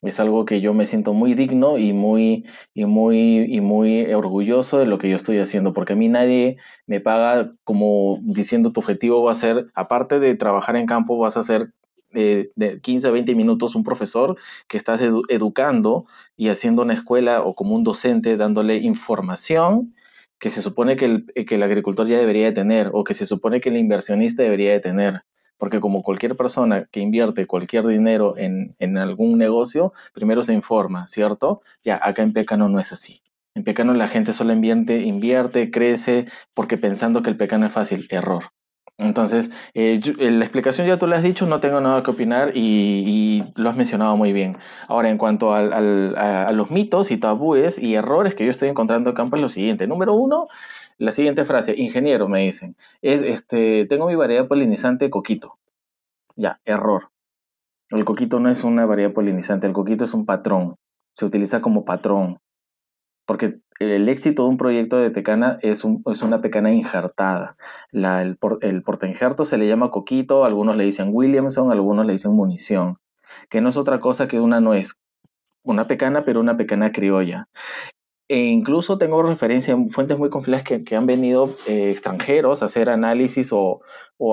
es 0.00 0.20
algo 0.20 0.44
que 0.44 0.60
yo 0.60 0.74
me 0.74 0.86
siento 0.86 1.12
muy 1.12 1.34
digno 1.34 1.76
y 1.76 1.92
muy, 1.92 2.44
y 2.72 2.84
muy, 2.84 3.52
y 3.52 3.60
muy 3.60 4.14
orgulloso 4.14 4.78
de 4.78 4.86
lo 4.86 4.98
que 4.98 5.10
yo 5.10 5.16
estoy 5.16 5.38
haciendo. 5.38 5.72
Porque 5.72 5.94
a 5.94 5.96
mí 5.96 6.06
nadie 6.06 6.58
me 6.86 7.00
paga 7.00 7.50
como 7.64 8.20
diciendo 8.22 8.72
tu 8.72 8.78
objetivo 8.78 9.24
va 9.24 9.32
a 9.32 9.34
ser, 9.34 9.66
aparte 9.74 10.20
de 10.20 10.36
trabajar 10.36 10.76
en 10.76 10.86
campo, 10.86 11.18
vas 11.18 11.36
a 11.36 11.42
ser 11.42 11.72
eh, 12.14 12.52
de 12.54 12.80
15 12.80 13.08
a 13.08 13.10
20 13.10 13.34
minutos 13.34 13.74
un 13.74 13.82
profesor 13.82 14.36
que 14.68 14.76
estás 14.76 15.00
educando 15.28 16.06
y 16.36 16.48
haciendo 16.50 16.82
una 16.82 16.94
escuela 16.94 17.42
o 17.42 17.56
como 17.56 17.74
un 17.74 17.82
docente 17.82 18.36
dándole 18.36 18.76
información 18.76 19.94
que 20.38 20.50
se 20.50 20.62
supone 20.62 20.96
que 20.96 21.04
el, 21.04 21.26
que 21.46 21.54
el 21.54 21.62
agricultor 21.62 22.06
ya 22.06 22.18
debería 22.18 22.46
de 22.46 22.52
tener 22.52 22.90
o 22.92 23.04
que 23.04 23.14
se 23.14 23.26
supone 23.26 23.60
que 23.60 23.68
el 23.70 23.76
inversionista 23.76 24.42
debería 24.42 24.72
de 24.72 24.80
tener. 24.80 25.22
Porque 25.56 25.80
como 25.80 26.02
cualquier 26.02 26.36
persona 26.36 26.84
que 26.84 27.00
invierte 27.00 27.46
cualquier 27.46 27.86
dinero 27.86 28.36
en, 28.36 28.76
en 28.78 28.96
algún 28.96 29.38
negocio, 29.38 29.92
primero 30.12 30.44
se 30.44 30.54
informa, 30.54 31.08
¿cierto? 31.08 31.62
Ya, 31.82 31.98
acá 32.00 32.22
en 32.22 32.32
Pecano 32.32 32.68
no 32.68 32.78
es 32.78 32.92
así. 32.92 33.22
En 33.54 33.64
Pecano 33.64 33.92
la 33.94 34.06
gente 34.06 34.32
solo 34.32 34.52
invierte, 34.52 35.00
invierte, 35.00 35.72
crece, 35.72 36.26
porque 36.54 36.78
pensando 36.78 37.22
que 37.22 37.30
el 37.30 37.36
Pecano 37.36 37.66
es 37.66 37.72
fácil, 37.72 38.06
error. 38.10 38.52
Entonces, 38.98 39.50
eh, 39.74 40.00
eh, 40.18 40.30
la 40.32 40.44
explicación 40.44 40.86
ya 40.86 40.98
tú 40.98 41.06
la 41.06 41.16
has 41.16 41.22
dicho, 41.22 41.46
no 41.46 41.60
tengo 41.60 41.80
nada 41.80 42.02
que 42.02 42.10
opinar 42.10 42.50
y, 42.54 43.44
lo 43.56 43.70
has 43.70 43.76
mencionado 43.76 44.16
muy 44.16 44.32
bien. 44.32 44.58
Ahora, 44.88 45.08
en 45.08 45.18
cuanto 45.18 45.54
a, 45.54 46.50
los 46.52 46.70
mitos 46.70 47.12
y 47.12 47.16
tabúes 47.18 47.78
y 47.78 47.94
errores 47.94 48.34
que 48.34 48.44
yo 48.44 48.50
estoy 48.50 48.68
encontrando 48.68 49.10
en 49.10 49.16
campo 49.16 49.36
es 49.36 49.42
lo 49.42 49.48
siguiente. 49.48 49.86
Número 49.86 50.14
uno, 50.14 50.48
la 50.98 51.12
siguiente 51.12 51.44
frase, 51.44 51.74
ingeniero, 51.76 52.28
me 52.28 52.40
dicen, 52.40 52.76
es, 53.00 53.22
este, 53.22 53.86
tengo 53.86 54.06
mi 54.06 54.16
variedad 54.16 54.48
polinizante 54.48 55.10
coquito. 55.10 55.58
Ya, 56.36 56.60
error. 56.64 57.10
El 57.90 58.04
coquito 58.04 58.40
no 58.40 58.50
es 58.50 58.64
una 58.64 58.84
variedad 58.84 59.12
polinizante, 59.12 59.66
el 59.66 59.72
coquito 59.72 60.04
es 60.04 60.14
un 60.14 60.26
patrón, 60.26 60.76
se 61.14 61.24
utiliza 61.24 61.60
como 61.60 61.84
patrón 61.84 62.40
porque 63.28 63.60
el 63.78 64.08
éxito 64.08 64.42
de 64.42 64.48
un 64.48 64.56
proyecto 64.56 64.98
de 64.98 65.10
pecana 65.10 65.58
es, 65.62 65.84
una 65.84 66.40
pecana 66.40 66.72
injertada. 66.72 67.56
el, 67.92 68.82
portainjerto 68.82 69.44
se 69.44 69.58
le 69.58 69.68
llama 69.68 69.90
coquito, 69.90 70.44
algunos 70.44 70.76
le 70.76 70.84
dicen 70.84 71.10
Williamson, 71.12 71.70
algunos 71.70 72.06
le 72.06 72.14
dicen 72.14 72.32
munición, 72.32 72.98
que 73.48 73.60
no 73.60 73.68
es 73.68 73.76
otra 73.76 74.00
cosa 74.00 74.26
que 74.28 74.40
una 74.40 74.60
nuez, 74.60 74.94
una 75.62 75.86
pecana, 75.86 76.24
pero 76.24 76.40
una 76.40 76.56
pecana 76.56 76.92
criolla. 76.92 77.48
E 78.30 78.44
incluso 78.44 78.98
tengo 78.98 79.22
referencia 79.22 79.72
en 79.72 79.88
fuentes 79.88 80.18
muy 80.18 80.28
confiables 80.28 80.84
que, 80.84 80.96
han 80.96 81.06
venido 81.06 81.54
eh, 81.66 81.90
extranjeros 81.90 82.62
a 82.62 82.66
hacer 82.66 82.90
análisis 82.90 83.50
o, 83.52 83.80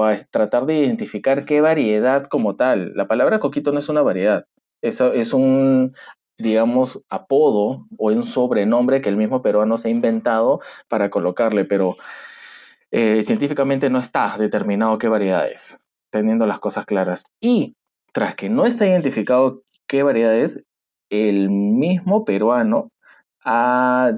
a 0.03 0.17
tratar 0.31 0.65
de 0.65 0.75
identificar 0.79 1.45
qué 1.45 1.61
variedad 1.61 2.25
como 2.27 2.55
tal. 2.57 2.93
La 2.95 3.07
palabra 3.07 3.39
coquito 3.39 3.71
no 3.71 3.79
es 3.79 3.87
una 3.87 4.01
variedad, 4.01 4.47
es 4.81 4.99
un 5.33 5.93
digamos, 6.37 7.01
apodo 7.09 7.87
o 7.97 8.11
un 8.11 8.23
sobrenombre 8.23 9.01
que 9.01 9.09
el 9.09 9.17
mismo 9.17 9.41
peruano 9.41 9.77
se 9.77 9.87
ha 9.87 9.91
inventado 9.91 10.59
para 10.87 11.09
colocarle, 11.09 11.65
pero 11.65 11.95
eh, 12.91 13.23
científicamente 13.23 13.89
no 13.89 13.99
está 13.99 14.37
determinado 14.37 14.97
qué 14.97 15.07
variedad 15.07 15.47
es, 15.47 15.79
teniendo 16.11 16.45
las 16.45 16.59
cosas 16.59 16.85
claras. 16.85 17.25
Y 17.41 17.75
tras 18.13 18.35
que 18.35 18.49
no 18.49 18.65
está 18.65 18.85
identificado 18.87 19.63
¿Qué 19.87 20.01
variedades? 20.01 20.63
El 21.11 21.49
mismo 21.51 22.25
peruano 22.25 22.89
ha, 23.43 24.11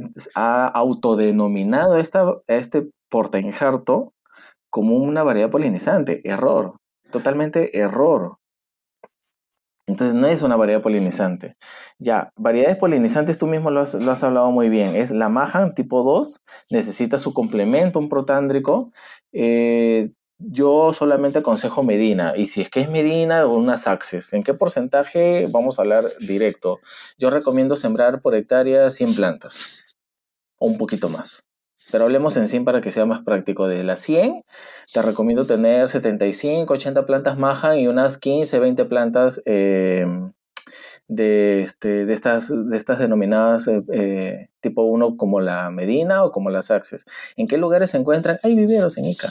autodenominado 0.74 1.96
a 1.96 2.00
este 2.48 2.90
portainjerto 3.10 4.14
como 4.70 4.96
una 4.96 5.24
variedad 5.24 5.52
polinizante. 5.52 6.22
Error. 6.24 6.78
Totalmente 7.12 7.78
error. 7.78 8.37
Entonces 9.88 10.14
no 10.16 10.28
es 10.28 10.42
una 10.42 10.58
variedad 10.58 10.82
polinizante. 10.82 11.56
Ya, 11.98 12.32
variedades 12.36 12.78
polinizantes 12.78 13.38
tú 13.38 13.48
mismo 13.48 13.72
lo 13.72 13.82
has, 13.82 14.24
hablado 14.24 14.52
muy 14.52 14.68
bien. 14.70 14.96
Es 14.98 15.12
la 15.12 15.30
maja 15.30 15.74
tipo 15.74 16.04
2, 16.04 16.42
necesita 16.70 17.18
su 17.18 17.34
complemento, 17.34 17.98
un 17.98 18.10
protándrico. 18.10 18.92
Eh, 19.32 20.12
yo 20.40 20.94
solamente 20.94 21.40
aconsejo 21.40 21.84
Medina. 21.84 22.34
Y 22.36 22.48
si 22.48 22.62
es 22.62 22.70
que 22.70 22.82
es 22.82 22.90
Medina 22.90 23.46
o 23.46 23.56
unas 23.56 23.88
Axes, 23.88 24.34
¿en 24.34 24.44
qué 24.44 24.54
porcentaje? 24.54 25.48
Vamos 25.52 25.80
a 25.80 25.84
hablar 25.84 26.06
directo. 26.20 26.80
Yo 27.18 27.30
recomiendo 27.30 27.78
sembrar 27.78 28.22
por 28.22 28.36
hectárea 28.36 28.92
100 28.92 29.16
plantas. 29.16 29.96
O 30.60 30.68
un 30.68 30.78
poquito 30.78 31.08
más. 31.10 31.47
Pero 31.92 32.04
hablemos 32.04 32.36
en 32.38 32.48
100 32.48 32.66
para 32.66 32.82
que 32.82 32.92
sea 32.92 33.06
más 33.06 33.22
práctico. 33.24 33.68
De 33.68 33.84
las 33.84 34.02
100, 34.02 34.44
te 34.94 35.02
recomiendo 35.02 35.46
tener 35.46 35.88
75, 35.88 36.74
80 36.74 37.06
plantas 37.06 37.38
maja 37.38 37.78
y 37.78 37.88
unas 37.88 38.18
15, 38.18 38.60
20 38.60 38.86
plantas 38.86 39.42
em, 39.46 40.32
de, 41.08 41.62
este, 41.62 42.06
de, 42.06 42.14
estas, 42.14 42.50
de 42.50 42.78
estas 42.78 43.00
denominadas 43.00 43.68
eh, 43.68 43.84
eh, 43.94 44.50
tipo 44.60 44.84
1 44.84 45.16
como 45.18 45.40
la 45.40 45.70
Medina 45.70 46.24
o 46.24 46.32
como 46.32 46.50
las 46.50 46.72
Axes. 46.72 47.06
¿En 47.36 47.48
qué 47.48 47.58
lugares 47.58 47.92
se 47.92 47.98
encuentran? 47.98 48.40
Hay 48.44 48.56
viveros 48.56 48.98
en 48.98 49.06
Ica. 49.06 49.30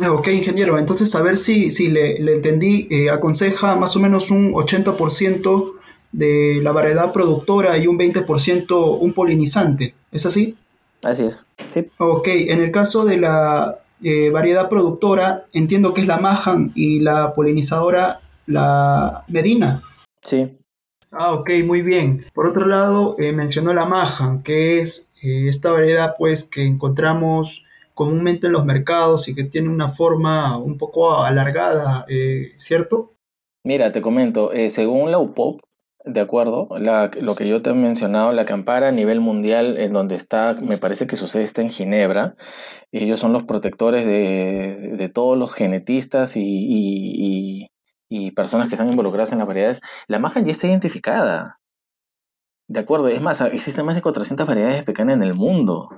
Ah, 0.00 0.12
ok, 0.12 0.28
ingeniero. 0.28 0.78
Entonces, 0.78 1.14
a 1.14 1.22
ver 1.22 1.36
si, 1.36 1.70
si 1.70 1.88
le, 1.88 2.20
le 2.20 2.34
entendí. 2.34 2.86
Eh, 2.90 3.10
aconseja 3.10 3.74
más 3.76 3.96
o 3.96 4.00
menos 4.00 4.30
un 4.30 4.52
80% 4.52 5.72
de 6.12 6.60
la 6.62 6.72
variedad 6.72 7.12
productora 7.12 7.76
y 7.78 7.86
un 7.86 7.98
20% 7.98 8.98
un 9.00 9.12
polinizante. 9.12 9.94
¿Es 10.12 10.24
así? 10.24 10.56
Así 11.02 11.24
es. 11.24 11.46
Sí. 11.70 11.90
Ok, 11.98 12.28
en 12.28 12.60
el 12.60 12.70
caso 12.70 13.04
de 13.04 13.18
la 13.18 13.78
eh, 14.02 14.30
variedad 14.30 14.68
productora, 14.68 15.46
entiendo 15.52 15.92
que 15.92 16.02
es 16.02 16.06
la 16.06 16.18
Mahan 16.18 16.72
y 16.74 17.00
la 17.00 17.32
polinizadora 17.34 18.20
la 18.46 19.24
Medina. 19.28 19.82
Sí. 20.22 20.56
Ah, 21.10 21.34
ok, 21.34 21.50
muy 21.64 21.82
bien. 21.82 22.26
Por 22.34 22.46
otro 22.46 22.66
lado, 22.66 23.16
eh, 23.18 23.32
mencionó 23.32 23.72
la 23.72 23.86
Mahan, 23.86 24.42
que 24.42 24.80
es 24.80 25.12
eh, 25.22 25.48
esta 25.48 25.72
variedad 25.72 26.14
pues 26.18 26.44
que 26.44 26.64
encontramos 26.64 27.64
comúnmente 27.94 28.46
en 28.46 28.52
los 28.52 28.64
mercados 28.64 29.28
y 29.28 29.34
que 29.34 29.44
tiene 29.44 29.68
una 29.68 29.88
forma 29.88 30.56
un 30.58 30.78
poco 30.78 31.20
alargada, 31.20 32.06
¿cierto? 32.56 33.14
Mira, 33.64 33.90
te 33.90 34.00
comento, 34.00 34.52
según 34.68 35.10
la 35.10 35.18
UPOP, 35.18 35.60
de 36.08 36.20
acuerdo. 36.20 36.68
lo 37.20 37.34
que 37.34 37.48
yo 37.48 37.60
te 37.62 37.70
he 37.70 37.74
mencionado, 37.74 38.32
la 38.32 38.44
campara 38.46 38.88
a 38.88 38.92
nivel 38.92 39.20
mundial, 39.20 39.78
en 39.78 39.92
donde 39.92 40.16
está, 40.16 40.54
me 40.60 40.78
parece 40.78 41.06
que 41.06 41.16
su 41.16 41.28
sede 41.28 41.44
está 41.44 41.62
en 41.62 41.70
Ginebra. 41.70 42.34
Ellos 42.92 43.20
son 43.20 43.32
los 43.32 43.44
protectores 43.44 44.06
de, 44.06 45.10
todos 45.12 45.38
los 45.38 45.52
genetistas 45.52 46.32
y, 46.36 47.68
personas 48.34 48.68
que 48.68 48.74
están 48.74 48.88
involucradas 48.88 49.32
en 49.32 49.38
las 49.38 49.46
variedades. 49.46 49.80
La 50.06 50.18
maja 50.18 50.40
ya 50.40 50.52
está 50.52 50.66
identificada. 50.66 51.58
De 52.68 52.80
acuerdo, 52.80 53.08
es 53.08 53.20
más, 53.20 53.40
existen 53.40 53.86
más 53.86 53.94
de 53.94 54.02
400 54.02 54.46
variedades 54.46 54.84
pequeñas 54.84 55.16
en 55.16 55.22
el 55.22 55.34
mundo. 55.34 55.88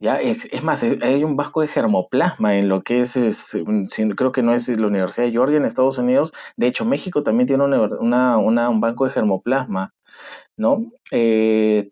Ya, 0.00 0.18
es, 0.18 0.62
más, 0.62 0.82
hay 0.82 1.24
un 1.24 1.36
vasco 1.36 1.60
de 1.60 1.68
germoplasma 1.68 2.56
en 2.56 2.70
lo 2.70 2.82
que 2.82 3.02
es, 3.02 3.18
creo 4.16 4.32
que 4.32 4.42
no 4.42 4.54
es 4.54 4.66
la 4.68 4.86
Universidad 4.86 5.26
de 5.26 5.32
Georgia 5.32 5.58
en 5.58 5.66
Estados 5.66 5.98
Unidos. 5.98 6.32
De 6.56 6.68
hecho, 6.68 6.86
México 6.86 7.22
también 7.22 7.46
tiene 7.46 7.64
un 7.64 8.80
banco 8.80 9.04
de 9.04 9.10
germoplasma, 9.10 9.92
¿no? 10.56 10.90
Eh, 11.10 11.90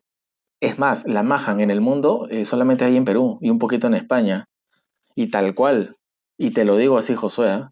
es 0.61 0.79
más, 0.79 1.07
la 1.07 1.23
majan 1.23 1.61
en 1.61 1.71
el 1.71 1.81
mundo 1.83 2.27
eh, 2.31 2.47
solamente 2.47 2.85
hay 2.85 2.97
en 2.97 3.05
Perú 3.05 3.39
y 3.43 3.51
un 3.51 3.59
poquito 3.59 3.87
en 3.89 3.95
España. 3.95 4.49
Y 5.15 5.31
tal 5.31 5.55
cual, 5.55 5.97
y 6.39 6.53
te 6.53 6.65
lo 6.65 6.77
digo 6.79 6.97
así, 6.99 7.15
Josué, 7.15 7.55
¿eh? 7.55 7.65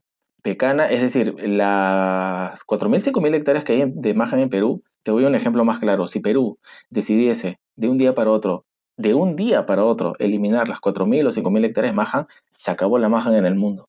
pecana, 0.43 0.87
es 0.87 1.01
decir, 1.01 1.35
las 1.49 2.65
4.000, 2.67 3.03
5.000 3.13 3.35
hectáreas 3.35 3.65
que 3.65 3.73
hay 3.73 3.85
de 3.87 4.15
majan 4.15 4.41
en 4.41 4.51
Perú, 4.51 4.83
te 5.03 5.13
doy 5.13 5.25
un 5.25 5.35
ejemplo 5.35 5.65
más 5.65 5.79
claro. 5.79 6.09
Si 6.09 6.21
Perú 6.21 6.59
decidiese 6.91 7.59
de 7.77 7.89
un 7.89 7.99
día 7.99 8.15
para 8.15 8.31
otro 8.31 8.67
de 8.97 9.15
un 9.15 9.37
día 9.37 9.67
para 9.67 9.85
otro 9.85 10.15
eliminar 10.19 10.69
las 10.69 10.81
4.000 10.81 11.27
o 11.27 11.33
5.000 11.33 11.65
hectáreas 11.65 11.93
de 11.93 11.97
maja, 11.97 12.29
se 12.59 12.71
acabó 12.71 12.99
la 12.99 13.09
maja 13.09 13.37
en 13.37 13.47
el 13.47 13.55
mundo. 13.55 13.89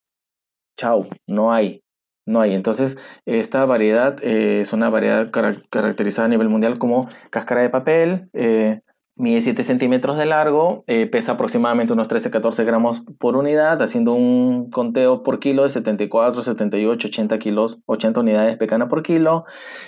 Chao, 0.78 1.08
no 1.26 1.52
hay. 1.52 1.84
No 2.28 2.41
hay. 2.41 2.54
Entonces, 2.54 2.98
esta 3.26 3.65
variedad 3.65 4.17
eh, 4.22 4.60
es 4.60 4.74
una 4.74 4.89
variedad 4.89 5.32
caracterizada 5.32 6.26
a 6.26 6.30
nivel 6.30 6.50
mundial 6.50 6.78
como 6.78 7.08
cáscara 7.30 7.62
de 7.62 7.70
papel, 7.70 8.30
eh, 8.34 8.82
mide 9.15 9.41
7 9.41 9.63
centímetros 9.63 10.17
de 10.17 10.26
largo, 10.26 10.84
eh, 10.88 11.08
pesa 11.08 11.32
aproximadamente 11.32 11.93
unos 11.93 12.10
13-14 12.10 12.65
gramos 12.65 13.02
por 13.17 13.38
unidad, 13.38 13.82
haciendo 13.82 14.13
un 14.13 14.70
conteo 14.70 15.24
por 15.24 15.39
kilo 15.39 15.63
de 15.63 15.70
74, 15.70 16.43
78, 16.43 17.08
80 17.08 17.39
kilos, 17.39 17.80
80 17.86 18.20
unidades 18.20 18.58
pecana 18.58 18.89
por 18.89 19.04
kilo. 19.04 19.46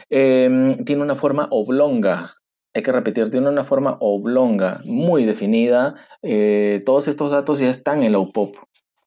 tiene 0.10 1.01
una 1.01 1.15
forma 1.15 1.47
oblonga, 1.51 2.38
hay 2.73 2.84
que 2.84 2.91
repetir, 2.91 3.32
tiene 3.32 3.49
una 3.49 3.63
forma 3.63 3.97
oblonga, 3.99 4.82
muy 4.86 5.25
definida. 5.25 5.95
Eh, 6.21 6.84
todos 6.86 7.08
estos 7.08 7.32
datos 7.32 7.60
ya 7.60 7.69
están 7.69 8.03
en 8.03 8.12
la 8.12 8.19
UPOP, 8.19 8.55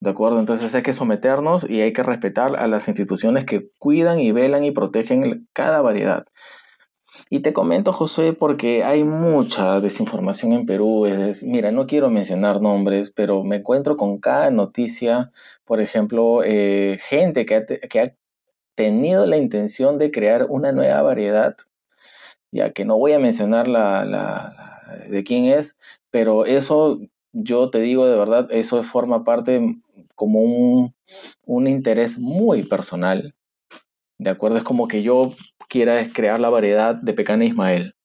¿de 0.01 0.09
acuerdo? 0.09 0.39
Entonces 0.39 0.73
hay 0.75 0.83
que 0.83 0.93
someternos 0.93 1.69
y 1.69 1.81
hay 1.81 1.93
que 1.93 2.03
respetar 2.03 2.57
a 2.57 2.67
las 2.67 2.87
instituciones 2.87 3.45
que 3.45 3.69
cuidan 3.79 4.19
y 4.19 4.31
velan 4.31 4.65
y 4.65 4.71
protegen 4.71 5.47
cada 5.53 5.81
variedad. 5.81 6.25
Y 7.29 7.39
te 7.41 7.53
comento, 7.53 7.93
José, 7.93 8.33
porque 8.33 8.83
hay 8.83 9.03
mucha 9.03 9.79
desinformación 9.79 10.53
en 10.53 10.65
Perú. 10.65 11.05
Es, 11.05 11.43
mira, 11.43 11.71
no 11.71 11.87
quiero 11.87 12.09
mencionar 12.09 12.59
nombres, 12.61 13.11
pero 13.11 13.43
me 13.43 13.57
encuentro 13.57 13.97
con 13.97 14.19
cada 14.19 14.51
noticia, 14.51 15.31
por 15.63 15.79
ejemplo, 15.79 16.43
eh, 16.43 16.97
gente 17.01 17.45
que 17.45 17.65
que 17.89 17.99
ha 17.99 18.15
tenido 18.75 19.25
la 19.25 19.37
intención 19.37 19.97
de 19.99 20.11
crear 20.11 20.47
una 20.49 20.71
nueva 20.71 21.01
variedad 21.03 21.55
ya 22.53 22.71
que 22.71 22.85
no 22.85 22.97
voy 22.97 23.13
a 23.13 23.19
mencionar 23.19 23.67
la, 23.67 24.81
de 25.09 25.23
quién 25.23 25.45
es, 25.45 25.75
pero 26.11 26.45
eso 26.45 26.99
yo 27.33 27.69
te 27.71 27.81
digo 27.81 28.05
de 28.05 28.17
verdad, 28.17 28.47
eso 28.51 28.83
forma 28.83 29.23
parte 29.23 29.75
como 30.15 30.39
un, 30.41 30.93
un 31.45 31.67
interés 31.67 32.19
muy 32.19 32.63
personal, 32.63 33.33
¿de 34.19 34.29
acuerdo? 34.29 34.57
Es 34.57 34.63
como 34.63 34.87
que 34.87 35.01
yo 35.01 35.33
quiera 35.67 36.07
crear 36.13 36.39
la 36.39 36.51
variedad 36.51 36.93
de 36.93 37.13
Pecana 37.13 37.45
Ismael. 37.45 37.95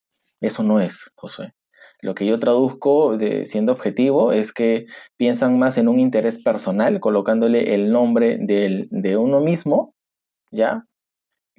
Eso 0.41 0.63
no 0.63 0.79
es, 0.79 1.11
José. 1.15 1.53
Lo 2.01 2.15
que 2.15 2.25
yo 2.25 2.39
traduzco 2.39 3.17
de, 3.17 3.45
siendo 3.45 3.73
objetivo 3.73 4.31
es 4.31 4.51
que 4.51 4.87
piensan 5.17 5.59
más 5.59 5.77
en 5.77 5.87
un 5.87 5.99
interés 5.99 6.39
personal, 6.41 6.99
colocándole 6.99 7.75
el 7.75 7.91
nombre 7.91 8.37
de 8.39 9.17
uno 9.17 9.41
mismo, 9.41 9.93
¿ya? 10.49 10.85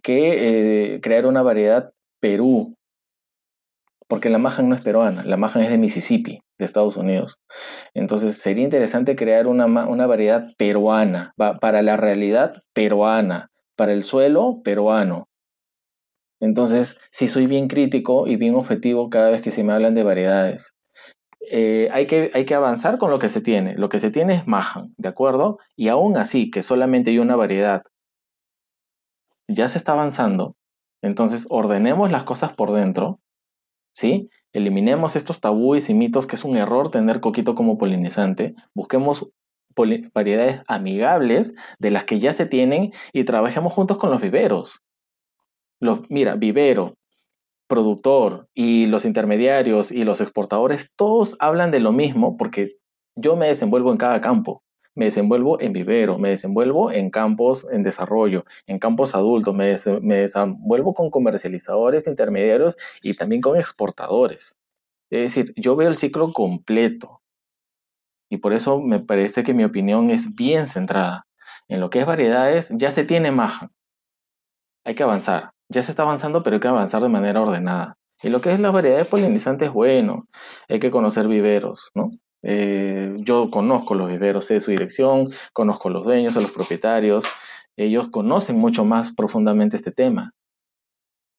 Que 0.03 0.94
eh, 0.94 1.00
crear 1.00 1.26
una 1.26 1.42
variedad 1.42 1.92
Perú, 2.20 2.76
porque 4.10 4.28
la 4.28 4.38
Mahan 4.38 4.68
no 4.68 4.74
es 4.74 4.82
peruana, 4.82 5.22
la 5.22 5.36
Mahan 5.36 5.62
es 5.62 5.70
de 5.70 5.78
Mississippi, 5.78 6.40
de 6.58 6.64
Estados 6.64 6.96
Unidos. 6.96 7.38
Entonces 7.94 8.38
sería 8.38 8.64
interesante 8.64 9.14
crear 9.14 9.46
una, 9.46 9.66
una 9.66 10.06
variedad 10.08 10.48
peruana, 10.58 11.32
para 11.36 11.80
la 11.82 11.96
realidad 11.96 12.54
peruana, 12.74 13.50
para 13.76 13.92
el 13.92 14.02
suelo 14.02 14.62
peruano. 14.64 15.28
Entonces, 16.40 16.98
sí 17.12 17.28
soy 17.28 17.46
bien 17.46 17.68
crítico 17.68 18.26
y 18.26 18.34
bien 18.34 18.56
objetivo 18.56 19.10
cada 19.10 19.30
vez 19.30 19.42
que 19.42 19.52
se 19.52 19.62
me 19.62 19.72
hablan 19.72 19.94
de 19.94 20.02
variedades. 20.02 20.74
Eh, 21.48 21.88
hay, 21.92 22.08
que, 22.08 22.32
hay 22.34 22.44
que 22.46 22.56
avanzar 22.56 22.98
con 22.98 23.12
lo 23.12 23.20
que 23.20 23.28
se 23.28 23.40
tiene. 23.40 23.76
Lo 23.76 23.88
que 23.88 24.00
se 24.00 24.10
tiene 24.10 24.34
es 24.34 24.46
Mahan, 24.48 24.92
¿de 24.96 25.08
acuerdo? 25.08 25.58
Y 25.76 25.86
aún 25.86 26.16
así, 26.16 26.50
que 26.50 26.64
solamente 26.64 27.10
hay 27.10 27.20
una 27.20 27.36
variedad, 27.36 27.82
ya 29.46 29.68
se 29.68 29.78
está 29.78 29.92
avanzando. 29.92 30.56
Entonces, 31.00 31.46
ordenemos 31.48 32.10
las 32.10 32.24
cosas 32.24 32.52
por 32.54 32.72
dentro 32.72 33.20
¿sí? 33.92 34.29
Eliminemos 34.53 35.16
estos 35.16 35.40
tabúes 35.40 35.90
y 35.90 35.94
mitos 35.94 36.26
que 36.26 36.37
es 36.37 36.44
un 36.44 36.57
error 36.57 36.90
tener 36.90 37.20
coquito 37.20 37.55
como 37.55 37.79
polinizante. 37.79 38.55
Busquemos 38.74 39.29
variedades 40.12 40.62
amigables 40.66 41.55
de 41.79 41.90
las 41.90 42.05
que 42.05 42.18
ya 42.18 42.33
se 42.33 42.46
tienen 42.46 42.92
y 43.12 43.24
trabajemos 43.24 43.72
juntos 43.72 43.96
con 43.96 44.11
los 44.11 44.20
viveros. 44.20 44.83
Los, 45.81 46.00
mira, 46.11 46.35
vivero, 46.35 46.96
productor 47.68 48.48
y 48.53 48.87
los 48.87 49.05
intermediarios 49.05 49.92
y 49.92 50.05
los 50.05 50.20
exportadores, 50.20 50.90
todos 50.96 51.37
hablan 51.38 51.70
de 51.70 51.81
lo 51.81 51.92
mismo 51.92 52.37
porque 52.37 52.76
yo 53.14 53.37
me 53.37 53.46
desenvuelvo 53.46 53.92
en 53.92 53.98
cada 53.98 54.20
campo 54.20 54.62
me 55.00 55.06
desenvuelvo 55.06 55.58
en 55.62 55.72
vivero, 55.72 56.18
me 56.18 56.28
desenvuelvo 56.28 56.92
en 56.92 57.08
campos 57.08 57.66
en 57.72 57.82
desarrollo, 57.82 58.44
en 58.66 58.78
campos 58.78 59.14
adultos, 59.14 59.54
me, 59.54 59.64
desenvuelvo 59.64 60.92
con 60.92 61.08
comercializadores, 61.08 62.06
intermediarios 62.06 62.76
y 63.02 63.14
también 63.14 63.40
con 63.40 63.56
exportadores. 63.56 64.58
Es 65.08 65.34
decir, 65.34 65.54
yo 65.56 65.74
veo 65.74 65.88
el 65.88 65.96
ciclo 65.96 66.34
completo 66.34 67.22
y 68.28 68.36
por 68.36 68.52
eso 68.52 68.78
me 68.82 68.98
parece 68.98 69.42
que 69.42 69.54
mi 69.54 69.64
opinión 69.64 70.10
es 70.10 70.36
bien 70.36 70.68
centrada. 70.68 71.26
En 71.66 71.80
lo 71.80 71.88
que 71.88 72.00
es 72.00 72.06
variedades, 72.06 72.70
ya 72.76 72.90
se 72.90 73.04
tiene 73.04 73.30
maja. 73.30 73.70
Hay 74.84 74.94
que 74.94 75.02
avanzar. 75.02 75.52
Ya 75.70 75.80
se 75.80 75.92
está 75.92 76.02
avanzando, 76.02 76.42
pero 76.42 76.56
hay 76.56 76.60
que 76.60 76.68
avanzar 76.68 77.02
de 77.02 77.08
manera 77.08 77.40
ordenada. 77.40 77.96
Y 78.22 78.28
lo 78.28 78.42
que 78.42 78.52
es 78.52 78.60
la 78.60 78.70
variedad 78.70 78.98
de 78.98 79.06
polinizantes 79.06 79.68
es 79.68 79.72
bueno. 79.72 80.26
Hay 80.68 80.78
que 80.78 80.90
conocer 80.90 81.26
viveros, 81.26 81.90
¿no? 81.94 82.10
Eh, 82.42 83.16
yo 83.18 83.50
conozco 83.50 83.94
los 83.94 84.09
viveros, 84.09 84.46
sé 84.46 84.61
su 84.61 84.70
dirección, 84.70 85.29
conozco 85.53 85.90
los 85.90 86.05
dueños, 86.05 86.37
a 86.37 86.40
los 86.40 86.53
propietarios. 86.53 87.24
Ellos 87.76 88.09
conocen 88.11 88.57
mucho 88.57 88.85
más 88.85 89.14
profundamente 89.14 89.76
este 89.76 89.90
tema. 89.90 90.33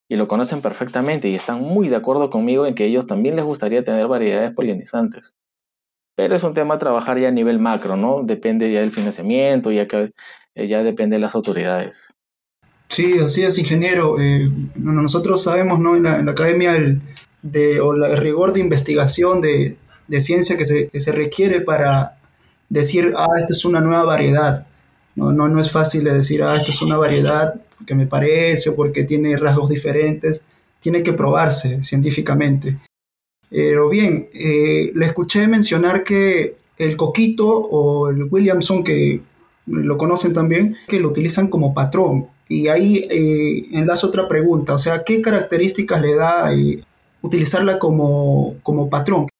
Y 0.09 0.15
lo 0.17 0.27
conocen 0.27 0.61
perfectamente 0.61 1.29
y 1.29 1.35
están 1.35 1.61
muy 1.61 1.87
de 1.87 1.95
acuerdo 1.95 2.29
conmigo 2.29 2.65
en 2.65 2.75
que 2.75 2.85
ellos 2.85 3.07
también 3.07 3.35
les 3.35 3.45
gustaría 3.45 3.83
tener 3.83 4.07
variedades 4.07 4.53
polinizantes. 4.53 5.35
Pero 6.15 6.35
es 6.35 6.43
un 6.43 6.53
tema 6.53 6.75
a 6.75 6.79
trabajar 6.79 7.17
ya 7.17 7.29
a 7.29 7.31
nivel 7.31 7.59
macro, 7.59 7.95
¿no? 7.95 8.21
Depende 8.23 8.71
ya 8.71 8.81
del 8.81 8.91
financiamiento, 8.91 9.71
ya 9.71 9.87
que 9.87 10.11
eh, 10.55 10.67
ya 10.67 10.83
depende 10.83 11.15
de 11.15 11.21
las 11.21 11.33
autoridades. 11.33 12.13
Sí, 12.89 13.17
así 13.19 13.43
es, 13.43 13.57
ingeniero. 13.57 14.19
Eh, 14.19 14.49
nosotros 14.75 15.41
sabemos, 15.41 15.79
¿no? 15.79 15.95
En 15.95 16.03
la, 16.03 16.17
academia 16.29 16.73
de, 17.41 17.79
o 17.79 17.93
el 17.93 18.17
rigor 18.17 18.51
de 18.51 18.59
investigación 18.59 19.39
de, 19.39 19.77
de 20.11 20.19
ciencia 20.19 20.57
que 20.57 20.65
se, 20.65 20.89
que 20.89 20.99
se, 20.99 21.13
requiere 21.13 21.61
para 21.61 22.17
decir, 22.67 23.13
ah, 23.15 23.29
esta 23.37 23.53
es 23.53 23.63
una 23.63 23.79
nueva 23.79 24.03
variedad. 24.03 24.67
No, 25.15 25.31
no, 25.31 25.47
no 25.47 25.61
es 25.61 25.71
fácil 25.71 26.03
decir, 26.03 26.43
ah, 26.43 26.57
esta 26.57 26.71
es 26.71 26.81
una 26.81 26.97
variedad 26.97 27.55
porque 27.77 27.95
me 27.95 28.07
parece 28.07 28.69
o 28.69 28.75
porque 28.75 29.05
tiene 29.05 29.37
rasgos 29.37 29.69
diferentes. 29.69 30.41
Tiene 30.81 31.01
que 31.01 31.13
probarse 31.13 31.81
científicamente. 31.83 32.77
Pero 33.49 33.87
bien, 33.87 34.27
eh, 34.33 34.91
le 34.93 35.05
escuché 35.05 35.47
mencionar 35.47 36.03
que 36.03 36.55
el 36.77 36.97
coquito 36.97 37.47
o 37.47 38.09
el 38.09 38.23
Williamson, 38.23 38.83
que 38.83 39.21
lo 39.65 39.97
conocen 39.97 40.33
también, 40.33 40.75
que 40.89 40.99
lo 40.99 41.07
utilizan 41.07 41.47
como 41.47 41.73
patrón. 41.73 42.27
Y 42.49 42.67
ahí 42.67 43.07
eh, 43.09 43.67
enlazo 43.71 44.07
otra 44.07 44.27
pregunta, 44.27 44.73
o 44.73 44.79
sea, 44.79 45.03
¿qué 45.05 45.21
características 45.21 46.01
le 46.01 46.15
da 46.15 46.53
eh, 46.53 46.83
utilizarla 47.21 47.79
como, 47.79 48.55
como 48.61 48.89
patrón? 48.89 49.30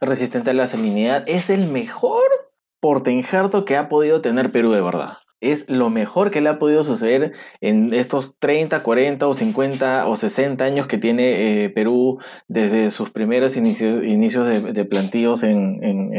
Resistente 0.00 0.50
a 0.50 0.54
la 0.54 0.66
salinidad 0.66 1.24
es 1.26 1.50
el 1.50 1.68
mejor 1.68 2.24
porte 2.80 3.12
que 3.66 3.76
ha 3.76 3.88
podido 3.88 4.20
tener 4.20 4.50
Perú 4.50 4.72
de 4.72 4.80
verdad 4.80 5.18
es 5.40 5.68
lo 5.68 5.90
mejor 5.90 6.30
que 6.30 6.40
le 6.40 6.50
ha 6.50 6.58
podido 6.58 6.84
suceder 6.84 7.32
en 7.60 7.94
estos 7.94 8.36
30, 8.38 8.82
40 8.82 9.26
o 9.26 9.34
50 9.34 10.06
o 10.06 10.16
60 10.16 10.64
años 10.64 10.86
que 10.86 10.98
tiene 10.98 11.64
eh, 11.64 11.70
Perú 11.70 12.18
desde 12.46 12.90
sus 12.90 13.10
primeros 13.10 13.56
inicios, 13.56 14.04
inicios 14.04 14.48
de, 14.74 14.84
plantíos 14.84 15.42
en, 15.42 15.82
en, 15.82 16.14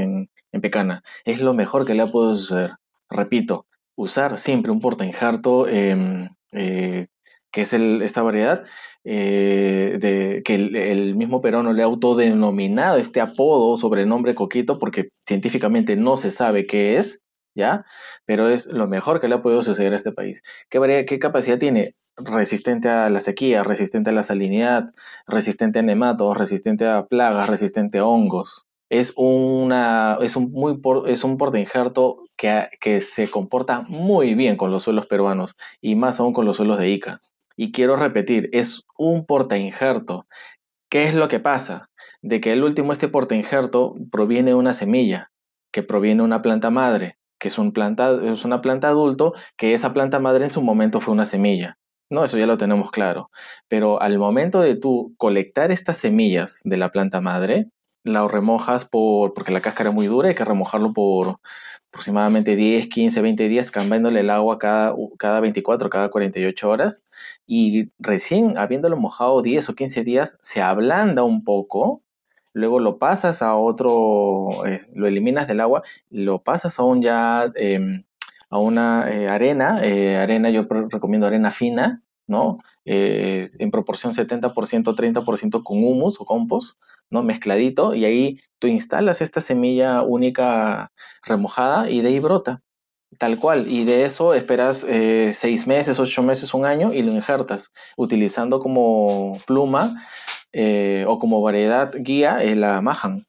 en, 0.52 0.62
Pecana. 0.62 1.02
Es 1.24 1.40
lo 1.40 1.54
mejor 1.54 1.86
que 1.86 1.94
le 1.94 2.04
ha 2.04 2.08
podido 2.08 2.36
suceder. 2.36 2.72
Repito, 3.10 3.66
usar 3.96 4.38
siempre 4.38 4.72
un 4.72 4.82
porta 4.82 5.06
em, 5.06 6.30
eh, 6.52 7.08
que 7.52 7.62
es 7.62 7.74
esta 7.74 8.22
variedad, 8.22 8.64
eh, 9.04 10.42
que 10.46 10.56
el, 10.56 10.76
el, 10.76 11.16
mismo 11.16 11.42
peruano 11.42 11.74
le 11.74 11.82
ha 11.82 11.86
autodenominado 11.86 12.98
este 12.98 13.22
apodo, 13.22 13.78
sobrenombre 13.78 14.36
coquito, 14.36 14.80
porque 14.80 15.10
científicamente 15.26 15.96
no 15.96 16.18
se 16.18 16.32
sabe 16.32 16.68
qué 16.68 16.98
es, 16.98 17.24
¿ya? 17.56 17.86
Pero 18.26 18.50
es 18.50 18.68
lo 18.68 18.88
mejor 18.88 19.20
que 19.20 19.28
le 19.28 19.36
ha 19.36 19.42
podido 19.42 19.64
suceder 19.64 19.94
a 19.94 19.98
este 19.98 20.12
país. 20.12 20.44
¿Qué, 20.70 21.06
qué 21.08 21.20
capacidad 21.20 21.60
tiene? 21.60 21.94
Resistente 22.18 22.90
a 22.90 23.10
la 23.10 23.22
sequía, 23.22 23.64
resistente 23.64 24.10
a 24.12 24.14
la 24.14 24.24
salinidad, 24.24 24.94
resistente 25.28 25.80
a 25.80 25.82
nematodos, 25.82 26.38
resistente 26.38 26.88
a 26.88 27.06
plagas, 27.06 27.50
resistente 27.50 28.00
a 28.00 28.06
hongos. 28.06 28.68
Es, 28.90 29.14
una, 29.16 30.18
es 30.22 30.36
un, 30.36 30.52
muy 30.52 30.80
es 31.08 31.24
un 31.24 31.38
injerto 31.56 32.24
que, 32.36 32.68
que 32.82 33.00
se 33.00 33.30
comporta 33.30 33.82
muy 33.88 34.36
bien 34.36 34.58
con 34.58 34.70
los 34.70 34.84
suelos 34.84 35.08
peruanos 35.08 35.56
y 35.80 35.96
más 35.96 36.20
aún 36.20 36.34
con 36.34 36.46
los 36.46 36.58
suelos 36.58 36.78
de 36.78 36.90
Ica. 36.90 37.22
Y 37.56 37.72
quiero 37.72 37.96
repetir, 37.96 38.50
es 38.54 38.86
un 38.98 39.26
injerto. 39.58 40.26
¿Qué 40.90 41.06
es 41.06 41.16
lo 41.16 41.28
que 41.28 41.40
pasa? 41.40 41.90
De 42.22 42.42
que 42.42 42.52
el 42.52 42.64
último, 42.64 42.94
este 42.94 43.10
injerto 43.32 43.96
proviene 44.12 44.52
de 44.52 44.56
una 44.56 44.74
semilla, 44.74 45.32
que 45.72 45.84
proviene 45.84 46.18
de 46.18 46.26
una 46.26 46.42
planta 46.42 46.70
madre, 46.70 47.18
que 47.40 47.48
es, 47.48 47.58
un 47.58 47.72
planta, 47.72 48.12
es 48.24 48.46
una 48.46 48.62
planta 48.62 48.90
adulto, 48.90 49.34
que 49.58 49.74
esa 49.74 49.94
planta 49.94 50.20
madre 50.20 50.46
en 50.46 50.52
su 50.52 50.62
momento 50.62 51.00
fue 51.00 51.14
una 51.14 51.26
semilla. 51.26 51.78
No, 52.10 52.26
eso 52.26 52.38
ya 52.38 52.46
lo 52.46 52.58
tenemos 52.58 52.92
claro. 52.92 53.32
Pero 53.70 54.02
al 54.02 54.20
momento 54.20 54.60
de 54.60 54.76
tú 54.76 55.14
colectar 55.18 55.72
estas 55.72 55.98
semillas 55.98 56.60
de 56.66 56.76
la 56.76 56.90
planta 56.92 57.22
madre, 57.22 57.68
la 58.04 58.28
remojas 58.28 58.86
por, 58.86 59.34
porque 59.34 59.54
la 59.54 59.62
cáscara 59.62 59.90
es 59.90 59.96
muy 59.96 60.08
dura, 60.08 60.28
hay 60.28 60.36
que 60.36 60.44
remojarlo 60.44 60.92
por 60.92 61.38
aproximadamente 61.92 62.56
10, 62.56 62.88
15, 62.88 63.22
20 63.22 63.48
días, 63.50 63.70
cambiándole 63.70 64.22
el 64.22 64.30
agua 64.30 64.58
cada, 64.60 64.96
cada 65.18 65.42
24, 65.42 65.90
cada 65.90 66.10
48 66.10 66.70
horas. 66.70 67.06
Y 67.46 67.90
recién 68.00 68.58
habiéndolo 68.58 68.98
mojado 68.98 69.42
10 69.42 69.70
o 69.70 69.76
15 69.76 70.04
días, 70.04 70.38
se 70.42 70.62
ablanda 70.62 71.24
un 71.24 71.44
poco 71.44 72.02
luego 72.54 72.80
lo 72.80 72.98
pasas 72.98 73.42
a 73.42 73.56
otro, 73.56 74.66
eh, 74.66 74.86
lo 74.94 75.08
eliminas 75.08 75.48
del 75.48 75.62
agua, 75.62 75.84
lo 76.10 76.44
pasas 76.44 76.80
a 76.80 76.84
un 76.84 77.02
ya, 77.02 77.52
em, 77.56 78.04
a 78.50 78.60
una 78.60 79.10
eh, 79.12 79.30
arena, 79.30 79.78
eh, 79.84 80.18
arena 80.18 80.50
yo 80.50 80.68
recomiendo 80.90 81.28
arena 81.28 81.52
fina, 81.52 82.02
¿no? 82.32 82.58
en 82.84 83.70
proporción 83.70 84.14
70%, 84.14 84.52
30% 84.52 85.64
con 85.64 85.78
humus 85.84 86.20
o 86.20 86.26
compost, 86.26 86.80
¿no? 87.12 87.22
Mezcladito, 87.22 87.94
y 87.94 88.06
ahí 88.06 88.40
tú 88.58 88.68
instalas 88.68 89.22
esta 89.22 89.40
semilla 89.40 90.02
única 90.02 90.92
remojada 91.24 91.92
y 91.92 92.02
de 92.02 92.10
ahí 92.10 92.20
brota. 92.20 92.62
Tal 93.20 93.38
cual, 93.38 93.68
y 93.70 93.84
de 93.84 94.06
eso 94.06 94.34
esperas 94.34 94.86
seis 95.34 95.68
meses, 95.68 96.00
ocho 96.00 96.24
meses, 96.24 96.54
un 96.56 96.66
año 96.66 96.94
y 96.94 97.04
lo 97.04 97.12
injertas, 97.12 97.72
utilizando 97.98 98.60
como 98.60 99.38
pluma 99.46 100.02
eh, 100.54 101.06
o 101.08 101.18
como 101.20 101.42
variedad 101.42 101.94
guía 101.96 102.44
la 102.56 102.82
Mahan. 102.82 103.24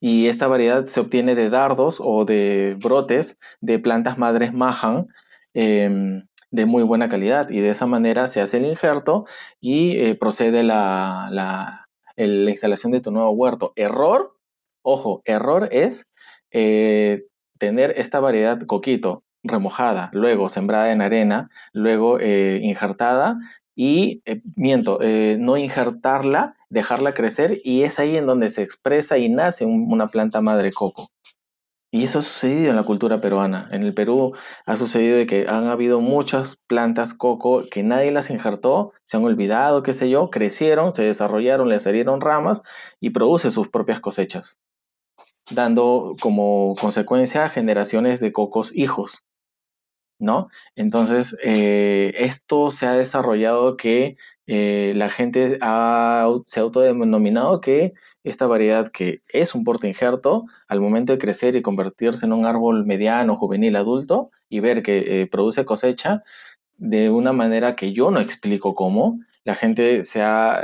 Y 0.00 0.26
esta 0.28 0.48
variedad 0.48 0.86
se 0.86 1.00
obtiene 1.00 1.34
de 1.34 1.50
dardos 1.50 1.98
o 2.00 2.24
de 2.24 2.76
brotes 2.80 3.38
de 3.60 3.78
plantas 3.78 4.18
madres 4.18 4.52
Mahan 4.52 5.08
em, 5.54 6.26
de 6.50 6.66
muy 6.66 6.82
buena 6.82 7.08
calidad. 7.08 7.50
Y 7.50 7.60
de 7.60 7.70
esa 7.70 7.86
manera 7.86 8.28
se 8.28 8.40
hace 8.40 8.58
el 8.58 8.66
injerto 8.66 9.26
y 9.60 9.98
eh, 9.98 10.14
procede 10.14 10.62
la, 10.62 11.28
la, 11.30 11.86
instalación 12.16 12.92
de 12.92 13.00
tu 13.00 13.10
nuevo 13.10 13.30
huerto. 13.30 13.72
Error, 13.76 14.36
ojo, 14.82 15.22
error 15.24 15.68
es 15.72 16.08
eh, 16.50 17.24
tener 17.58 17.94
esta 17.96 18.20
variedad 18.20 18.60
coquito 18.66 19.22
remojada, 19.42 20.10
luego 20.12 20.50
sembrada 20.50 20.92
en 20.92 21.00
arena, 21.00 21.48
luego 21.72 22.20
injertada 22.20 23.38
y, 23.82 24.20
eh, 24.26 24.42
miento, 24.56 24.98
eh, 25.00 25.38
no 25.40 25.56
injertarla, 25.56 26.54
dejarla 26.68 27.14
crecer 27.14 27.62
y 27.64 27.82
es 27.82 27.98
ahí 27.98 28.14
en 28.18 28.26
donde 28.26 28.50
se 28.50 28.62
expresa 28.62 29.16
y 29.16 29.30
nace 29.30 29.64
una 29.64 30.08
planta 30.08 30.42
madre 30.42 30.70
coco. 30.70 31.08
Y 31.92 32.04
eso 32.04 32.20
ha 32.20 32.22
sucedido 32.22 32.70
en 32.70 32.76
la 32.76 32.84
cultura 32.84 33.20
peruana. 33.20 33.68
En 33.72 33.82
el 33.82 33.92
Perú 33.94 34.34
ha 34.64 34.76
sucedido 34.76 35.26
que 35.26 35.48
han 35.48 35.66
habido 35.66 36.00
muchas 36.00 36.56
plantas 36.68 37.14
coco 37.14 37.62
que 37.68 37.82
nadie 37.82 38.12
las 38.12 38.30
injertó, 38.30 38.92
se 39.04 39.16
han 39.16 39.24
olvidado, 39.24 39.82
qué 39.82 39.92
sé 39.92 40.08
yo, 40.08 40.30
crecieron, 40.30 40.94
se 40.94 41.02
desarrollaron, 41.02 41.68
le 41.68 41.80
salieron 41.80 42.20
ramas 42.20 42.62
y 43.00 43.10
produce 43.10 43.50
sus 43.50 43.68
propias 43.68 44.00
cosechas, 44.00 44.56
dando 45.50 46.14
como 46.20 46.74
consecuencia 46.80 47.48
generaciones 47.48 48.20
de 48.20 48.32
cocos 48.32 48.74
hijos. 48.74 49.24
¿no? 50.20 50.48
Entonces, 50.76 51.36
eh, 51.42 52.12
esto 52.18 52.70
se 52.70 52.86
ha 52.86 52.92
desarrollado 52.92 53.76
que 53.76 54.16
eh, 54.46 54.92
la 54.94 55.08
gente 55.10 55.58
ha, 55.62 56.28
se 56.46 56.60
ha 56.60 56.62
autodenominado 56.62 57.60
que 57.60 57.94
esta 58.22 58.46
variedad 58.46 58.90
que 58.90 59.20
es 59.32 59.54
un 59.54 59.64
porte 59.64 59.88
injerto, 59.88 60.44
al 60.68 60.80
momento 60.80 61.12
de 61.12 61.18
crecer 61.18 61.56
y 61.56 61.62
convertirse 61.62 62.26
en 62.26 62.32
un 62.32 62.44
árbol 62.44 62.84
mediano, 62.84 63.36
juvenil, 63.36 63.76
adulto, 63.76 64.30
y 64.48 64.60
ver 64.60 64.82
que 64.82 65.22
eh, 65.22 65.26
produce 65.26 65.64
cosecha, 65.64 66.22
de 66.76 67.10
una 67.10 67.32
manera 67.32 67.76
que 67.76 67.92
yo 67.92 68.10
no 68.10 68.20
explico 68.20 68.74
cómo, 68.74 69.20
la 69.44 69.54
gente 69.54 70.04
se 70.04 70.22
ha, 70.22 70.62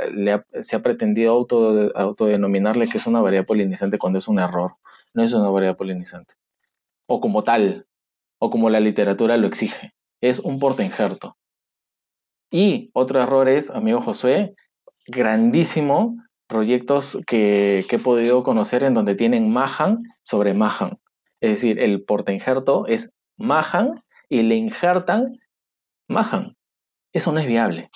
se 0.61 0.75
ha 0.75 0.79
pretendido 0.79 1.31
auto, 1.31 1.91
autodenominarle 1.95 2.87
que 2.87 2.97
es 2.97 3.07
una 3.07 3.21
variedad 3.21 3.45
polinizante 3.45 3.97
cuando 3.97 4.19
es 4.19 4.27
un 4.27 4.39
error, 4.39 4.71
no 5.13 5.23
es 5.23 5.33
una 5.33 5.49
variedad 5.49 5.77
polinizante. 5.77 6.35
O 7.07 7.21
como 7.21 7.43
tal, 7.43 7.85
o 8.39 8.49
como 8.49 8.69
la 8.69 8.79
literatura 8.79 9.37
lo 9.37 9.47
exige. 9.47 9.93
Es 10.21 10.39
un 10.39 10.59
injerto. 10.79 11.37
Y 12.49 12.89
otro 12.93 13.21
error 13.21 13.47
es, 13.47 13.69
amigo 13.69 14.01
Josué, 14.01 14.55
grandísimo 15.07 16.17
proyectos 16.47 17.19
que, 17.27 17.85
he 17.89 17.99
podido 17.99 18.43
conocer 18.43 18.83
en 18.83 18.93
donde 18.93 19.15
tienen 19.15 19.51
Mahan 19.51 20.03
sobre 20.23 20.53
Mahan. 20.53 20.97
Es 21.41 21.51
decir, 21.51 21.79
el 21.79 22.03
injerto 22.27 22.87
es 22.87 23.13
Mahan 23.37 23.95
y 24.29 24.41
le 24.41 24.55
injertan 24.55 25.33
Mahan. 26.07 26.55
Eso 27.13 27.31
no 27.31 27.39
es 27.39 27.47
viable. 27.47 27.89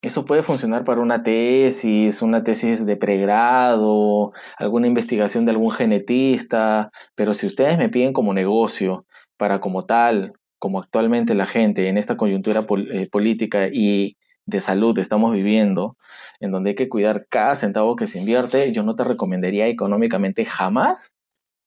Eso 0.00 0.24
puede 0.24 0.44
funcionar 0.44 0.84
para 0.84 1.00
una 1.00 1.24
tesis, 1.24 2.22
una 2.22 2.44
tesis 2.44 2.86
de 2.86 2.96
pregrado, 2.96 4.32
alguna 4.56 4.86
investigación 4.86 5.44
de 5.44 5.50
algún 5.50 5.72
genetista, 5.72 6.90
pero 7.16 7.34
si 7.34 7.46
ustedes 7.46 7.78
me 7.78 7.88
piden 7.88 8.12
como 8.12 8.32
negocio 8.32 9.06
para 9.36 9.60
como 9.60 9.86
tal 9.86 10.32
como 10.58 10.80
actualmente 10.80 11.34
la 11.34 11.46
gente 11.46 11.88
en 11.88 11.98
esta 11.98 12.16
coyuntura 12.16 12.66
eh, 12.92 13.08
política 13.10 13.68
y 13.72 14.16
de 14.48 14.62
salud 14.62 14.98
estamos 14.98 15.32
viviendo, 15.32 15.98
en 16.40 16.50
donde 16.50 16.70
hay 16.70 16.76
que 16.76 16.88
cuidar 16.88 17.26
cada 17.28 17.54
centavo 17.54 17.96
que 17.96 18.06
se 18.06 18.18
invierte, 18.18 18.72
yo 18.72 18.82
no 18.82 18.96
te 18.96 19.04
recomendaría 19.04 19.66
económicamente 19.66 20.46
jamás 20.46 21.12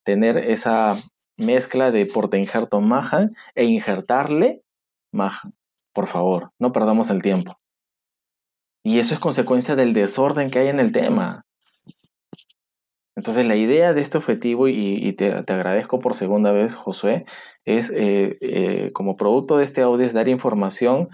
tener 0.04 0.38
esa 0.38 0.96
mezcla 1.38 1.92
de 1.92 2.08
porta 2.08 2.38
injerto 2.38 2.82
Mahan 2.82 3.36
e 3.54 3.66
injertarle 3.66 4.64
Mahan. 5.14 5.54
Por 5.94 6.08
favor, 6.08 6.52
no 6.58 6.72
perdamos 6.72 7.12
el 7.12 7.22
tiempo. 7.22 7.60
Y 8.84 8.98
eso 8.98 9.14
es 9.14 9.20
consecuencia 9.20 9.76
del 9.76 9.94
desorden 9.94 10.50
que 10.50 10.60
hay 10.60 10.70
en 10.70 10.80
el 10.80 10.92
tema. 10.92 11.46
Entonces 13.16 13.46
la 13.46 13.56
idea 13.56 13.94
de 13.94 14.02
este 14.02 14.18
objetivo, 14.18 14.68
y, 14.68 15.14
te, 15.14 15.32
agradezco 15.32 16.00
por 16.00 16.16
segunda 16.16 16.52
vez, 16.52 16.74
Josué, 16.74 17.26
es 17.64 17.92
eh, 17.92 18.38
eh, 18.42 18.92
como 18.94 19.16
producto 19.16 19.58
de 19.58 19.66
este 19.66 19.82
audio 19.82 20.08
es 20.08 20.14
dar 20.14 20.30
información 20.30 21.10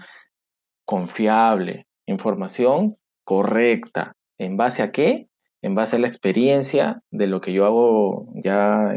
confiable, 0.88 1.84
información 2.06 2.96
correcta. 3.22 4.14
¿En 4.38 4.56
base 4.56 4.82
a 4.82 4.90
qué? 4.90 5.28
En 5.60 5.74
base 5.74 5.96
a 5.96 5.98
la 5.98 6.08
experiencia 6.08 7.02
de 7.10 7.26
lo 7.26 7.42
que 7.42 7.52
yo 7.52 7.66
hago 7.66 8.32
ya 8.42 8.96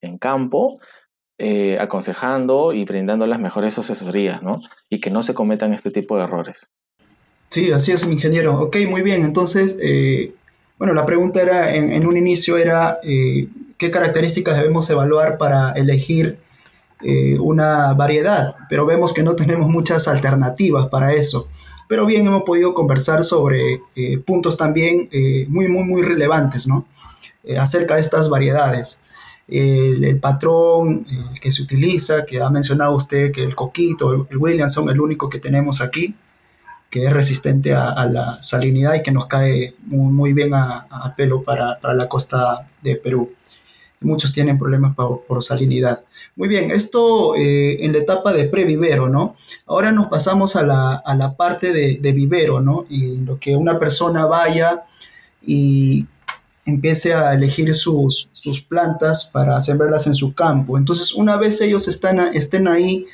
en, 0.00 0.18
campo, 0.18 0.78
eh, 1.38 1.76
aconsejando 1.80 2.72
y 2.72 2.84
brindando 2.84 3.26
las 3.26 3.40
mejores 3.40 3.76
asesorías, 3.80 4.44
¿no? 4.44 4.60
Y 4.90 5.00
que 5.00 5.10
no 5.10 5.24
se 5.24 5.34
cometan 5.34 5.74
este 5.74 5.90
tipo 5.90 6.16
de 6.16 6.22
errores. 6.22 6.70
Sí, 7.48 7.72
así 7.72 7.90
es, 7.90 8.06
mi 8.06 8.12
ingeniero. 8.12 8.60
Ok, 8.60 8.76
muy 8.88 9.02
bien. 9.02 9.24
Entonces, 9.24 9.76
bueno, 10.78 10.94
la 10.94 11.04
pregunta 11.04 11.42
era, 11.42 11.74
en, 11.74 12.06
un 12.06 12.16
inicio 12.16 12.58
era, 12.58 13.00
eh, 13.02 13.48
¿qué 13.76 13.90
características 13.90 14.56
debemos 14.56 14.88
evaluar 14.88 15.36
para 15.36 15.72
elegir 15.72 16.38
eh, 17.02 17.38
una 17.38 17.94
variedad? 17.94 18.56
Pero 18.68 18.86
vemos 18.86 19.12
que 19.12 19.22
no 19.22 19.34
tenemos 19.34 19.68
muchas 19.68 20.08
alternativas 20.08 20.88
para 20.88 21.12
eso. 21.14 21.48
Pero 21.88 22.04
bien, 22.04 22.26
hemos 22.26 22.42
podido 22.42 22.74
conversar 22.74 23.24
sobre 23.24 23.80
eh, 23.96 24.18
puntos 24.18 24.56
también 24.56 25.08
muy, 25.48 25.68
muy, 25.68 25.84
muy 25.84 26.02
relevantes, 26.02 26.66
¿no? 26.66 26.86
acerca 27.58 27.94
de 27.94 28.02
estas 28.02 28.28
variedades. 28.28 29.00
El, 29.48 30.04
el, 30.04 30.20
patrón 30.20 31.06
que 31.40 31.50
se 31.50 31.62
utiliza, 31.62 32.26
que 32.26 32.42
ha 32.42 32.50
mencionado 32.50 32.94
usted 32.94 33.32
que 33.32 33.42
el 33.42 33.54
coquito, 33.54 34.12
el, 34.12 34.26
el 34.28 34.36
Williamson, 34.36 34.90
el 34.90 35.00
único 35.00 35.30
que 35.30 35.38
tenemos 35.38 35.80
aquí, 35.80 36.14
que 36.90 37.04
es 37.04 37.12
resistente 37.12 37.74
a, 37.74 38.06
la 38.06 38.42
salinidad 38.42 38.94
y 38.94 39.02
que 39.02 39.12
nos 39.12 39.26
cae 39.26 39.74
muy, 39.86 40.32
bien 40.32 40.54
a, 40.54 41.14
pelo 41.16 41.42
para, 41.42 41.78
la 41.82 42.08
costa 42.08 42.66
de 42.82 42.96
Perú. 42.96 43.32
Muchos 44.00 44.32
tienen 44.32 44.58
problemas 44.58 44.94
por, 44.94 45.42
salinidad. 45.42 46.04
Muy 46.36 46.48
bien, 46.48 46.70
esto 46.70 47.34
eh, 47.34 47.84
en 47.84 47.92
la 47.92 47.98
etapa 47.98 48.32
de 48.32 48.44
previvero, 48.44 49.08
¿no? 49.08 49.34
Ahora 49.66 49.90
nos 49.90 50.06
pasamos 50.06 50.54
a 50.56 50.62
la, 50.62 51.34
parte 51.36 51.72
de, 51.72 52.12
vivero, 52.12 52.60
¿no? 52.60 52.86
Y 52.88 53.16
lo 53.18 53.38
que 53.38 53.56
una 53.56 53.78
persona 53.78 54.26
vaya 54.26 54.84
y 55.44 56.06
empiece 56.64 57.14
a 57.14 57.34
elegir 57.34 57.74
sus, 57.74 58.28
sus 58.32 58.60
plantas 58.60 59.24
para 59.32 59.60
sembrarlas 59.60 60.06
en 60.06 60.14
su 60.14 60.34
campo. 60.34 60.78
Entonces, 60.78 61.14
una 61.14 61.36
vez 61.36 61.60
ellos 61.60 61.88
estén 61.88 62.68
ahí 62.68 63.06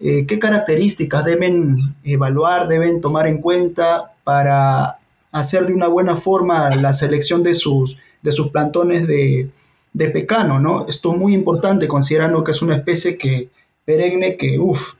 eh, 0.00 0.26
qué 0.26 0.38
características 0.38 1.24
deben 1.24 1.96
evaluar, 2.04 2.68
deben 2.68 3.00
tomar 3.00 3.26
en 3.26 3.40
cuenta 3.40 4.12
para 4.22 4.98
hacer 5.32 5.66
de 5.66 5.74
una 5.74 5.88
buena 5.88 6.16
forma 6.16 6.74
la 6.76 6.92
selección 6.92 7.42
de 7.42 7.54
sus, 7.54 7.96
de 8.22 8.30
sus 8.30 8.50
plantones 8.50 9.08
de, 9.08 9.50
pecano, 9.92 10.58
¿no? 10.60 10.86
Esto 10.88 11.12
es 11.12 11.18
muy 11.18 11.34
importante 11.34 11.88
considerando 11.88 12.44
que 12.44 12.52
es 12.52 12.62
una 12.62 12.76
especie 12.76 13.16
que 13.16 13.48
perenne 13.84 14.36
que, 14.36 14.58
uff, 14.58 14.94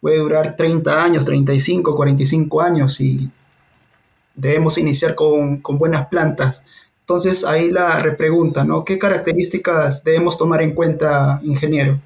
puede 0.00 0.18
durar 0.18 0.54
30 0.56 1.02
años, 1.02 1.24
35, 1.24 1.94
45 1.94 2.60
años 2.60 3.00
y 3.00 3.30
debemos 4.34 4.76
iniciar 4.76 5.14
con, 5.14 5.58
con 5.58 5.78
buenas 5.78 6.08
plantas. 6.08 6.64
Entonces 7.00 7.44
ahí 7.44 7.70
la 7.70 7.98
repregunta, 7.98 8.64
¿no? 8.64 8.84
¿Qué 8.84 8.98
características 8.98 10.04
debemos 10.04 10.36
tomar 10.36 10.62
en 10.62 10.74
cuenta, 10.74 11.40
ingeniero? 11.42 11.98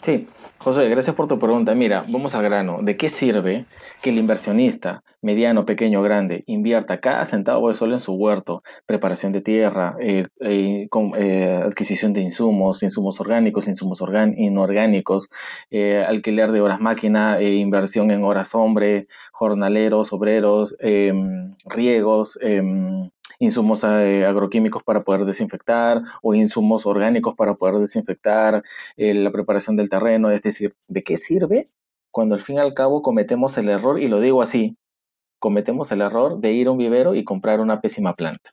Sí, 0.00 0.26
José, 0.60 0.88
gracias 0.88 1.14
por 1.14 1.28
tu 1.28 1.38
pregunta. 1.38 1.72
Mira, 1.76 2.04
vamos 2.08 2.34
al 2.34 2.42
grano. 2.42 2.80
¿De 2.82 2.96
qué 2.96 3.10
sirve 3.10 3.66
que 4.02 4.10
el 4.10 4.18
inversionista, 4.18 5.04
mediano, 5.22 5.64
pequeño, 5.64 6.02
grande, 6.02 6.42
invierta 6.46 7.00
cada 7.00 7.24
centavo 7.26 7.68
de 7.68 7.76
sol 7.76 7.92
en 7.92 8.00
su 8.00 8.14
huerto, 8.14 8.64
preparación 8.84 9.30
de 9.30 9.40
tierra, 9.40 9.94
eh, 10.00 10.26
eh, 10.40 10.88
eh, 11.16 11.62
adquisición 11.64 12.12
de 12.12 12.22
insumos, 12.22 12.82
insumos 12.82 13.20
orgánicos, 13.20 13.68
insumos 13.68 14.02
inorgánicos, 14.36 15.30
alquiler 16.08 16.50
de 16.50 16.60
horas 16.60 16.80
máquina, 16.80 17.40
inversión 17.40 18.10
en 18.10 18.24
horas 18.24 18.52
hombre, 18.56 19.06
jornaleros, 19.30 20.12
obreros, 20.12 20.74
em, 20.80 21.54
riegos, 21.66 22.36
em, 22.42 23.10
insumos 23.38 23.84
eh, 23.84 24.24
agroquímicos 24.26 24.82
para 24.82 25.02
poder 25.04 25.24
desinfectar 25.24 26.02
o 26.22 26.34
insumos 26.34 26.86
orgánicos 26.86 27.34
para 27.34 27.54
poder 27.54 27.76
desinfectar, 27.76 28.62
eh, 28.96 29.14
la 29.14 29.30
preparación 29.32 29.76
del 29.76 29.88
terreno, 29.88 30.30
es 30.30 30.42
decir, 30.42 30.74
¿de 30.88 31.02
qué 31.02 31.16
sirve 31.18 31.66
cuando 32.10 32.34
al 32.34 32.42
fin 32.42 32.56
y 32.56 32.60
al 32.60 32.74
cabo 32.74 33.02
cometemos 33.02 33.58
el 33.58 33.68
error, 33.68 34.00
y 34.00 34.08
lo 34.08 34.20
digo 34.20 34.42
así, 34.42 34.76
cometemos 35.40 35.92
el 35.92 36.02
error 36.02 36.40
de 36.40 36.52
ir 36.52 36.68
a 36.68 36.72
un 36.72 36.78
vivero 36.78 37.14
y 37.14 37.24
comprar 37.24 37.60
una 37.60 37.80
pésima 37.80 38.14
planta? 38.14 38.50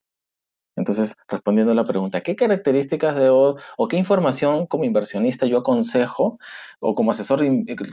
Entonces, 0.76 1.15
respondiendo 1.30 1.71
a 1.71 1.76
la 1.76 1.86
pregunta, 1.86 2.21
¿qué 2.21 2.36
características 2.36 3.15
de 3.15 3.30
o, 3.30 3.57
qué 3.89 3.97
información 3.97 4.67
como 4.67 4.84
inversionista 4.84 5.45
yo 5.45 5.59
aconsejo 5.59 6.38
o 6.80 6.95
como 6.95 7.11
asesor 7.11 7.41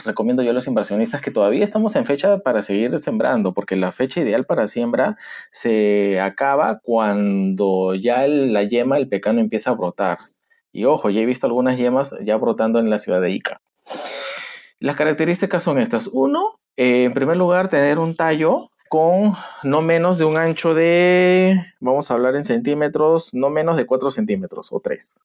recomiendo 0.05 0.43
yo 0.43 0.51
a 0.51 0.55
los 0.55 0.67
inversionistas 0.67 1.21
que 1.23 1.31
todavía 1.31 1.65
estamos 1.65 1.95
en 1.95 2.07
fecha 2.07 2.39
para 2.39 2.63
seguir 2.63 2.99
sembrando? 2.99 3.55
Porque 3.55 3.77
la 3.77 3.93
fecha 3.93 4.21
ideal 4.21 4.45
para 4.45 4.67
siembra 4.67 5.17
se 5.53 6.21
acaba 6.21 6.81
cuando 6.83 7.95
ya 7.95 8.27
la 8.27 8.65
yema, 8.65 8.99
el 8.99 9.09
pecano 9.09 9.41
empieza 9.41 9.71
a 9.71 9.75
brotar. 9.75 10.19
Y 10.73 10.85
ojo, 10.85 11.11
ya 11.11 11.21
he 11.21 11.27
visto 11.27 11.47
algunas 11.47 11.77
yemas 11.77 12.15
ya 12.25 12.37
brotando 12.37 12.79
en 12.81 12.91
la 12.91 12.99
ciudad 12.99 13.21
de 13.21 13.31
Ica. 13.31 13.61
Las 14.81 14.97
características 14.97 15.63
son 15.63 15.79
estas. 15.79 16.09
Uno, 16.09 16.59
eh, 16.77 17.05
en 17.05 17.15
primer 17.15 17.37
lugar, 17.37 17.69
tener 17.69 18.01
un 18.01 18.17
tallo 18.17 18.71
con 18.93 19.33
no 19.63 19.81
menos 19.81 20.19
de 20.19 20.27
un 20.27 20.37
ancho 20.37 20.75
de, 20.75 21.65
vamos 21.81 22.11
a 22.11 22.15
hablar 22.15 22.37
en 22.37 22.45
centímetros, 22.45 23.33
no 23.33 23.49
menos 23.49 23.79
de 23.79 23.87
4 23.87 24.11
centímetros 24.11 24.69
o 24.71 24.81
3. 24.81 25.25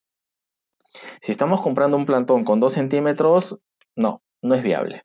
Si 1.19 1.33
estamos 1.33 1.59
comprando 1.59 1.97
un 1.97 2.05
plantón 2.05 2.45
con 2.45 2.61
2 2.61 2.71
centímetros, 2.71 3.59
no, 3.93 4.21
no 4.41 4.55
es 4.55 4.63
viable. 4.63 5.03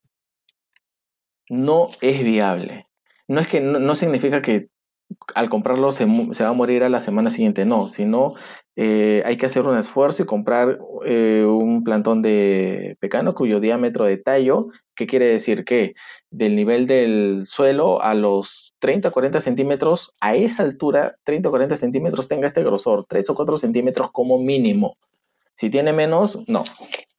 No 1.48 1.88
es 2.02 2.22
viable. 2.22 2.86
No 3.26 3.40
es 3.40 3.48
que 3.48 3.60
no, 3.60 3.96
significa 3.96 4.42
que 4.42 4.68
al 5.34 5.48
comprarlo 5.48 5.92
se, 5.92 6.04
va 6.04 6.48
a 6.48 6.52
morir 6.52 6.82
a 6.84 6.88
la 6.88 7.00
semana 7.00 7.30
siguiente, 7.30 7.64
no, 7.64 7.88
sino 7.88 8.34
eh, 8.76 9.22
hay 9.24 9.36
que 9.36 9.46
hacer 9.46 9.64
un 9.64 9.76
esfuerzo 9.76 10.22
y 10.22 10.26
comprar 10.26 10.78
eh, 11.04 11.44
un 11.46 11.84
plantón 11.84 12.22
de 12.22 12.96
pecano 13.00 13.34
cuyo 13.34 13.60
diámetro 13.60 14.04
de 14.04 14.16
tallo 14.16 14.68
¿Qué 14.94 15.06
quiere 15.06 15.26
decir? 15.26 15.64
Que 15.64 15.94
del 16.30 16.54
nivel 16.54 16.86
del 16.86 17.44
suelo 17.46 18.02
a 18.02 18.14
los 18.14 18.74
30 18.80 19.08
o 19.08 19.12
40 19.12 19.40
centímetros, 19.40 20.14
a 20.20 20.34
esa 20.34 20.62
altura, 20.62 21.16
30 21.24 21.48
o 21.48 21.52
40 21.52 21.76
centímetros 21.76 22.28
tenga 22.28 22.48
este 22.48 22.62
grosor, 22.62 23.06
3 23.08 23.30
o 23.30 23.34
4 23.34 23.58
centímetros 23.58 24.10
como 24.12 24.38
mínimo. 24.38 24.96
Si 25.56 25.70
tiene 25.70 25.92
menos, 25.92 26.46
no. 26.46 26.64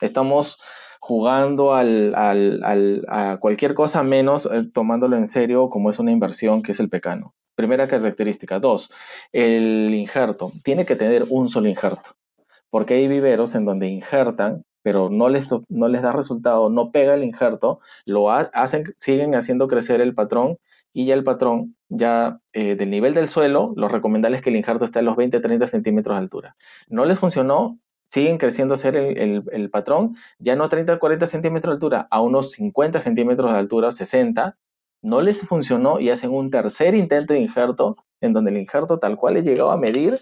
Estamos 0.01 0.57
jugando 0.99 1.73
al, 1.73 2.13
a 2.15 3.37
cualquier 3.39 3.73
cosa 3.73 4.03
menos 4.03 4.45
eh, 4.45 4.63
tomándolo 4.71 5.17
en 5.17 5.27
serio 5.27 5.67
como 5.67 5.89
es 5.89 5.99
una 5.99 6.11
inversión 6.11 6.61
que 6.61 6.73
es 6.73 6.79
el 6.79 6.89
pecano. 6.89 7.33
Primera 7.56 7.88
característica. 7.88 8.60
Dos, 8.60 8.91
el 9.32 9.93
injerto. 9.93 10.51
Tiene 10.64 10.86
que 10.86 10.95
tener 10.95 11.26
un 11.30 11.49
solo 11.49 11.70
injerto. 11.70 12.12
Porque 12.70 12.95
hay 12.95 13.08
viveros 13.08 13.56
en 13.56 13.66
donde 13.66 13.88
injertan 13.88 14.64
pero 14.84 15.10
no 15.10 15.30
les, 15.30 15.49
no 15.70 15.88
les 15.88 16.01
da 16.04 16.12
resultado, 16.12 16.70
no 16.70 16.91
pega 16.91 17.16
el 17.16 17.24
injerto, 17.24 17.80
lo 18.06 18.32
hacen, 18.32 18.93
siguen 18.97 19.34
haciendo 19.34 19.68
crecer 19.68 20.01
el 20.01 20.14
patrón 20.14 20.58
y 20.91 21.06
ya 21.08 21.16
el 21.16 21.24
patrón, 21.24 21.76
ya 21.89 22.39
eh, 22.51 22.76
del 22.76 22.91
nivel 22.91 23.16
del 23.16 23.28
suelo, 23.28 23.74
lo 23.76 23.88
recomendable 23.88 24.38
es 24.38 24.43
que 24.43 24.51
el 24.51 24.58
injerto 24.58 24.86
esté 24.86 24.99
a 24.99 25.01
los 25.01 25.16
20-30 25.16 25.66
centímetros 25.68 26.16
de 26.16 26.20
altura. 26.20 26.56
No 26.89 27.06
les 27.06 27.18
funcionó, 27.18 27.72
siguen 28.10 28.38
creciendo 28.38 28.78
ser 28.78 28.95
el, 28.95 29.43
el, 29.51 29.70
patrón, 29.72 30.16
ya 30.38 30.56
no 30.56 30.66
a 30.66 30.70
30-40 30.70 31.26
centímetros 31.26 31.72
de 31.72 31.76
altura, 31.76 32.08
a 32.12 32.22
unos 32.22 32.51
50 32.51 32.99
centímetros 32.99 33.51
de 33.51 33.58
altura, 33.58 33.91
60, 33.91 34.56
no 35.04 35.22
les 35.22 35.41
funcionó 35.41 35.99
y 35.99 36.10
hacen 36.10 36.32
un 36.32 36.49
tercer 36.49 36.95
intento 36.95 37.34
de 37.34 37.39
injerto, 37.39 37.97
en 38.22 38.34
donde 38.34 38.49
el 38.49 38.58
injerto 38.58 38.97
tal 38.97 39.18
cual 39.18 39.38
he 39.38 39.43
llegado 39.43 39.70
a 39.70 39.78
medir 39.78 40.20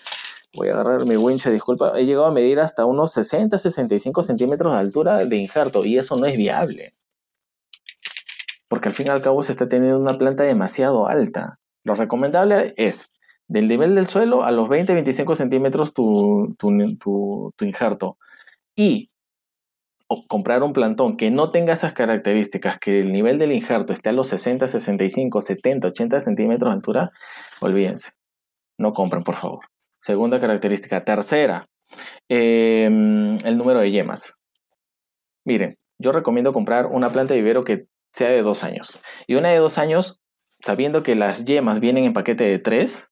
voy 0.55 0.67
a 0.67 0.73
agarrar 0.73 1.05
mi 1.07 1.15
wincha, 1.15 1.49
disculpa, 1.49 1.93
he 1.97 2.05
llegado 2.05 2.25
a 2.25 2.31
medir 2.31 2.59
hasta 2.59 2.85
unos 2.85 3.13
60, 3.13 3.57
65 3.57 4.23
centímetros 4.23 4.73
de 4.73 4.79
altura 4.79 5.25
de 5.25 5.35
injerto 5.37 5.85
y 5.85 5.97
eso 5.97 6.17
no 6.17 6.25
es 6.25 6.37
viable. 6.37 6.91
Porque 8.67 8.89
al 8.89 8.93
fin 8.93 9.07
y 9.07 9.09
al 9.09 9.21
cabo 9.21 9.43
se 9.43 9.51
está 9.51 9.67
teniendo 9.67 9.99
una 9.99 10.17
planta 10.17 10.43
demasiado 10.43 11.07
alta. 11.07 11.59
Lo 11.83 11.95
recomendable 11.95 12.73
es 12.77 13.11
del 13.47 13.67
nivel 13.67 13.95
del 13.95 14.07
suelo 14.07 14.43
a 14.43 14.51
los 14.51 14.69
20-25 14.69 15.35
centímetros 15.35 15.93
tu, 15.93 16.55
tu, 16.57 16.97
tu, 16.97 17.65
injerto. 17.65 18.17
Y 18.75 19.09
comprar 20.27 20.63
un 20.63 20.73
plantón 20.73 21.17
que 21.17 21.31
no 21.31 21.51
tenga 21.51 21.73
esas 21.73 21.93
características, 21.93 22.79
que 22.79 22.99
el 22.99 23.11
nivel 23.11 23.37
del 23.37 23.51
injerto 23.51 23.93
esté 23.93 24.09
a 24.09 24.13
los 24.13 24.27
60, 24.29 24.67
65, 24.67 25.41
70, 25.41 25.87
80 25.87 26.19
centímetros 26.19 26.69
de 26.69 26.75
altura, 26.75 27.11
olvídense. 27.61 28.11
No 28.77 28.91
compren, 28.91 29.23
por 29.23 29.37
favor. 29.37 29.65
Segunda 29.99 30.39
característica. 30.39 31.03
Tercera, 31.03 31.67
em, 32.27 33.37
el 33.45 33.57
número 33.57 33.79
de 33.79 33.91
yemas. 33.91 34.33
Miren, 35.45 35.75
yo 35.99 36.11
recomiendo 36.11 36.53
comprar 36.53 36.87
una 36.87 37.09
planta 37.09 37.33
de 37.33 37.41
vivero 37.41 37.63
que 37.63 37.85
sea 38.13 38.29
de 38.29 38.41
dos 38.41 38.63
años. 38.63 38.99
Y 39.27 39.35
una 39.35 39.49
de 39.49 39.57
dos 39.57 39.77
años, 39.77 40.19
sabiendo 40.63 41.03
que 41.03 41.15
las 41.15 41.45
yemas 41.45 41.79
vienen 41.79 42.05
en 42.05 42.13
paquete 42.13 42.43
de 42.43 42.59
tres, 42.59 43.09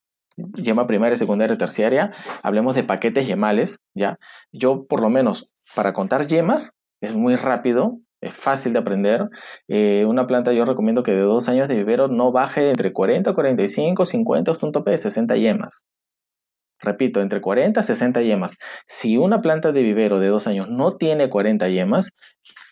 yema 0.56 0.88
primaria, 0.88 1.18
secundaria, 1.18 1.58
terciaria, 1.58 2.14
hablemos 2.44 2.76
de 2.76 2.84
paquetes 2.84 3.28
yemales, 3.28 3.78
¿ya? 3.94 4.18
Yo, 4.52 4.86
por 4.88 5.02
lo 5.02 5.10
menos, 5.10 5.50
para 5.76 5.94
contar 5.94 6.28
yemas, 6.28 6.72
es 7.02 7.14
muy 7.16 7.36
rápido, 7.36 8.00
es 8.22 8.34
fácil 8.34 8.74
de 8.74 8.80
aprender. 8.80 9.30
Eh, 9.68 10.06
una 10.08 10.28
planta 10.28 10.54
yo 10.54 10.66
recomiendo 10.66 11.04
que 11.04 11.12
de 11.12 11.22
dos 11.22 11.50
años 11.50 11.68
de 11.68 11.76
vivero 11.76 12.08
no 12.08 12.32
baje 12.32 12.70
entre 12.70 12.94
40, 12.94 13.34
45, 13.34 14.06
50 14.06 14.52
hasta 14.52 14.66
un 14.66 14.72
tope 14.72 14.92
de 14.92 14.98
60 14.98 15.36
yemas. 15.38 15.86
Repito, 16.82 17.22
entre 17.22 17.42
40 17.42 17.80
y 17.80 17.84
60 17.84 18.22
yemas. 18.22 18.58
Si 18.88 19.18
una 19.18 19.42
planta 19.42 19.72
de 19.72 19.84
vivero 19.84 20.20
de 20.20 20.28
dos 20.28 20.48
años 20.48 20.70
no 20.70 20.96
tiene 20.96 21.30
40 21.30 21.68
yemas, 21.70 22.12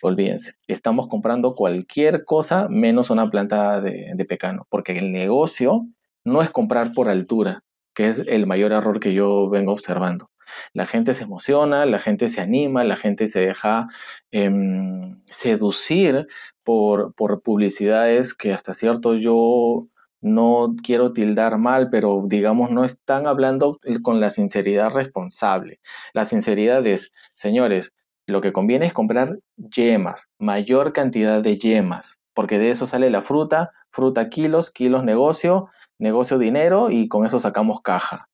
olvídense, 0.01 0.53
estamos 0.67 1.07
comprando 1.09 1.55
cualquier 1.55 2.23
cosa 2.23 2.67
menos 2.69 3.09
una 3.09 3.29
planta 3.29 3.81
de, 3.81 4.11
de 4.15 4.25
pecano, 4.25 4.65
porque 4.69 4.97
el 4.97 5.11
negocio 5.11 5.87
no 6.23 6.41
es 6.41 6.51
comprar 6.51 6.93
por 6.93 7.09
altura, 7.09 7.63
que 7.93 8.07
es 8.09 8.19
el 8.27 8.47
mayor 8.47 8.71
error 8.71 8.99
que 9.01 9.13
yo 9.13 9.49
vengo 9.49 9.73
observando. 9.73 10.29
La 10.73 10.85
gente 10.85 11.13
se 11.13 11.23
emociona, 11.23 11.85
la 11.85 11.99
gente 11.99 12.29
se 12.29 12.41
anima, 12.41 12.83
la 12.83 12.97
gente 12.97 13.27
se 13.27 13.39
deja 13.41 13.87
em, 14.31 15.21
seducir 15.25 16.27
por, 16.63 17.13
por 17.13 17.41
publicidades 17.41 18.33
que 18.33 18.53
hasta 18.53 18.73
cierto 18.73 19.15
yo 19.15 19.87
no 20.21 20.75
quiero 20.83 21.13
tildar 21.13 21.57
mal, 21.57 21.89
pero 21.89 22.23
digamos 22.25 22.71
no 22.71 22.83
están 22.83 23.27
hablando 23.27 23.79
con 24.01 24.19
la 24.19 24.29
sinceridad 24.29 24.91
responsable. 24.91 25.79
La 26.13 26.25
sinceridad 26.25 26.85
es, 26.85 27.11
señores, 27.33 27.93
lo 28.25 28.41
que 28.41 28.53
conviene 28.53 28.87
es 28.87 28.93
comprar 28.93 29.39
yemas, 29.55 30.29
mayor 30.37 30.93
cantidad 30.93 31.41
de 31.41 31.57
yemas, 31.57 32.19
porque 32.33 32.59
de 32.59 32.71
eso 32.71 32.87
sale 32.87 33.09
la 33.09 33.21
fruta, 33.21 33.71
fruta 33.89 34.29
kilos, 34.29 34.71
kilos 34.71 35.03
negocio, 35.03 35.69
negocio 35.97 36.37
dinero 36.37 36.89
y 36.91 37.07
con 37.07 37.25
eso 37.25 37.39
sacamos 37.39 37.81
caja. 37.81 38.29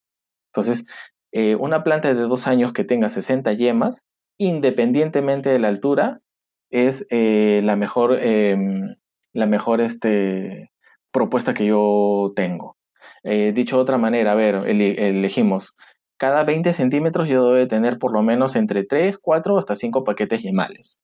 Entonces, 0.48 0.86
eh, 1.34 1.56
una 1.56 1.84
planta 1.84 2.14
de 2.14 2.22
dos 2.22 2.46
años 2.46 2.74
que 2.74 2.84
tenga 2.84 3.10
60 3.10 3.54
yemas, 3.54 4.04
independientemente 4.38 5.50
de 5.50 5.58
la 5.58 5.68
altura, 5.68 6.22
es 6.70 7.08
eh, 7.10 7.62
la 7.64 7.76
mejor, 7.76 8.20
em, 8.22 8.96
la 9.34 9.48
mejor 9.48 9.82
este, 9.82 10.72
propuesta 11.12 11.56
que 11.56 11.66
yo 11.66 12.34
tengo. 12.36 12.78
Eh, 13.24 13.52
dicho 13.54 13.78
de 13.78 13.82
otra 13.82 13.98
manera, 13.98 14.34
a 14.34 14.36
ver, 14.36 14.68
elegimos, 14.68 15.76
cada 16.18 16.44
20 16.44 16.72
centímetros 16.74 17.28
yo 17.28 17.52
debo 17.52 17.68
tener 17.68 17.98
por 17.98 18.14
lo 18.14 18.22
menos 18.22 18.56
entre 18.56 18.84
3, 18.86 19.18
4 19.20 19.58
hasta 19.58 19.76
5 19.76 20.04
paquetes 20.04 20.44
yemales. 20.44 21.00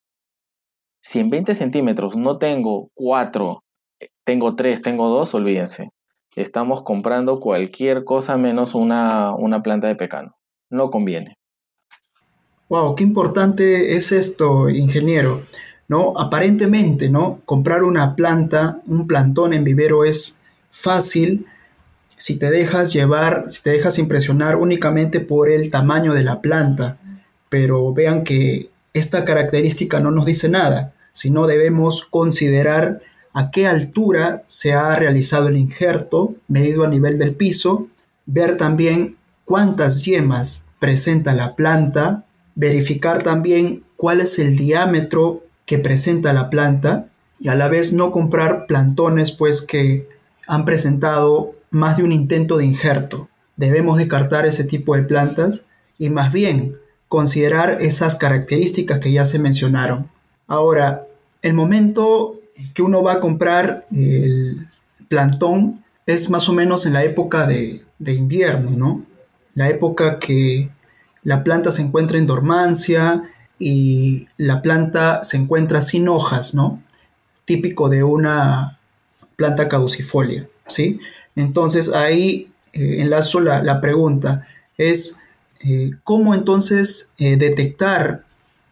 Si 1.01 1.19
en 1.19 1.31
20 1.31 1.55
centímetros 1.55 2.15
no 2.15 2.37
tengo 2.37 2.91
4, 2.93 3.63
tengo 4.25 4.55
3, 4.55 4.81
tengo 4.83 5.09
2, 5.09 5.33
olvídense 5.33 5.89
estamos 6.41 6.83
comprando 6.83 7.39
cualquier 7.39 8.03
cosa 8.03 8.37
menos 8.37 8.75
una, 8.75 9.35
planta 9.63 9.87
de 9.87 9.95
pecano. 9.95 10.35
No 10.69 10.89
conviene. 10.91 11.35
Wow, 12.69 12.95
qué 12.95 13.03
importante 13.03 13.95
es 13.95 14.11
esto, 14.11 14.69
ingeniero. 14.69 15.43
¿No? 15.87 16.13
Aparentemente, 16.17 17.09
¿no? 17.09 17.39
Comprar 17.45 17.83
una 17.83 18.15
planta, 18.15 18.81
un 18.85 19.07
plantón 19.07 19.53
en 19.53 19.63
vivero 19.63 20.05
es 20.05 20.39
fácil 20.69 21.47
si 22.15 22.37
te 22.37 22.51
dejas 22.51 22.93
llevar, 22.93 23.45
si 23.47 23.63
te 23.63 23.71
dejas 23.71 23.97
impresionar 23.97 24.57
únicamente 24.57 25.19
por 25.19 25.49
el 25.49 25.71
tamaño 25.71 26.13
de 26.13 26.23
la 26.23 26.41
planta. 26.41 26.97
Pero 27.49 27.91
vean 27.93 28.23
que 28.23 28.69
esta 28.93 29.25
característica 29.25 29.99
no 29.99 30.11
nos 30.11 30.25
dice 30.25 30.49
nada, 30.49 30.93
sino 31.11 31.47
debemos 31.47 32.05
considerar 32.09 33.01
a 33.33 33.51
qué 33.51 33.67
altura 33.67 34.43
se 34.47 34.73
ha 34.73 34.95
realizado 34.95 35.47
el 35.47 35.57
injerto 35.57 36.35
medido 36.47 36.83
a 36.83 36.89
nivel 36.89 37.17
del 37.17 37.35
piso, 37.35 37.87
ver 38.25 38.57
también 38.57 39.17
cuántas 39.45 40.03
yemas 40.03 40.67
presenta 40.79 41.33
la 41.33 41.55
planta, 41.55 42.25
verificar 42.55 43.23
también 43.23 43.83
cuál 43.95 44.21
es 44.21 44.39
el 44.39 44.57
diámetro 44.57 45.43
que 45.65 45.77
presenta 45.77 46.33
la 46.33 46.49
planta 46.49 47.07
y 47.39 47.49
a 47.49 47.55
la 47.55 47.67
vez 47.67 47.93
no 47.93 48.11
comprar 48.11 48.65
plantones 48.65 49.31
pues 49.31 49.61
que 49.61 50.07
han 50.47 50.65
presentado 50.65 51.53
más 51.69 51.97
de 51.97 52.03
un 52.03 52.11
intento 52.11 52.57
de 52.57 52.65
injerto. 52.65 53.29
Debemos 53.55 53.97
descartar 53.97 54.45
ese 54.45 54.63
tipo 54.63 54.95
de 54.95 55.03
plantas 55.03 55.63
y 55.97 56.09
más 56.09 56.31
bien 56.33 56.77
considerar 57.07 57.81
esas 57.81 58.15
características 58.15 58.99
que 58.99 59.11
ya 59.11 59.25
se 59.25 59.39
mencionaron. 59.39 60.09
Ahora, 60.47 61.05
el 61.41 61.53
momento 61.53 62.38
que 62.73 62.81
uno 62.81 63.03
va 63.03 63.13
a 63.13 63.19
comprar 63.19 63.85
el 63.91 64.67
plantón 65.07 65.83
es 66.05 66.29
más 66.29 66.49
o 66.49 66.53
menos 66.53 66.85
en 66.85 66.93
la 66.93 67.03
época 67.03 67.45
de, 67.45 67.83
invierno, 67.99 68.71
¿no? 68.71 69.05
La 69.53 69.69
época 69.69 70.19
que 70.19 70.69
la 71.23 71.43
planta 71.43 71.71
se 71.71 71.81
encuentra 71.81 72.17
en 72.17 72.25
dormancia 72.25 73.29
y 73.59 74.27
la 74.37 74.61
planta 74.61 75.23
se 75.23 75.37
encuentra 75.37 75.81
sin 75.81 76.07
hojas, 76.07 76.53
¿no? 76.53 76.81
Típico 77.45 77.89
de 77.89 78.03
una 78.03 78.79
planta 79.35 79.67
caducifolia, 79.67 80.47
¿sí? 80.67 80.99
Entonces 81.35 81.93
ahí 81.93 82.51
eh, 82.73 83.01
enlazo 83.01 83.39
la, 83.39 83.81
pregunta, 83.81 84.47
es 84.77 85.19
eh, 85.61 85.91
cómo 86.03 86.33
entonces 86.33 87.13
eh, 87.17 87.37
detectar, 87.37 88.23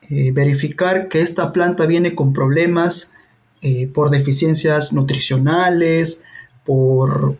verificar 0.09 1.09
que 1.09 1.21
esta 1.21 1.51
planta 1.51 1.85
viene 1.85 2.15
con 2.15 2.31
problemas 2.31 3.13
eh, 3.61 3.87
por 3.87 4.11
deficiencias 4.11 4.93
nutricionales, 4.93 6.23
por 6.63 7.37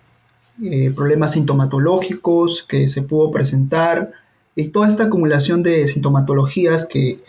eh, 0.63 0.91
problemas 0.95 1.33
sintomatológicos 1.33 2.63
que 2.63 2.87
se 2.87 3.03
pudo 3.03 3.29
presentar 3.29 4.11
y 4.55 4.69
toda 4.69 4.87
esta 4.87 5.03
acumulación 5.03 5.61
de 5.61 5.87
sintomatologías 5.87 6.85
que 6.85 7.19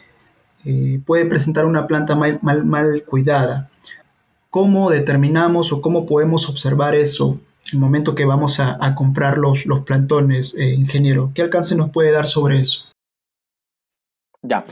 eh, 0.65 1.01
puede 1.05 1.27
presentar 1.27 1.67
una 1.67 1.87
planta 1.87 2.17
mal, 2.17 2.41
mal, 2.43 3.05
cuidada. 3.05 3.71
¿Cómo 4.49 4.91
determinamos 4.91 5.73
o 5.73 5.83
cómo 5.83 6.07
podemos 6.07 6.49
observar 6.49 6.95
eso 6.95 7.39
en 7.67 7.75
el 7.75 7.79
momento 7.81 8.15
que 8.15 8.25
vamos 8.25 8.59
a, 8.61 8.83
a 8.83 8.95
comprar 8.95 9.37
los, 9.37 9.67
los 9.67 9.81
plantones, 9.81 10.55
ingeniero? 10.57 11.31
¿Qué 11.35 11.43
alcance 11.43 11.75
nos 11.75 11.91
puede 11.91 12.13
dar 12.13 12.27
sobre 12.27 12.61
eso? 12.61 12.87
Ya, 14.41 14.65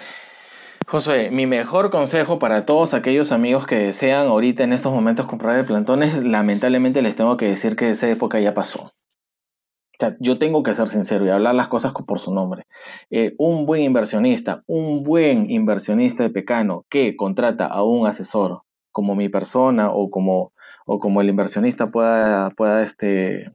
José, 0.88 1.32
mi 1.32 1.46
mejor 1.46 1.90
consejo 1.90 2.38
para 2.38 2.64
todos 2.64 2.94
aquellos 2.94 3.32
amigos 3.32 3.66
que 3.66 3.74
desean 3.74 4.28
ahorita 4.28 4.62
en 4.62 4.72
estos 4.72 4.92
momentos 4.92 5.26
comprar 5.26 5.58
el 5.58 5.66
plantón 5.66 6.04
es, 6.04 6.22
lamentablemente 6.22 7.02
les 7.02 7.16
tengo 7.16 7.36
que 7.36 7.46
decir 7.46 7.74
que 7.74 7.90
esa 7.90 8.08
época 8.08 8.38
ya 8.38 8.54
pasó. 8.54 8.84
O 8.84 9.98
sea, 9.98 10.16
yo 10.20 10.38
tengo 10.38 10.62
que 10.62 10.74
ser 10.74 10.86
sincero 10.86 11.26
y 11.26 11.30
hablar 11.30 11.56
las 11.56 11.66
cosas 11.66 11.92
por 11.92 12.20
su 12.20 12.32
nombre. 12.32 12.66
Eh, 13.10 13.34
un 13.36 13.66
buen 13.66 13.82
inversionista, 13.82 14.62
un 14.68 15.02
buen 15.02 15.50
inversionista 15.50 16.22
de 16.22 16.30
Pecano 16.30 16.84
que 16.88 17.16
contrata 17.16 17.66
a 17.66 17.82
un 17.82 18.06
asesor 18.06 18.62
como 18.92 19.16
mi 19.16 19.28
persona 19.28 19.90
o 19.90 20.08
como, 20.08 20.52
o 20.86 21.00
como 21.00 21.20
el 21.20 21.28
inversionista 21.28 21.88
pueda, 21.88 22.50
pueda 22.50 22.82
este, 22.82 23.50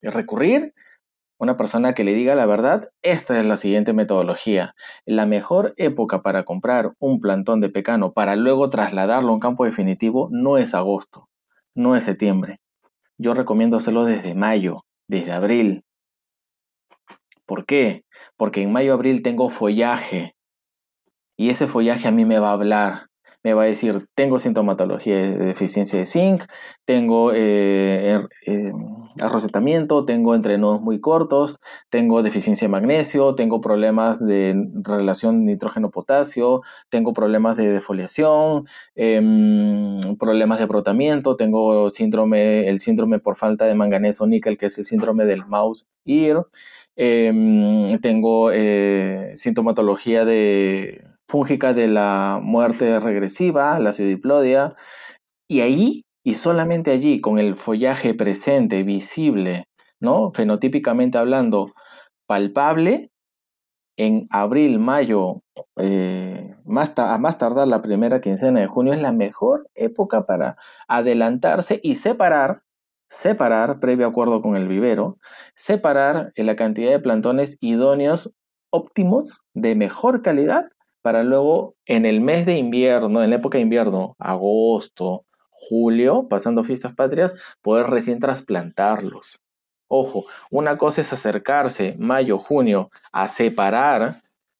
recurrir, 0.00 0.72
una 1.40 1.56
persona 1.56 1.94
que 1.94 2.04
le 2.04 2.12
diga 2.12 2.34
la 2.34 2.44
verdad, 2.44 2.90
esta 3.00 3.40
es 3.40 3.46
la 3.46 3.56
siguiente 3.56 3.94
metodología. 3.94 4.74
La 5.06 5.24
mejor 5.24 5.72
época 5.78 6.20
para 6.20 6.44
comprar 6.44 6.92
un 6.98 7.18
plantón 7.18 7.62
de 7.62 7.70
pecano 7.70 8.12
para 8.12 8.36
luego 8.36 8.68
trasladarlo 8.68 9.30
a 9.30 9.34
un 9.34 9.40
campo 9.40 9.64
definitivo 9.64 10.28
no 10.30 10.58
es 10.58 10.74
agosto, 10.74 11.30
no 11.74 11.96
es 11.96 12.04
septiembre. 12.04 12.60
Yo 13.16 13.32
recomiendo 13.32 13.78
hacerlo 13.78 14.04
desde 14.04 14.34
mayo, 14.34 14.82
desde 15.08 15.32
abril. 15.32 15.82
¿Por 17.46 17.64
qué? 17.64 18.04
Porque 18.36 18.60
en 18.60 18.70
mayo-abril 18.70 19.22
tengo 19.22 19.48
follaje 19.48 20.34
y 21.38 21.48
ese 21.48 21.66
follaje 21.66 22.06
a 22.06 22.10
mí 22.10 22.26
me 22.26 22.38
va 22.38 22.50
a 22.50 22.52
hablar 22.52 23.09
me 23.42 23.54
va 23.54 23.62
a 23.62 23.66
decir, 23.66 24.06
tengo 24.14 24.38
sintomatología 24.38 25.16
de 25.16 25.38
deficiencia 25.38 25.98
de 25.98 26.06
zinc, 26.06 26.44
tengo 26.84 27.32
eh, 27.32 28.12
er, 28.12 28.28
eh, 28.46 28.72
arrosetamiento, 29.20 30.04
tengo 30.04 30.34
entrenudos 30.34 30.80
muy 30.82 31.00
cortos, 31.00 31.58
tengo 31.88 32.22
deficiencia 32.22 32.66
de 32.68 32.72
magnesio, 32.72 33.34
tengo 33.34 33.60
problemas 33.60 34.24
de 34.24 34.54
relación 34.82 35.46
nitrógeno-potasio, 35.46 36.62
tengo 36.90 37.12
problemas 37.12 37.56
de 37.56 37.72
defoliación, 37.72 38.66
em, 38.94 40.00
problemas 40.18 40.58
de 40.58 40.66
brotamiento, 40.66 41.36
tengo 41.36 41.90
síndrome, 41.90 42.68
el 42.68 42.80
síndrome 42.80 43.20
por 43.20 43.36
falta 43.36 43.64
de 43.64 43.74
manganeso 43.74 44.26
níquel, 44.26 44.58
que 44.58 44.66
es 44.66 44.78
el 44.78 44.84
síndrome 44.84 45.24
del 45.24 45.46
mouse 45.46 45.88
ear, 46.04 46.46
em, 46.96 47.98
tengo 48.00 48.50
eh, 48.52 49.32
sintomatología 49.36 50.24
de 50.24 51.09
fúngica 51.30 51.72
de 51.74 51.86
la 51.86 52.40
muerte 52.42 52.98
regresiva, 52.98 53.78
la 53.78 53.92
pseudiplodia, 53.92 54.74
y 55.48 55.60
ahí, 55.60 56.02
y 56.24 56.34
solamente 56.34 56.90
allí, 56.90 57.20
con 57.20 57.38
el 57.38 57.54
follaje 57.54 58.14
presente, 58.14 58.82
visible, 58.82 59.68
¿no? 60.00 60.32
Fenotípicamente 60.32 61.18
hablando, 61.18 61.72
palpable, 62.26 63.10
en 63.96 64.26
abril, 64.30 64.80
mayo, 64.80 65.42
eh, 65.76 66.56
más 66.64 66.94
a 66.96 67.18
más 67.18 67.38
tardar 67.38 67.68
la 67.68 67.80
primera 67.80 68.20
quincena 68.20 68.60
de 68.60 68.66
junio, 68.66 68.92
es 68.92 69.00
la 69.00 69.12
mejor 69.12 69.68
época 69.74 70.26
para 70.26 70.56
adelantarse 70.88 71.78
y 71.82 71.94
separar, 71.94 72.62
separar, 73.08 73.78
previo 73.78 74.08
acuerdo 74.08 74.42
con 74.42 74.56
el 74.56 74.66
vivero, 74.66 75.18
separar 75.54 76.32
la 76.34 76.56
cantidad 76.56 76.90
de 76.90 76.98
plantones 76.98 77.56
idóneos 77.60 78.34
óptimos 78.72 79.42
de 79.54 79.76
mejor 79.76 80.22
calidad 80.22 80.64
para 81.02 81.22
luego 81.22 81.76
en 81.86 82.06
el 82.06 82.20
mes 82.20 82.46
de 82.46 82.56
invierno, 82.56 83.22
en 83.22 83.30
la 83.30 83.36
época 83.36 83.58
de 83.58 83.62
invierno, 83.62 84.16
agosto, 84.18 85.24
julio, 85.50 86.26
pasando 86.28 86.64
fiestas 86.64 86.94
patrias, 86.94 87.34
poder 87.62 87.86
recién 87.86 88.18
trasplantarlos. 88.18 89.40
Ojo, 89.88 90.26
una 90.50 90.76
cosa 90.78 91.00
es 91.00 91.12
acercarse 91.12 91.96
mayo, 91.98 92.38
junio 92.38 92.90
a 93.12 93.28
separar, 93.28 94.16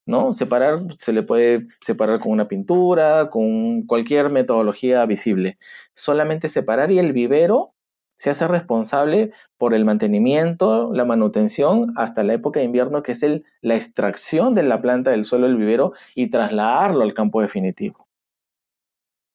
¿no? 0.07 0.33
Separar 0.33 0.81
se 0.99 1.13
le 1.13 1.23
puede 1.23 1.67
separar 1.83 2.19
con 2.19 2.33
una 2.33 2.47
pintura, 2.47 3.31
con 3.31 3.83
cualquier 3.87 4.31
metodología 4.31 5.07
visible. 5.07 5.59
Solamente 5.95 6.49
separar 6.49 6.91
y 6.91 6.99
el 6.99 7.13
vivero 7.13 7.75
se 8.21 8.29
hace 8.29 8.47
responsable 8.47 9.33
por 9.57 9.73
el 9.73 9.87
mantenimiento, 9.87 10.93
la 10.93 11.07
manutención 11.07 11.95
hasta 11.97 12.23
la 12.23 12.35
época 12.35 12.61
de 12.61 12.67
invierno, 12.67 13.03
que 13.03 13.13
es 13.13 13.25
la 13.63 13.77
extracción 13.77 14.55
de 14.55 14.63
la 14.63 14.83
planta 14.83 15.11
del 15.11 15.25
suelo 15.25 15.47
del 15.47 15.57
vivero 15.57 15.95
y 16.15 16.29
trasladarlo 16.29 17.03
al 17.03 17.15
campo 17.15 17.41
definitivo. 17.41 18.07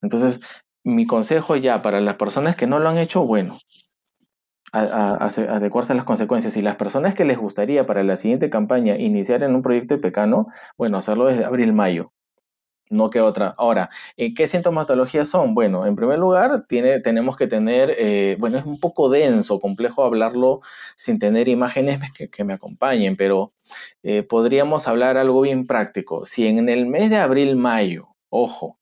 Entonces, 0.03 0.39
mi 0.83 1.07
consejo 1.07 1.55
ya 1.55 1.81
para 1.81 1.99
las 1.99 2.17
personas 2.17 2.55
que 2.55 2.67
no 2.67 2.77
lo 2.77 2.88
han 2.88 2.99
hecho, 2.99 3.25
bueno, 3.25 3.57
adecuarse 4.71 5.93
a 5.93 5.95
las 5.95 6.05
consecuencias. 6.05 6.55
Y 6.55 6.61
las 6.61 6.75
personas 6.75 7.15
que 7.15 7.25
les 7.25 7.39
gustaría 7.39 7.88
para 7.88 8.03
la 8.03 8.17
siguiente 8.17 8.51
campaña 8.51 8.99
iniciar 8.99 9.41
en 9.41 9.55
un 9.55 9.63
proyecto 9.63 9.95
de 9.95 10.01
pecano, 10.01 10.45
bueno, 10.77 10.99
hacerlo 10.99 11.25
desde 11.25 11.43
abril-mayo 11.43 12.11
no 12.89 13.09
que 13.09 13.21
otra. 13.21 13.55
Ahora, 13.57 13.89
eh, 14.17 14.33
¿qué 14.33 14.47
sintomatologías 14.47 15.29
son? 15.29 15.53
Bueno, 15.53 15.86
en 15.86 15.95
primer 15.95 16.19
lugar, 16.19 16.65
tiene, 16.67 16.99
tenemos 16.99 17.38
que 17.38 17.47
tener, 17.47 17.95
eh, 17.97 18.38
bueno, 18.39 18.57
es 18.57 18.65
un 18.65 18.79
poco 18.79 19.09
denso, 19.09 19.59
complejo 19.59 20.03
hablarlo 20.03 20.61
sin 20.97 21.19
tener 21.19 21.47
imágenes 21.47 21.99
que, 22.13 22.43
me 22.43 22.53
acompañen, 22.53 23.15
pero 23.15 23.53
eh, 24.03 24.23
podríamos 24.23 24.88
hablar 24.88 25.17
algo 25.17 25.41
bien 25.41 25.65
práctico. 25.67 26.25
Si 26.25 26.47
en 26.47 26.69
el 26.69 26.86
mes 26.86 27.09
de 27.09 27.17
abril-mayo, 27.17 28.09
ojo, 28.29 28.79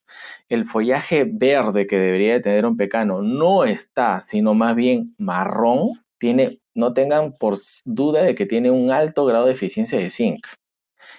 el 0.49 0.65
follaje 0.65 1.25
verde 1.31 1.87
que 1.87 1.97
debería 1.97 2.41
tener 2.41 2.65
un 2.65 2.77
pecano 2.77 3.21
no 3.21 3.63
está, 3.63 4.21
sino 4.21 4.53
más 4.53 4.75
bien 4.75 5.15
marrón, 5.17 5.89
tiene, 6.17 6.57
no 6.75 6.93
tengan 6.93 7.33
por 7.33 7.57
duda 7.85 8.23
de 8.23 8.35
que 8.35 8.45
tiene 8.45 8.71
un 8.71 8.91
alto 8.91 9.25
grado 9.25 9.45
de 9.45 9.53
eficiencia 9.53 9.97
de 9.99 10.09
zinc 10.09 10.45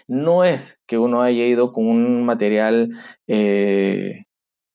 no 0.07 0.45
es 0.45 0.79
que 0.87 0.99
uno 0.99 1.23
haya 1.23 1.45
ido 1.45 1.73
con 1.73 1.87
un 1.87 2.25
material 2.25 2.91
eh, 3.27 4.25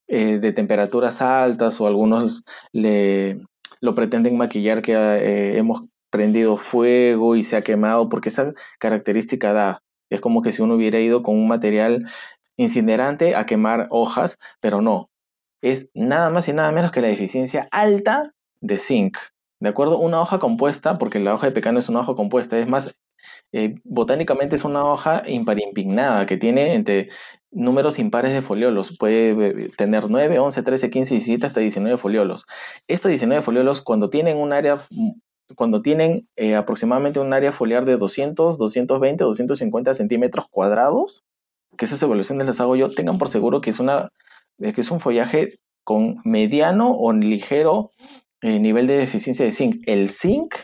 eh, 0.07 0.39
de 0.39 0.53
temperaturas 0.53 1.21
altas 1.21 1.79
o 1.79 1.87
algunos 1.87 2.43
le, 2.71 3.39
lo 3.81 3.95
pretenden 3.95 4.37
maquillar 4.37 4.81
que 4.81 4.93
eh, 4.93 5.57
hemos 5.57 5.87
prendido 6.09 6.57
fuego 6.57 7.35
y 7.35 7.43
se 7.43 7.57
ha 7.57 7.61
quemado, 7.61 8.09
porque 8.09 8.29
esa 8.29 8.53
característica 8.79 9.53
da. 9.53 9.83
Es 10.09 10.21
como 10.21 10.41
que 10.41 10.51
si 10.51 10.61
uno 10.61 10.75
hubiera 10.75 10.99
ido 10.99 11.21
con 11.21 11.35
un 11.35 11.47
material 11.47 12.09
incinerante 12.57 13.35
a 13.35 13.45
quemar 13.45 13.87
hojas, 13.91 14.39
pero 14.59 14.81
no. 14.81 15.09
Es 15.61 15.89
nada 15.93 16.29
más 16.29 16.47
y 16.47 16.53
nada 16.53 16.71
menos 16.71 16.91
que 16.91 17.01
la 17.01 17.09
deficiencia 17.09 17.67
alta 17.71 18.33
de 18.61 18.79
zinc. 18.79 19.17
¿De 19.61 19.69
acuerdo? 19.69 19.99
Una 19.99 20.21
hoja 20.21 20.39
compuesta, 20.39 20.97
porque 20.97 21.19
la 21.19 21.33
hoja 21.33 21.47
de 21.47 21.53
pecano 21.53 21.79
es 21.79 21.89
una 21.89 21.99
hoja 21.99 22.15
compuesta, 22.15 22.57
es 22.57 22.67
más 22.67 22.95
eh, 23.51 23.75
botánicamente 23.83 24.55
es 24.55 24.63
una 24.63 24.85
hoja 24.85 25.23
impignada 25.27 26.25
que 26.27 26.37
tiene 26.37 26.75
entre 26.75 27.09
números 27.51 27.97
impares 27.97 28.33
de 28.33 28.41
foliolos. 28.41 28.95
Puede 28.97 29.65
eh, 29.65 29.69
tener 29.75 30.09
9, 30.09 30.39
11, 30.39 30.63
13, 30.63 30.89
15, 30.89 31.13
17 31.15 31.45
hasta 31.47 31.59
19 31.59 31.97
foliolos. 31.97 32.45
Estos 32.87 33.09
19 33.09 33.41
foliolos, 33.41 33.81
cuando 33.81 34.09
tienen 34.09 34.37
un 34.37 34.53
área, 34.53 34.75
mm, 34.91 35.11
cuando 35.55 35.81
tienen 35.81 36.27
eh, 36.35 36.55
aproximadamente 36.55 37.19
un 37.19 37.33
área 37.33 37.51
foliar 37.51 37.85
de 37.85 37.97
200, 37.97 38.57
220, 38.59 39.23
250 39.23 39.93
centímetros 39.95 40.45
cuadrados, 40.51 41.23
que 41.77 41.85
esas 41.85 42.01
evaluaciones 42.03 42.45
las 42.45 42.59
hago 42.61 42.75
yo, 42.75 42.89
tengan 42.89 43.17
por 43.17 43.29
seguro 43.29 43.61
que 43.61 43.71
es, 43.71 43.79
una, 43.79 44.09
que 44.59 44.81
es 44.81 44.91
un 44.91 44.99
follaje 44.99 45.59
con 45.83 46.17
mediano 46.23 46.91
o 46.91 47.13
ligero 47.13 47.91
nivel 48.41 48.87
de 48.87 48.97
deficiencia 48.97 49.43
de 49.45 49.51
zinc. 49.51 49.81
El 49.87 50.09
zinc 50.09 50.55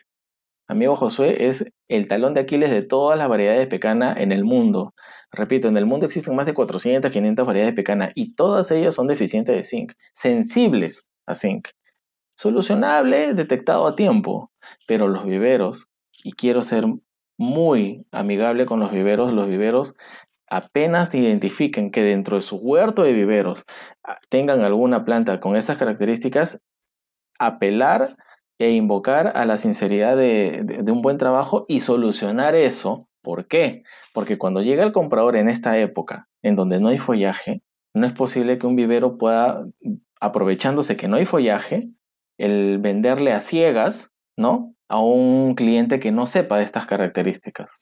Amigo 0.67 0.95
Josué, 0.95 1.47
es 1.47 1.71
el 1.87 2.07
talón 2.07 2.33
de 2.33 2.41
Aquiles 2.41 2.71
de 2.71 2.81
todas 2.81 3.17
las 3.19 3.29
variedades 3.29 3.59
de 3.59 3.67
pecana 3.67 4.15
en 4.17 4.31
el 4.31 4.43
mundo. 4.43 4.95
Repito, 5.31 5.67
en 5.67 5.77
el 5.77 5.85
mundo 5.85 6.07
existen 6.07 6.35
más 6.35 6.47
de 6.47 6.55
400, 6.55 7.11
500 7.11 7.45
variedades 7.45 7.75
de 7.75 7.81
pecana 7.81 8.11
y 8.15 8.33
todas 8.33 8.71
ellas 8.71 8.95
son 8.95 9.05
deficientes 9.05 9.55
de 9.55 9.63
zinc, 9.63 9.93
sensibles 10.13 11.11
a 11.27 11.35
zinc. 11.35 11.67
Solucionable, 12.35 13.35
detectado 13.35 13.85
a 13.85 13.95
tiempo, 13.95 14.51
pero 14.87 15.07
los 15.07 15.25
viveros, 15.25 15.87
y 16.23 16.33
quiero 16.33 16.63
ser 16.63 16.85
muy 17.37 18.07
amigable 18.11 18.65
con 18.65 18.79
los 18.79 18.91
viveros, 18.91 19.33
los 19.33 19.47
viveros 19.47 19.95
apenas 20.47 21.13
identifiquen 21.13 21.91
que 21.91 22.01
dentro 22.01 22.37
de 22.37 22.41
su 22.41 22.57
huerto 22.57 23.03
de 23.03 23.13
viveros 23.13 23.65
ah, 24.03 24.17
tengan 24.29 24.61
alguna 24.61 25.05
planta 25.05 25.39
con 25.39 25.55
esas 25.55 25.77
características, 25.77 26.61
apelar 27.37 28.15
e 28.57 28.71
invocar 28.71 29.33
a 29.35 29.45
la 29.45 29.57
sinceridad 29.57 30.15
de, 30.15 30.83
un 30.87 31.01
buen 31.01 31.17
trabajo 31.17 31.65
y 31.67 31.81
solucionar 31.81 32.55
eso. 32.55 33.07
¿Por 33.21 33.47
qué? 33.47 33.83
Porque 34.13 34.37
cuando 34.37 34.61
llega 34.61 34.83
el 34.83 34.93
comprador 34.93 35.35
en 35.35 35.49
esta 35.49 35.77
época, 35.79 36.27
en 36.41 36.55
donde 36.55 36.79
no 36.79 36.89
hay 36.89 36.97
follaje, 36.97 37.61
no 37.93 38.05
es 38.05 38.13
posible 38.13 38.57
que 38.57 38.67
un 38.67 38.75
vivero 38.75 39.17
pueda, 39.17 39.65
aprovechándose 40.19 40.95
que 40.95 41.07
no 41.07 41.17
hay 41.17 41.25
follaje, 41.25 41.89
el 42.37 42.77
venderle 42.79 43.31
a 43.31 43.39
ciegas, 43.39 44.11
¿no? 44.37 44.75
A 44.87 44.99
un 44.99 45.55
cliente 45.55 45.99
que 45.99 46.11
no 46.11 46.27
sepa 46.27 46.57
de 46.57 46.63
estas 46.63 46.85
características. 46.85 47.79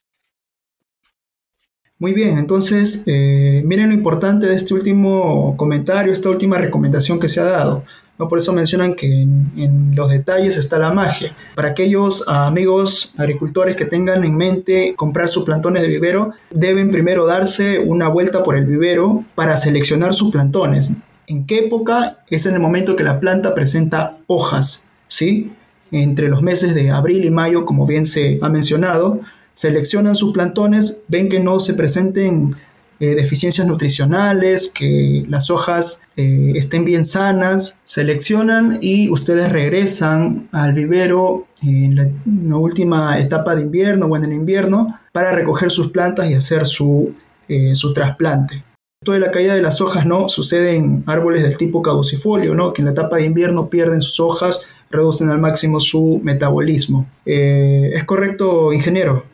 Muy 2.00 2.14
bien, 2.14 2.38
entonces 2.38 3.04
eh, 3.08 3.64
miren 3.66 3.90
lo 3.90 3.94
importante 3.94 4.46
de 4.46 4.56
este 4.56 4.74
último 4.74 5.56
comentario, 5.58 6.12
esta 6.12 6.30
última 6.30 6.58
recomendación 6.58 7.20
que 7.20 7.30
se 7.30 7.40
ha 7.40 7.46
dado. 7.46 7.86
¿No? 8.18 8.28
Por 8.28 8.40
eso 8.40 8.54
mencionan 8.54 8.96
que 8.96 9.22
en, 9.22 9.94
los 9.96 10.10
detalles 10.10 10.58
está 10.58 10.78
la 10.80 10.92
magia. 10.92 11.34
Para 11.56 11.70
aquellos 11.70 12.28
amigos 12.28 13.16
agricultores 13.18 13.76
que 13.76 13.86
tengan 13.86 14.24
en 14.24 14.36
mente 14.36 14.94
comprar 14.96 15.30
sus 15.30 15.44
plantones 15.44 15.82
de 15.82 15.88
vivero, 15.88 16.32
deben 16.50 16.92
primero 16.92 17.26
darse 17.26 17.80
una 17.80 18.08
vuelta 18.08 18.44
por 18.44 18.56
el 18.56 18.66
vivero 18.66 19.24
para 19.36 19.58
seleccionar 19.58 20.14
sus 20.14 20.32
plantones. 20.32 20.98
¿En 21.28 21.46
qué 21.46 21.60
época? 21.60 22.20
Es 22.30 22.46
en 22.46 22.54
el 22.54 22.60
momento 22.60 22.96
que 22.96 23.04
la 23.04 23.20
planta 23.20 23.56
presenta 23.56 24.18
hojas, 24.28 24.88
¿sí? 25.08 25.54
Entre 25.92 26.28
los 26.28 26.42
meses 26.42 26.74
de 26.76 26.90
abril 26.90 27.24
y 27.24 27.30
mayo, 27.30 27.66
como 27.66 27.86
bien 27.86 28.06
se 28.06 28.40
ha 28.42 28.50
mencionado, 28.50 29.22
seleccionan 29.54 30.16
sus 30.16 30.34
plantones, 30.34 31.02
ven 31.08 31.30
que 31.30 31.40
no 31.40 31.60
se 31.60 31.76
presenten 31.76 32.56
eh, 33.00 33.16
deficiencias 33.16 33.68
nutricionales, 33.68 34.72
que 34.72 35.26
las 35.28 35.50
hojas 35.50 36.04
eh, 36.16 36.54
estén 36.56 36.86
bien 36.86 37.04
sanas, 37.04 37.82
seleccionan 37.86 38.78
y 38.82 39.10
ustedes 39.10 39.52
regresan 39.52 40.48
al 40.52 40.74
vivero 40.74 41.48
en 41.64 41.96
la, 41.96 42.56
última 42.56 43.20
etapa 43.20 43.56
de 43.56 43.64
invierno 43.64 44.06
o 44.06 44.16
en 44.16 44.26
el 44.26 44.34
invierno 44.34 45.00
para 45.12 45.32
recoger 45.32 45.72
sus 45.72 45.90
plantas 45.90 46.30
y 46.30 46.36
hacer 46.36 46.68
su, 46.68 47.14
eh, 47.48 47.76
su 47.76 47.94
trasplante. 47.94 48.64
Esto 49.02 49.12
de 49.12 49.20
la 49.20 49.32
caída 49.32 49.56
de 49.56 49.62
las 49.62 49.82
hojas 49.82 50.06
no 50.06 50.30
sucede 50.30 50.76
en 50.76 51.04
árboles 51.08 51.44
del 51.44 51.58
tipo 51.58 51.82
caducifolio, 51.82 52.56
¿no? 52.56 52.74
que 52.74 52.84
en 52.84 52.86
la 52.86 52.92
etapa 52.92 53.18
de 53.18 53.26
invierno 53.26 53.70
pierden 53.70 54.02
sus 54.02 54.20
hojas, 54.20 54.66
reducen 54.92 55.30
al 55.30 55.40
máximo 55.40 55.80
su 55.80 56.22
metabolismo. 56.24 57.08
¿Es 57.26 58.04
correcto, 58.06 58.72
ingeniero? 58.72 59.33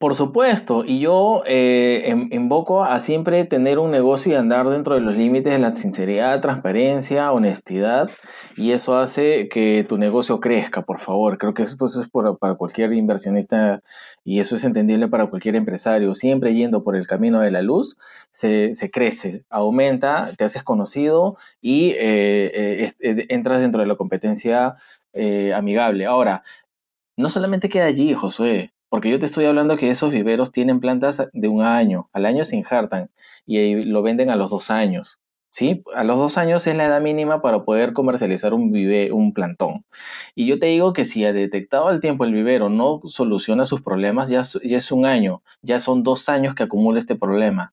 Por 0.00 0.16
supuesto, 0.16 0.84
y 0.84 0.98
yo 1.00 1.42
eh, 1.46 2.12
invoco 2.32 2.82
a 2.82 2.98
siempre 2.98 3.44
tener 3.44 3.78
un 3.78 3.90
negocio 3.90 4.32
y 4.32 4.34
andar 4.34 4.68
dentro 4.68 4.94
de 4.96 5.00
los 5.00 5.16
límites 5.16 5.52
de 5.52 5.58
la 5.60 5.74
sinceridad, 5.74 6.40
transparencia, 6.40 7.30
honestidad, 7.30 8.10
y 8.56 8.72
eso 8.72 8.96
hace 8.96 9.48
que 9.48 9.84
tu 9.88 9.98
negocio 9.98 10.40
crezca, 10.40 10.82
por 10.82 10.98
favor. 10.98 11.38
Creo 11.38 11.54
que 11.54 11.62
eso, 11.64 11.76
pues, 11.78 11.94
es 11.96 12.08
para 12.08 12.54
cualquier 12.54 12.92
inversionista 12.94 13.82
y 14.24 14.40
eso 14.40 14.56
es 14.56 14.64
entendible 14.64 15.08
para 15.08 15.26
cualquier 15.28 15.56
empresario. 15.56 16.14
Siempre 16.16 16.54
yendo 16.54 16.82
por 16.82 16.96
el 16.96 17.06
camino 17.06 17.38
de 17.40 17.50
la 17.52 17.62
luz, 17.62 17.96
se, 18.30 18.72
crece, 18.90 19.44
aumenta, 19.50 20.30
te 20.36 20.44
haces 20.44 20.64
conocido 20.64 21.36
y 21.60 21.90
eh, 21.90 22.88
eh, 23.00 23.26
entras 23.28 23.60
dentro 23.60 23.82
de 23.82 23.86
la 23.86 23.96
competencia 23.96 24.76
amigable. 25.54 26.06
Ahora, 26.06 26.42
no 27.16 27.28
solamente 27.28 27.68
queda 27.68 27.86
allí, 27.86 28.14
Josué. 28.14 28.72
Porque 28.92 29.08
yo 29.08 29.18
te 29.18 29.24
estoy 29.24 29.46
hablando 29.46 29.78
que 29.78 29.88
esos 29.88 30.10
viveros 30.10 30.52
tienen 30.52 30.78
plantas 30.78 31.26
de 31.32 31.48
un 31.48 31.62
año, 31.62 32.10
al 32.12 32.26
año 32.26 32.44
se 32.44 32.56
injertan. 32.56 33.10
y 33.46 33.86
lo 33.86 34.02
venden 34.02 34.28
a 34.28 34.36
los 34.36 34.50
dos 34.50 34.70
años. 34.70 35.18
¿sí? 35.48 35.82
A 35.94 36.04
los 36.04 36.18
dos 36.18 36.36
años 36.36 36.66
es 36.66 36.76
la 36.76 36.84
edad 36.84 37.00
mínima 37.00 37.40
para 37.40 37.64
poder 37.64 37.94
comercializar 37.94 38.52
un, 38.52 38.70
vive, 38.70 39.10
un 39.10 39.32
plantón. 39.32 39.86
Y 40.34 40.44
yo 40.44 40.58
te 40.58 40.66
digo 40.66 40.92
que 40.92 41.06
si 41.06 41.24
ha 41.24 41.32
detectado 41.32 41.88
al 41.88 42.00
tiempo 42.00 42.24
el 42.26 42.34
vivero 42.34 42.68
no 42.68 43.00
soluciona 43.06 43.64
sus 43.64 43.80
problemas, 43.80 44.28
ya, 44.28 44.42
es 44.62 44.92
un 44.92 45.06
año, 45.06 45.42
ya 45.62 45.80
son 45.80 46.02
dos 46.02 46.28
años 46.28 46.54
que 46.54 46.64
acumula 46.64 47.00
este 47.00 47.16
problema. 47.16 47.72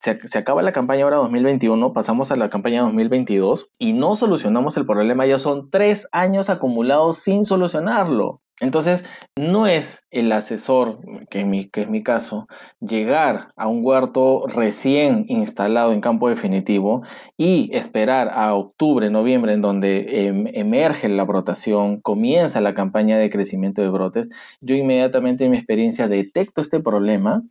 Se, 0.00 0.18
acaba 0.36 0.62
la 0.62 0.72
campaña 0.72 1.04
ahora 1.04 1.18
2021, 1.18 1.92
pasamos 1.92 2.32
a 2.32 2.36
la 2.36 2.50
campaña 2.50 2.82
2022 2.82 3.70
y 3.78 3.92
no 3.92 4.16
solucionamos 4.16 4.76
el 4.76 4.86
problema, 4.86 5.24
ya 5.24 5.38
son 5.38 5.70
tres 5.70 6.08
años 6.10 6.50
acumulados 6.50 7.18
sin 7.18 7.44
solucionarlo. 7.44 8.41
Entonces, 8.60 9.04
no 9.36 9.66
es 9.66 10.04
el 10.10 10.30
asesor, 10.30 11.00
que, 11.30 11.40
es 11.40 11.88
mi 11.88 12.02
caso, 12.02 12.46
llegar 12.80 13.48
a 13.56 13.66
un 13.66 13.84
huerto 13.84 14.46
recién 14.46 15.24
instalado 15.28 15.92
en 15.92 16.00
campo 16.00 16.28
definitivo 16.28 17.02
y 17.36 17.70
esperar 17.72 18.28
a 18.32 18.54
octubre, 18.54 19.10
noviembre, 19.10 19.54
en 19.54 19.62
donde 19.62 20.26
em, 20.26 20.46
emerge 20.52 21.08
la 21.08 21.24
brotación, 21.24 22.00
comienza 22.00 22.60
la 22.60 22.74
campaña 22.74 23.18
de 23.18 23.30
crecimiento 23.30 23.82
de 23.82 23.88
brotes. 23.88 24.30
Yo 24.60 24.76
inmediatamente 24.76 25.44
en 25.44 25.52
mi 25.52 25.56
experiencia 25.56 26.06
detecto 26.06 26.60
este 26.60 26.78
problema, 26.78 27.42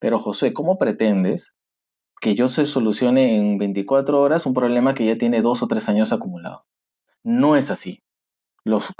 pero 0.00 0.18
José, 0.18 0.52
¿cómo 0.52 0.76
pretendes 0.76 1.54
que 2.20 2.34
yo 2.34 2.48
se 2.48 2.66
solucione 2.66 3.36
en 3.36 3.58
24 3.58 4.20
horas 4.20 4.46
un 4.46 4.54
problema 4.54 4.94
que 4.94 5.06
ya 5.06 5.16
tiene 5.16 5.42
dos 5.42 5.62
o 5.62 5.68
tres 5.68 5.88
años 5.88 6.12
acumulado? 6.12 6.66
No 7.24 7.56
es 7.56 7.70
así. 7.70 8.02
Los, 8.64 8.92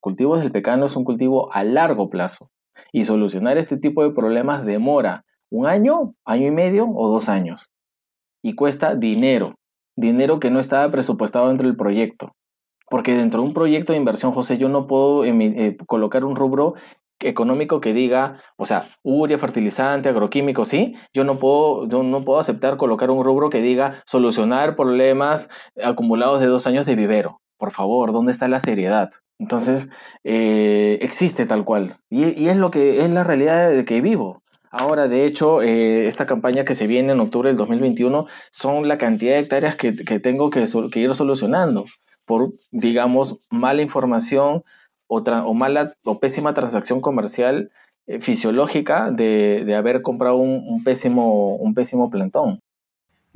cultivos 0.00 0.40
del 0.40 0.50
pecano 0.50 0.86
es 0.86 0.96
un 0.96 1.04
cultivo 1.04 1.52
a 1.52 1.62
largo 1.64 2.10
plazo. 2.10 2.50
Y 2.92 3.04
solucionar 3.04 3.58
este 3.58 3.76
tipo 3.76 4.02
de 4.02 4.10
problemas 4.10 4.64
demora 4.64 5.24
un 5.50 5.66
año, 5.66 6.14
año 6.24 6.48
y 6.48 6.50
medio 6.50 6.88
o 6.88 7.08
dos 7.08 7.28
años. 7.28 7.70
Y 8.42 8.54
cuesta 8.54 8.94
dinero, 8.94 9.54
dinero 9.96 10.40
que 10.40 10.50
no 10.50 10.60
estaba 10.60 10.90
presupuestado 10.90 11.48
dentro 11.48 11.66
del 11.66 11.76
proyecto. 11.76 12.34
Porque 12.90 13.14
dentro 13.14 13.42
de 13.42 13.48
un 13.48 13.54
proyecto 13.54 13.92
de 13.92 13.98
inversión, 13.98 14.32
José, 14.32 14.58
yo 14.58 14.68
no 14.68 14.86
puedo 14.86 15.24
eh, 15.24 15.76
colocar 15.86 16.24
un 16.24 16.36
rubro 16.36 16.74
económico 17.20 17.80
que 17.80 17.92
diga, 17.92 18.40
o 18.56 18.64
sea, 18.64 18.88
urea, 19.02 19.38
fertilizante, 19.38 20.08
agroquímico, 20.08 20.64
sí, 20.64 20.94
yo 21.12 21.24
no 21.24 21.38
puedo, 21.38 21.88
yo 21.88 22.02
no 22.04 22.24
puedo 22.24 22.38
aceptar 22.38 22.76
colocar 22.76 23.10
un 23.10 23.24
rubro 23.24 23.50
que 23.50 23.60
diga 23.60 24.02
solucionar 24.06 24.76
problemas 24.76 25.48
acumulados 25.82 26.40
de 26.40 26.46
dos 26.46 26.66
años 26.68 26.86
de 26.86 26.94
vivero 26.94 27.40
por 27.58 27.72
favor, 27.72 28.12
¿dónde 28.12 28.32
está 28.32 28.48
la 28.48 28.60
seriedad? 28.60 29.10
Entonces, 29.38 29.88
eh, 30.24 30.98
existe 31.02 31.46
tal 31.46 31.64
cual. 31.64 31.98
Y, 32.10 32.48
es 32.48 32.56
lo 32.56 32.70
que 32.70 33.04
es 33.04 33.10
la 33.10 33.24
realidad 33.24 33.70
de 33.70 33.84
que 33.84 34.00
vivo. 34.00 34.42
Ahora, 34.70 35.08
de 35.08 35.24
hecho, 35.24 35.62
eh, 35.62 36.08
esta 36.08 36.26
campaña 36.26 36.64
que 36.64 36.74
se 36.74 36.86
viene 36.86 37.12
en 37.12 37.20
octubre 37.20 37.48
del 37.48 37.56
2021 37.56 38.26
son 38.50 38.88
la 38.88 38.98
cantidad 38.98 39.34
de 39.34 39.40
hectáreas 39.40 39.76
que, 39.76 39.92
tengo 39.92 40.50
que, 40.50 40.66
ir 41.00 41.14
solucionando 41.14 41.84
por, 42.26 42.52
digamos, 42.70 43.38
mala 43.50 43.82
información 43.82 44.62
o, 45.06 45.18
o 45.18 45.54
mala 45.54 45.94
o 46.04 46.20
pésima 46.20 46.52
transacción 46.52 47.00
comercial 47.00 47.70
eh, 48.08 48.20
fisiológica 48.20 49.10
de, 49.10 49.74
haber 49.76 50.00
comprado 50.00 50.36
un, 50.36 50.82
pésimo, 50.82 51.56
un 51.56 51.74
pésimo 51.74 52.08
plantón. 52.08 52.60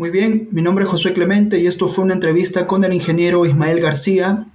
Muy 0.03 0.11
bien, 0.11 0.49
mi 0.51 0.63
nombre 0.63 0.85
es 0.85 0.91
Josué 0.91 1.15
Clemente 1.15 1.61
y 1.61 1.69
esto 1.69 1.87
fue 1.87 2.03
una 2.03 2.15
entrevista 2.15 2.67
con 2.67 2.83
el 2.83 2.93
ingeniero 2.93 3.47
Ismael 3.47 3.79
García, 3.79 4.49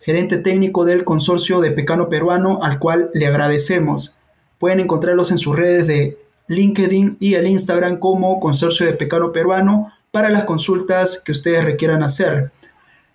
gerente 0.00 0.38
técnico 0.38 0.84
del 0.84 1.04
consorcio 1.04 1.60
de 1.60 1.70
Pecano 1.70 2.08
Peruano, 2.08 2.58
al 2.64 2.80
cual 2.80 3.08
le 3.14 3.28
agradecemos. 3.28 4.16
Pueden 4.58 4.80
encontrarlos 4.80 5.30
en 5.30 5.38
sus 5.38 5.54
redes 5.54 5.86
de 5.86 6.18
LinkedIn 6.48 7.16
y 7.20 7.34
el 7.34 7.46
Instagram 7.46 8.00
como 8.00 8.40
Consorcio 8.40 8.86
de 8.86 8.94
Pecano 8.94 9.30
Peruano 9.30 9.92
para 10.10 10.30
las 10.30 10.42
consultas 10.46 11.22
que 11.24 11.30
ustedes 11.30 11.64
requieran 11.64 12.02
hacer. 12.02 12.50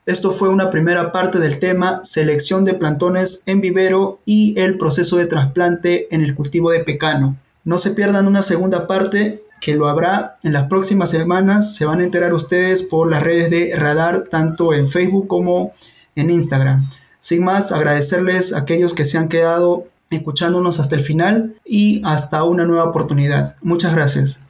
Esto 0.06 0.32
fue 0.32 0.48
una 0.48 0.72
primera 0.72 1.12
parte 1.12 1.38
del 1.38 1.60
tema 1.60 2.00
selección 2.06 2.64
de 2.64 2.76
plantones 2.76 3.44
en 3.46 3.60
vivero 3.60 4.22
y 4.26 4.58
el 4.58 4.78
proceso 4.78 5.18
de 5.18 5.26
trasplante 5.26 6.08
en 6.16 6.24
el 6.24 6.34
cultivo 6.34 6.72
de 6.72 6.80
pecano. 6.80 7.36
No 7.66 7.78
se 7.78 7.92
pierdan 7.92 8.26
una 8.26 8.42
segunda 8.42 8.88
parte 8.88 9.44
que 9.64 9.76
lo 9.76 9.88
habrá 9.88 10.36
en 10.44 10.52
las 10.52 10.68
próximas 10.68 11.10
semanas. 11.10 11.76
Se 11.76 11.86
van 11.86 12.02
a 12.02 12.04
enterar 12.04 12.34
ustedes 12.34 12.84
por 12.84 13.10
las 13.10 13.24
redes 13.24 13.50
de 13.50 13.74
Radar, 13.78 14.26
tanto 14.30 14.74
en 14.74 14.90
Facebook 14.90 15.28
como 15.28 15.72
en 16.18 16.30
Instagram. 16.30 16.86
Sin 17.22 17.46
más, 17.46 17.72
agradecerles 17.72 18.52
a 18.52 18.60
aquellos 18.60 18.94
que 18.94 19.06
se 19.06 19.18
han 19.18 19.30
quedado 19.30 19.86
escuchándonos 20.10 20.82
hasta 20.82 20.96
el 20.96 21.02
final 21.02 21.56
y 21.64 22.02
hasta 22.04 22.44
una 22.44 22.66
nueva 22.66 22.84
oportunidad. 22.84 23.56
Muchas 23.62 23.96
gracias. 23.96 24.43